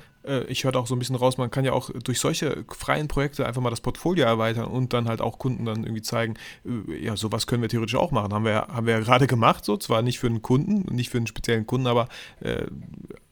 ich 0.48 0.64
höre 0.64 0.76
auch 0.76 0.86
so 0.86 0.94
ein 0.94 0.98
bisschen 0.98 1.16
raus, 1.16 1.38
man 1.38 1.50
kann 1.50 1.64
ja 1.64 1.72
auch 1.72 1.90
durch 1.90 2.18
solche 2.20 2.64
freien 2.68 3.08
Projekte 3.08 3.46
einfach 3.46 3.60
mal 3.60 3.70
das 3.70 3.80
Portfolio 3.80 4.24
erweitern 4.24 4.66
und 4.66 4.92
dann 4.92 5.08
halt 5.08 5.20
auch 5.20 5.38
Kunden 5.38 5.64
dann 5.64 5.84
irgendwie 5.84 6.02
zeigen, 6.02 6.34
äh, 6.64 7.04
ja, 7.04 7.16
sowas 7.16 7.46
können 7.46 7.62
wir 7.62 7.68
theoretisch 7.68 7.96
auch 7.96 8.10
machen. 8.10 8.32
Haben 8.32 8.44
wir, 8.44 8.66
haben 8.68 8.86
wir 8.86 8.94
ja 8.94 9.00
gerade 9.00 9.26
gemacht, 9.26 9.64
so 9.64 9.76
zwar 9.76 10.02
nicht 10.02 10.18
für 10.18 10.28
einen 10.28 10.42
Kunden, 10.42 10.94
nicht 10.94 11.10
für 11.10 11.18
einen 11.18 11.26
speziellen 11.26 11.66
Kunden, 11.66 11.86
aber 11.86 12.08
äh, 12.40 12.66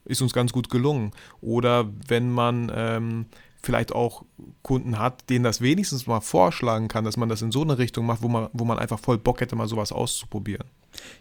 ist 0.05 0.21
uns 0.21 0.33
ganz 0.33 0.53
gut 0.53 0.69
gelungen. 0.69 1.13
Oder 1.41 1.89
wenn 2.09 2.31
man 2.31 2.71
ähm, 2.75 3.27
vielleicht 3.63 3.93
auch 3.93 4.25
Kunden 4.63 4.99
hat, 4.99 5.31
denen 5.31 5.45
das 5.45 5.61
wenigstens 5.61 6.07
mal 6.07 6.21
vorschlagen 6.21 6.89
kann, 6.89 7.05
dass 7.05 7.17
man 7.17 7.29
das 7.29 7.43
in 7.43 7.53
so 7.53 7.63
eine 7.63 7.79
Richtung 7.79 8.05
macht, 8.07 8.23
wo 8.23 8.29
man, 8.29 8.49
wo 8.53 8.65
man 8.65 8.79
einfach 8.79 8.99
voll 8.99 9.19
Bock 9.19 9.41
hätte, 9.41 9.57
mal 9.57 9.69
sowas 9.69 9.93
auszuprobieren. 9.93 10.67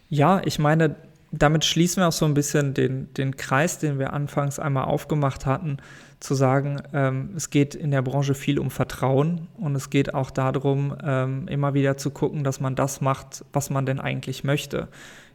Ja, 0.08 0.42
ich 0.44 0.58
meine, 0.58 0.96
damit 1.32 1.64
schließen 1.64 2.02
wir 2.02 2.08
auch 2.08 2.12
so 2.12 2.26
ein 2.26 2.34
bisschen 2.34 2.74
den, 2.74 3.12
den 3.14 3.36
Kreis, 3.36 3.78
den 3.78 3.98
wir 3.98 4.12
anfangs 4.12 4.58
einmal 4.58 4.84
aufgemacht 4.84 5.46
hatten, 5.46 5.78
zu 6.20 6.34
sagen, 6.34 6.80
ähm, 6.92 7.30
es 7.34 7.48
geht 7.50 7.74
in 7.74 7.90
der 7.90 8.02
Branche 8.02 8.34
viel 8.34 8.58
um 8.58 8.70
Vertrauen 8.70 9.48
und 9.58 9.74
es 9.74 9.88
geht 9.88 10.14
auch 10.14 10.30
darum, 10.30 10.94
ähm, 11.02 11.48
immer 11.48 11.72
wieder 11.74 11.96
zu 11.96 12.10
gucken, 12.10 12.44
dass 12.44 12.60
man 12.60 12.76
das 12.76 13.00
macht, 13.00 13.44
was 13.52 13.70
man 13.70 13.86
denn 13.86 13.98
eigentlich 13.98 14.44
möchte. 14.44 14.88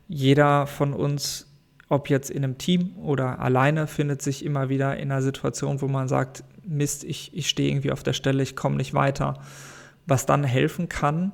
Jeder 0.08 0.68
von 0.68 0.94
uns, 0.94 1.48
ob 1.90 2.10
jetzt 2.10 2.30
in 2.30 2.44
einem 2.44 2.60
Team 2.60 2.96
oder 2.98 3.40
alleine, 3.40 3.88
findet 3.88 4.22
sich 4.22 4.46
immer 4.46 4.70
wieder 4.70 4.98
in 4.98 5.12
einer 5.12 5.24
Situation, 5.24 5.82
wo 5.82 5.88
man 5.88 6.08
sagt, 6.08 6.44
Mist, 6.64 7.04
ich, 7.06 7.32
ich 7.34 7.50
stehe 7.50 7.70
irgendwie 7.70 7.92
auf 7.92 8.04
der 8.04 8.14
Stelle, 8.14 8.44
ich 8.44 8.56
komme 8.56 8.78
nicht 8.78 8.94
weiter. 8.94 9.40
Was 10.06 10.26
dann 10.26 10.44
helfen 10.44 10.88
kann, 10.88 11.34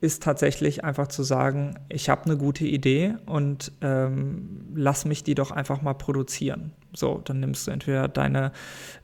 ist 0.00 0.22
tatsächlich 0.22 0.82
einfach 0.84 1.08
zu 1.08 1.22
sagen, 1.22 1.78
ich 1.88 2.08
habe 2.08 2.24
eine 2.24 2.36
gute 2.38 2.64
Idee 2.64 3.16
und 3.26 3.72
ähm, 3.82 4.66
lass 4.74 5.04
mich 5.04 5.24
die 5.24 5.34
doch 5.34 5.50
einfach 5.50 5.82
mal 5.82 5.94
produzieren. 5.94 6.72
So, 6.94 7.20
dann 7.24 7.40
nimmst 7.40 7.66
du 7.66 7.70
entweder 7.70 8.08
deine, 8.08 8.52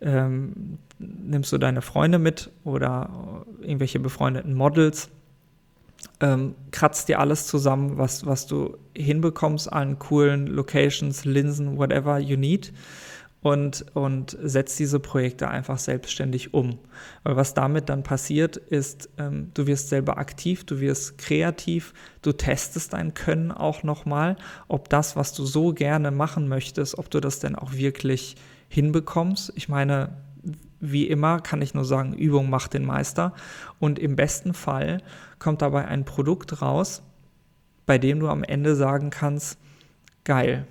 ähm, 0.01 0.79
nimmst 0.99 1.53
du 1.53 1.59
deine 1.59 1.83
Freunde 1.83 2.19
mit 2.19 2.51
oder 2.65 3.45
irgendwelche 3.61 4.01
befreundeten 4.01 4.55
Models, 4.55 5.11
ähm, 6.21 6.55
kratzt 6.71 7.09
dir 7.09 7.21
alles 7.21 7.47
zusammen, 7.47 7.99
was, 7.99 8.25
was 8.25 8.47
du 8.47 8.79
hinbekommst 8.97 9.71
an 9.71 9.99
coolen 9.99 10.47
Locations, 10.47 11.27
Linsen, 11.27 11.77
whatever 11.77 12.19
you 12.19 12.39
need 12.39 12.73
und, 13.47 13.87
und 13.95 14.37
setzt 14.43 14.77
diese 14.81 14.99
Projekte 14.99 15.47
einfach 15.47 15.79
selbstständig 15.79 16.53
um. 16.53 16.81
Weil 17.23 17.37
was 17.37 17.55
damit 17.55 17.89
dann 17.89 18.03
passiert, 18.03 18.57
ist, 18.57 19.09
ähm, 19.19 19.53
du 19.55 19.69
wirst 19.69 19.89
selber 19.89 20.19
aktiv, 20.19 20.65
du 20.65 20.81
wirst 20.81 21.17
kreativ, 21.17 21.95
du 22.23 22.33
testest 22.33 22.93
dein 22.93 23.15
Können 23.15 23.53
auch 23.53 23.85
nochmal, 23.85 24.37
ob 24.67 24.89
das, 24.89 25.15
was 25.15 25.33
du 25.33 25.47
so 25.47 25.73
gerne 25.73 26.11
machen 26.11 26.49
möchtest, 26.49 26.99
ob 26.99 27.09
du 27.09 27.21
das 27.21 27.39
denn 27.39 27.55
auch 27.55 27.73
wirklich 27.73 28.35
hinbekommst. 28.69 29.53
Ich 29.55 29.69
meine, 29.69 30.17
wie 30.81 31.07
immer 31.07 31.39
kann 31.39 31.63
ich 31.63 31.73
nur 31.73 31.85
sagen, 31.85 32.15
Übung 32.15 32.51
macht 32.51 32.75
den 32.75 32.85
Meister. 32.85 33.33
Und 33.79 34.01
im 34.01 34.17
besten 34.17 34.55
Fall 34.55 35.05
kommt 35.39 35.63
dabei 35.63 35.85
ein 35.85 36.05
Produkt 36.05 36.63
raus, 36.63 37.01
bei 37.87 37.99
dem 37.99 38.19
du 38.19 38.29
am 38.29 38.43
Ende 38.43 38.75
sagen 38.75 39.11
kannst, 39.11 39.57
geil, 40.25 40.67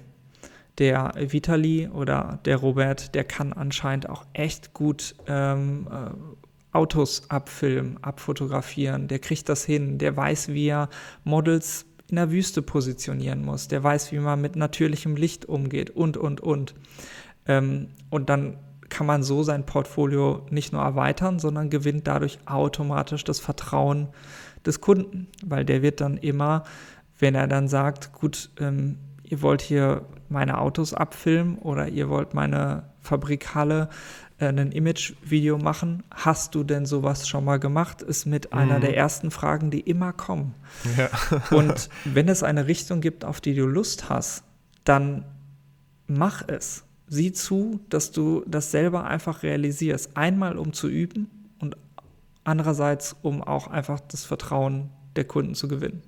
der 0.78 1.14
Vitali 1.18 1.88
oder 1.88 2.40
der 2.46 2.58
Robert, 2.58 3.16
der 3.16 3.24
kann 3.24 3.54
anscheinend 3.54 4.10
auch 4.10 4.26
echt 4.34 4.74
gut 4.74 5.16
ähm, 5.28 5.88
äh, 5.90 6.76
Autos 6.76 7.30
abfilmen, 7.30 8.04
abfotografieren. 8.04 9.08
Der 9.08 9.20
kriegt 9.20 9.48
das 9.48 9.64
hin. 9.64 9.98
Der 9.98 10.18
weiß, 10.18 10.50
wie 10.50 10.68
er 10.68 10.90
Models 11.24 11.86
in 12.10 12.18
der 12.18 12.32
Wüste 12.32 12.62
positionieren 12.62 13.44
muss. 13.44 13.70
Der 13.70 13.82
weiß, 13.82 14.12
wie 14.12 14.20
man 14.20 14.42
mit 14.42 14.56
natürlichem 14.58 15.16
Licht 15.16 15.46
umgeht 15.46 15.90
und, 15.90 16.18
und, 16.18 16.42
und. 16.42 16.76
Ähm, 17.48 17.88
und 18.10 18.30
dann 18.30 18.58
kann 18.90 19.08
man 19.08 19.24
so 19.24 19.42
sein 19.44 19.66
Portfolio 19.66 20.46
nicht 20.50 20.74
nur 20.74 20.82
erweitern, 20.82 21.40
sondern 21.40 21.70
gewinnt 21.70 22.08
dadurch 22.08 22.40
automatisch 22.46 23.24
das 23.24 23.40
Vertrauen 23.40 24.10
des 24.66 24.82
Kunden, 24.82 25.28
weil 25.46 25.66
der 25.66 25.82
wird 25.82 26.02
dann 26.02 26.18
immer, 26.18 26.64
wenn 27.18 27.36
er 27.36 27.48
dann 27.48 27.68
sagt, 27.68 28.14
gut, 28.14 28.50
ähm, 28.60 28.98
ihr 29.24 29.42
wollt 29.42 29.62
hier 29.62 30.06
meine 30.30 30.60
Autos 30.60 30.94
abfilmen 30.94 31.58
oder 31.58 31.88
ihr 31.88 32.10
wollt 32.10 32.34
meine 32.34 32.84
Fabrikhalle 33.02 33.90
äh, 34.38 34.48
ein 34.48 34.72
Image-Video 34.72 35.58
machen. 35.58 36.04
Hast 36.12 36.56
du 36.56 36.64
denn 36.64 36.86
sowas 36.86 37.28
schon 37.28 37.46
mal 37.46 37.60
gemacht? 37.60 38.02
Ist 38.02 38.26
mit 38.26 38.52
mhm. 38.52 38.60
einer 38.60 38.80
der 38.80 38.98
ersten 38.98 39.32
Fragen, 39.32 39.72
die 39.72 39.80
immer 39.80 40.14
kommen. 40.14 40.54
Ja. 40.98 41.10
Und 41.56 41.90
wenn 42.06 42.28
es 42.28 42.44
eine 42.44 42.68
Richtung 42.68 43.02
gibt, 43.02 43.24
auf 43.24 43.40
die 43.40 43.56
du 43.56 43.66
Lust 43.66 44.10
hast, 44.10 44.44
dann 44.84 45.26
mach 46.08 46.44
es. 46.48 46.84
Sieh 47.08 47.34
zu, 47.34 47.80
dass 47.90 48.12
du 48.12 48.44
das 48.48 48.72
selber 48.72 49.06
einfach 49.06 49.44
realisierst. 49.44 50.18
Einmal, 50.18 50.58
um 50.58 50.74
zu 50.74 50.90
üben 50.90 51.30
und 51.60 51.78
andererseits, 52.44 53.16
um 53.22 53.44
auch 53.44 53.68
einfach 53.68 54.00
das 54.00 54.26
Vertrauen 54.26 54.90
der 55.16 55.26
Kunden 55.26 55.54
zu 55.54 55.68
gewinnen. 55.68 56.02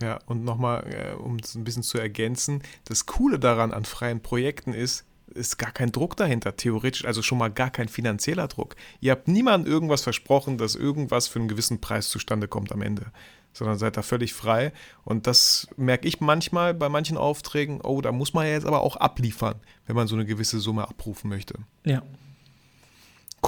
Ja, 0.00 0.18
und 0.26 0.44
nochmal, 0.44 0.86
äh, 0.92 1.14
um 1.14 1.36
es 1.36 1.54
ein 1.54 1.64
bisschen 1.64 1.82
zu 1.82 1.98
ergänzen, 1.98 2.62
das 2.84 3.06
Coole 3.06 3.38
daran 3.38 3.72
an 3.72 3.84
freien 3.84 4.20
Projekten 4.20 4.74
ist, 4.74 5.04
ist 5.34 5.58
gar 5.58 5.72
kein 5.72 5.92
Druck 5.92 6.16
dahinter, 6.16 6.56
theoretisch, 6.56 7.04
also 7.04 7.22
schon 7.22 7.38
mal 7.38 7.50
gar 7.50 7.70
kein 7.70 7.88
finanzieller 7.88 8.48
Druck. 8.48 8.76
Ihr 9.00 9.12
habt 9.12 9.28
niemandem 9.28 9.70
irgendwas 9.70 10.02
versprochen, 10.02 10.58
dass 10.58 10.74
irgendwas 10.74 11.28
für 11.28 11.38
einen 11.38 11.48
gewissen 11.48 11.80
Preis 11.80 12.08
zustande 12.08 12.48
kommt 12.48 12.72
am 12.72 12.82
Ende. 12.82 13.12
sondern 13.56 13.78
seid 13.78 13.96
da 13.96 14.02
völlig 14.02 14.34
frei. 14.34 14.72
Und 15.04 15.26
das 15.26 15.66
merke 15.76 16.06
ich 16.06 16.20
manchmal 16.20 16.74
bei 16.74 16.88
manchen 16.88 17.16
Aufträgen, 17.16 17.80
oh, 17.80 18.00
da 18.02 18.12
muss 18.12 18.34
man 18.34 18.46
ja 18.46 18.52
jetzt 18.52 18.66
aber 18.66 18.82
auch 18.82 18.96
abliefern, 18.96 19.56
wenn 19.86 19.96
man 19.96 20.06
so 20.06 20.14
eine 20.14 20.26
gewisse 20.26 20.60
Summe 20.60 20.86
abrufen 20.86 21.30
möchte. 21.30 21.54
Ja. 21.84 22.02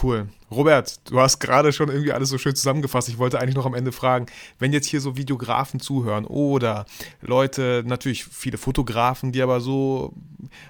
Cool. 0.00 0.28
Robert, 0.50 1.00
du 1.10 1.18
hast 1.18 1.40
gerade 1.40 1.72
schon 1.72 1.88
irgendwie 1.88 2.12
alles 2.12 2.28
so 2.28 2.38
schön 2.38 2.54
zusammengefasst. 2.54 3.08
Ich 3.08 3.18
wollte 3.18 3.40
eigentlich 3.40 3.56
noch 3.56 3.66
am 3.66 3.74
Ende 3.74 3.90
fragen, 3.90 4.26
wenn 4.58 4.72
jetzt 4.72 4.86
hier 4.86 5.00
so 5.00 5.16
Videografen 5.16 5.80
zuhören 5.80 6.24
oder 6.24 6.86
Leute, 7.20 7.82
natürlich 7.84 8.24
viele 8.24 8.58
Fotografen, 8.58 9.32
die 9.32 9.42
aber 9.42 9.60
so 9.60 10.14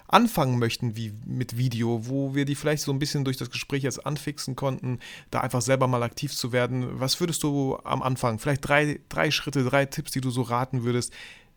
anfangen 0.07 0.59
möchten 0.59 0.97
wie 0.97 1.13
mit 1.27 1.59
Video, 1.59 2.09
wo 2.09 2.35
wir 2.35 2.47
die 2.47 2.55
vielleicht 2.55 2.83
so 2.83 2.93
ein 2.93 2.99
bisschen 2.99 3.25
durch 3.25 3.37
das 3.37 3.51
Gespräch 3.51 3.83
jetzt 3.83 4.07
anfixen 4.07 4.57
konnten, 4.57 4.99
da 5.31 5.41
einfach 5.41 5.61
selber 5.61 5.89
mal 5.89 6.03
aktiv 6.03 6.35
zu 6.35 6.53
werden. 6.53 6.99
Was 6.99 7.21
würdest 7.21 7.43
du 7.43 7.79
am 7.85 8.03
Anfang, 8.03 8.39
vielleicht 8.39 8.67
drei, 8.67 8.99
drei 9.11 9.31
Schritte, 9.31 9.63
drei 9.63 9.85
Tipps, 9.85 10.11
die 10.11 10.23
du 10.23 10.31
so 10.31 10.43
raten 10.43 10.85
würdest, 10.85 11.13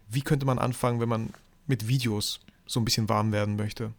wie 0.10 0.22
könnte 0.22 0.46
man 0.46 0.60
anfangen, 0.60 1.00
wenn 1.00 1.10
man 1.10 1.30
mit 1.68 1.88
Videos 1.88 2.42
so 2.66 2.82
ein 2.82 2.86
bisschen 2.86 3.08
warm 3.08 3.32
werden 3.32 3.56
möchte? 3.56 3.94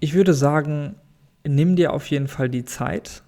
Ich 0.00 0.14
würde 0.14 0.34
sagen, 0.34 0.96
nimm 1.44 1.76
dir 1.76 1.92
auf 1.92 2.06
jeden 2.06 2.28
Fall 2.28 2.48
die 2.48 2.64
Zeit 2.64 3.22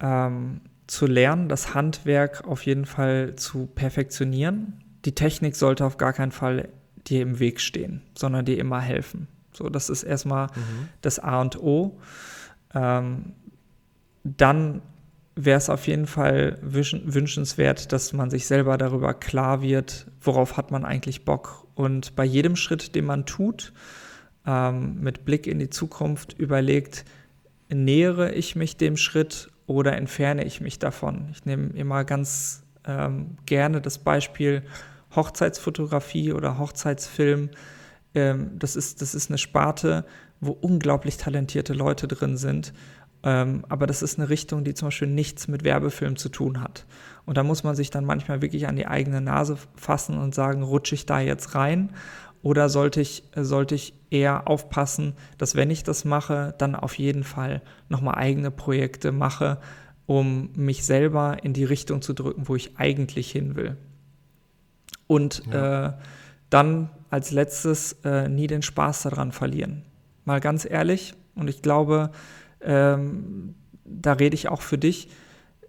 ähm, 0.00 0.60
zu 0.86 1.06
lernen, 1.06 1.48
das 1.48 1.74
Handwerk 1.74 2.46
auf 2.46 2.66
jeden 2.66 2.86
Fall 2.86 3.36
zu 3.36 3.66
perfektionieren. 3.66 4.84
Die 5.04 5.14
Technik 5.14 5.54
sollte 5.54 5.84
auf 5.84 5.96
gar 5.96 6.12
keinen 6.12 6.32
Fall 6.32 6.68
dir 7.06 7.22
im 7.22 7.38
Weg 7.38 7.60
stehen, 7.60 8.02
sondern 8.16 8.44
dir 8.44 8.58
immer 8.58 8.80
helfen. 8.80 9.28
So, 9.52 9.68
das 9.68 9.88
ist 9.88 10.02
erstmal 10.02 10.46
mhm. 10.46 10.88
das 11.02 11.18
A 11.18 11.40
und 11.40 11.58
O. 11.60 11.98
Ähm, 12.74 13.32
dann 14.24 14.82
wäre 15.36 15.58
es 15.58 15.70
auf 15.70 15.86
jeden 15.86 16.06
Fall 16.06 16.58
wünschenswert, 16.62 17.92
dass 17.92 18.12
man 18.12 18.28
sich 18.28 18.46
selber 18.46 18.76
darüber 18.76 19.14
klar 19.14 19.62
wird, 19.62 20.06
worauf 20.20 20.56
hat 20.56 20.72
man 20.72 20.84
eigentlich 20.84 21.24
Bock. 21.24 21.66
Und 21.76 22.16
bei 22.16 22.24
jedem 22.24 22.56
Schritt, 22.56 22.96
den 22.96 23.04
man 23.04 23.24
tut, 23.24 23.72
ähm, 24.48 25.00
mit 25.00 25.26
Blick 25.26 25.46
in 25.46 25.58
die 25.58 25.68
Zukunft 25.68 26.32
überlegt, 26.32 27.04
nähere 27.68 28.32
ich 28.32 28.56
mich 28.56 28.78
dem 28.78 28.96
Schritt 28.96 29.50
oder 29.66 29.94
entferne 29.94 30.44
ich 30.44 30.62
mich 30.62 30.78
davon. 30.78 31.28
Ich 31.32 31.44
nehme 31.44 31.68
immer 31.74 32.04
ganz 32.04 32.62
ähm, 32.86 33.36
gerne 33.44 33.82
das 33.82 33.98
Beispiel 33.98 34.62
Hochzeitsfotografie 35.14 36.32
oder 36.32 36.58
Hochzeitsfilm. 36.58 37.50
Ähm, 38.14 38.58
das, 38.58 38.74
ist, 38.74 39.02
das 39.02 39.14
ist 39.14 39.30
eine 39.30 39.36
Sparte, 39.36 40.06
wo 40.40 40.52
unglaublich 40.52 41.18
talentierte 41.18 41.74
Leute 41.74 42.08
drin 42.08 42.38
sind. 42.38 42.72
Ähm, 43.24 43.66
aber 43.68 43.86
das 43.86 44.00
ist 44.00 44.18
eine 44.18 44.30
Richtung, 44.30 44.64
die 44.64 44.72
zum 44.72 44.86
Beispiel 44.86 45.08
nichts 45.08 45.48
mit 45.48 45.62
Werbefilm 45.64 46.16
zu 46.16 46.30
tun 46.30 46.62
hat. 46.62 46.86
Und 47.26 47.36
da 47.36 47.42
muss 47.42 47.64
man 47.64 47.76
sich 47.76 47.90
dann 47.90 48.06
manchmal 48.06 48.40
wirklich 48.40 48.66
an 48.66 48.76
die 48.76 48.86
eigene 48.86 49.20
Nase 49.20 49.58
fassen 49.76 50.16
und 50.16 50.34
sagen, 50.34 50.62
rutsche 50.62 50.94
ich 50.94 51.04
da 51.04 51.20
jetzt 51.20 51.54
rein 51.54 51.92
oder 52.42 52.68
sollte 52.68 53.00
ich, 53.00 53.24
sollte 53.34 53.74
ich 53.74 53.94
eher 54.10 54.48
aufpassen, 54.48 55.14
dass 55.38 55.54
wenn 55.54 55.70
ich 55.70 55.82
das 55.82 56.04
mache, 56.04 56.54
dann 56.58 56.74
auf 56.74 56.98
jeden 56.98 57.24
Fall 57.24 57.62
nochmal 57.88 58.14
eigene 58.16 58.50
Projekte 58.50 59.12
mache, 59.12 59.58
um 60.06 60.50
mich 60.54 60.84
selber 60.84 61.38
in 61.42 61.52
die 61.52 61.64
Richtung 61.64 62.00
zu 62.00 62.14
drücken, 62.14 62.48
wo 62.48 62.56
ich 62.56 62.78
eigentlich 62.78 63.30
hin 63.30 63.56
will. 63.56 63.76
Und 65.06 65.42
ja. 65.52 65.88
äh, 65.88 65.92
dann 66.50 66.90
als 67.10 67.30
letztes 67.30 67.92
äh, 68.04 68.28
nie 68.28 68.46
den 68.46 68.62
Spaß 68.62 69.02
daran 69.02 69.32
verlieren. 69.32 69.82
Mal 70.24 70.40
ganz 70.40 70.66
ehrlich, 70.68 71.14
und 71.34 71.48
ich 71.48 71.62
glaube, 71.62 72.10
ähm, 72.60 73.54
da 73.84 74.14
rede 74.14 74.34
ich 74.34 74.48
auch 74.48 74.60
für 74.60 74.78
dich, 74.78 75.08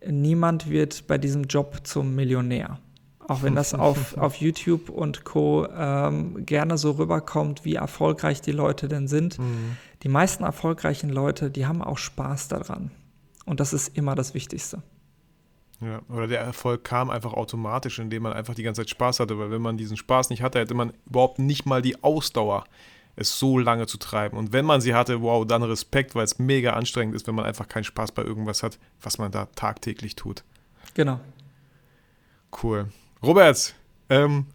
niemand 0.06 0.70
wird 0.70 1.08
bei 1.08 1.18
diesem 1.18 1.44
Job 1.44 1.82
zum 1.84 2.16
Millionär. 2.16 2.80
Auch 3.30 3.44
wenn 3.44 3.54
das 3.54 3.76
auf, 3.76 4.18
auf 4.18 4.36
YouTube 4.36 4.90
und 4.90 5.24
Co. 5.24 5.68
Ähm, 5.72 6.46
gerne 6.46 6.80
so 6.80 6.92
rüberkommt, 6.92 7.64
wie 7.64 7.76
erfolgreich 7.76 8.42
die 8.42 8.52
Leute 8.52 8.88
denn 8.88 9.08
sind. 9.08 9.38
Mhm. 9.38 9.78
Die 10.02 10.10
meisten 10.10 10.44
erfolgreichen 10.44 11.10
Leute, 11.10 11.52
die 11.52 11.68
haben 11.68 11.84
auch 11.84 12.00
Spaß 12.00 12.48
daran. 12.48 12.90
Und 13.46 13.60
das 13.60 13.72
ist 13.72 13.96
immer 13.96 14.16
das 14.16 14.34
Wichtigste. 14.34 14.82
Ja, 15.80 16.02
oder 16.10 16.28
der 16.28 16.42
Erfolg 16.42 16.84
kam 16.84 17.10
einfach 17.10 17.34
automatisch, 17.34 18.00
indem 18.00 18.24
man 18.24 18.34
einfach 18.34 18.56
die 18.56 18.64
ganze 18.64 18.82
Zeit 18.82 18.90
Spaß 18.90 19.20
hatte, 19.20 19.38
weil 19.38 19.52
wenn 19.52 19.62
man 19.62 19.78
diesen 19.78 19.96
Spaß 19.96 20.32
nicht 20.32 20.42
hatte, 20.42 20.60
hätte 20.60 20.74
man 20.74 20.92
überhaupt 21.06 21.40
nicht 21.40 21.66
mal 21.66 21.82
die 21.82 22.04
Ausdauer, 22.04 22.66
es 23.16 23.38
so 23.38 23.60
lange 23.60 23.86
zu 23.86 23.98
treiben. 23.98 24.38
Und 24.38 24.54
wenn 24.54 24.66
man 24.66 24.82
sie 24.82 24.96
hatte, 24.96 25.22
wow, 25.22 25.46
dann 25.46 25.62
Respekt, 25.62 26.16
weil 26.16 26.24
es 26.24 26.40
mega 26.40 26.74
anstrengend 26.74 27.16
ist, 27.16 27.28
wenn 27.28 27.36
man 27.36 27.46
einfach 27.46 27.68
keinen 27.68 27.84
Spaß 27.84 28.12
bei 28.12 28.24
irgendwas 28.24 28.64
hat, 28.64 28.80
was 29.02 29.20
man 29.20 29.32
da 29.32 29.46
tagtäglich 29.56 30.16
tut. 30.16 30.44
Genau. 30.96 31.20
Cool. 32.64 32.88
Robert, 33.22 33.76
ähm, 34.10 34.46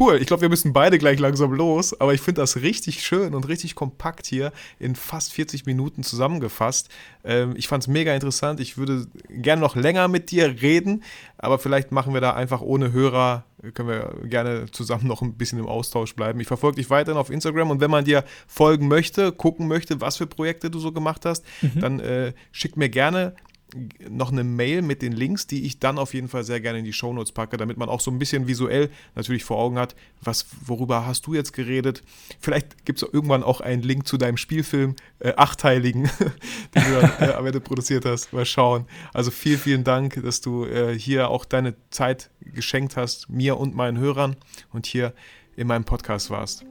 cool. 0.00 0.16
Ich 0.20 0.26
glaube, 0.26 0.42
wir 0.42 0.48
müssen 0.48 0.72
beide 0.72 0.98
gleich 0.98 1.18
langsam 1.18 1.52
los, 1.52 1.98
aber 2.00 2.14
ich 2.14 2.20
finde 2.20 2.40
das 2.40 2.56
richtig 2.56 3.04
schön 3.04 3.34
und 3.34 3.48
richtig 3.48 3.74
kompakt 3.74 4.26
hier 4.26 4.52
in 4.78 4.94
fast 4.94 5.32
40 5.32 5.66
Minuten 5.66 6.02
zusammengefasst. 6.02 6.88
Ähm, 7.24 7.54
ich 7.56 7.68
fand 7.68 7.82
es 7.82 7.88
mega 7.88 8.14
interessant. 8.14 8.60
Ich 8.60 8.78
würde 8.78 9.06
gerne 9.28 9.60
noch 9.60 9.76
länger 9.76 10.08
mit 10.08 10.30
dir 10.30 10.62
reden, 10.62 11.02
aber 11.38 11.58
vielleicht 11.58 11.92
machen 11.92 12.14
wir 12.14 12.20
da 12.20 12.32
einfach 12.32 12.60
ohne 12.60 12.92
Hörer, 12.92 13.44
können 13.74 13.88
wir 13.88 14.14
gerne 14.28 14.66
zusammen 14.70 15.06
noch 15.06 15.22
ein 15.22 15.34
bisschen 15.34 15.58
im 15.58 15.66
Austausch 15.66 16.14
bleiben. 16.14 16.40
Ich 16.40 16.48
verfolge 16.48 16.76
dich 16.76 16.90
weiterhin 16.90 17.18
auf 17.18 17.30
Instagram 17.30 17.70
und 17.70 17.80
wenn 17.80 17.90
man 17.90 18.04
dir 18.04 18.24
folgen 18.46 18.88
möchte, 18.88 19.32
gucken 19.32 19.68
möchte, 19.68 20.00
was 20.00 20.16
für 20.16 20.26
Projekte 20.26 20.70
du 20.70 20.78
so 20.78 20.92
gemacht 20.92 21.24
hast, 21.24 21.44
mhm. 21.60 21.80
dann 21.80 22.00
äh, 22.00 22.32
schick 22.50 22.76
mir 22.76 22.88
gerne 22.88 23.34
noch 24.08 24.32
eine 24.32 24.44
Mail 24.44 24.82
mit 24.82 25.02
den 25.02 25.12
Links, 25.12 25.46
die 25.46 25.64
ich 25.64 25.78
dann 25.78 25.98
auf 25.98 26.14
jeden 26.14 26.28
Fall 26.28 26.44
sehr 26.44 26.60
gerne 26.60 26.80
in 26.80 26.84
die 26.84 26.92
Shownotes 26.92 27.32
packe, 27.32 27.56
damit 27.56 27.76
man 27.76 27.88
auch 27.88 28.00
so 28.00 28.10
ein 28.10 28.18
bisschen 28.18 28.46
visuell 28.46 28.90
natürlich 29.14 29.44
vor 29.44 29.58
Augen 29.58 29.78
hat, 29.78 29.94
was, 30.20 30.46
worüber 30.66 31.06
hast 31.06 31.26
du 31.26 31.34
jetzt 31.34 31.52
geredet. 31.52 32.02
Vielleicht 32.40 32.84
gibt 32.84 33.02
es 33.02 33.08
irgendwann 33.10 33.42
auch 33.42 33.60
einen 33.60 33.82
Link 33.82 34.06
zu 34.06 34.18
deinem 34.18 34.36
Spielfilm, 34.36 34.96
äh, 35.20 35.32
achteiligen, 35.36 36.04
den 36.74 36.82
du 36.84 37.00
dann 37.00 37.28
äh, 37.28 37.32
am 37.32 37.46
Ende 37.46 37.60
produziert 37.60 38.04
hast. 38.04 38.32
Mal 38.32 38.44
schauen. 38.44 38.86
Also 39.12 39.30
vielen, 39.30 39.58
vielen 39.58 39.84
Dank, 39.84 40.22
dass 40.22 40.40
du 40.40 40.64
äh, 40.64 40.98
hier 40.98 41.28
auch 41.28 41.44
deine 41.44 41.74
Zeit 41.90 42.30
geschenkt 42.40 42.96
hast, 42.96 43.30
mir 43.30 43.58
und 43.58 43.74
meinen 43.74 43.98
Hörern 43.98 44.36
und 44.72 44.86
hier 44.86 45.14
in 45.56 45.66
meinem 45.66 45.84
Podcast 45.84 46.30
warst. 46.30 46.64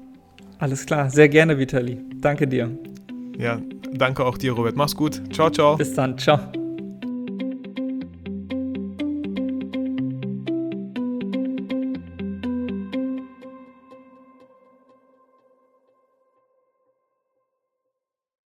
Alles 0.59 0.85
klar, 0.85 1.09
sehr 1.09 1.27
gerne, 1.27 1.57
Vitali. 1.57 1.97
Danke 2.19 2.47
dir. 2.47 2.69
Ja, 3.37 3.59
danke 3.93 4.23
auch 4.23 4.37
dir, 4.37 4.51
Robert. 4.51 4.75
Mach's 4.75 4.95
gut. 4.95 5.21
Ciao, 5.33 5.49
ciao. 5.49 5.75
Bis 5.75 5.93
dann. 5.93 6.17
Ciao. 6.17 6.39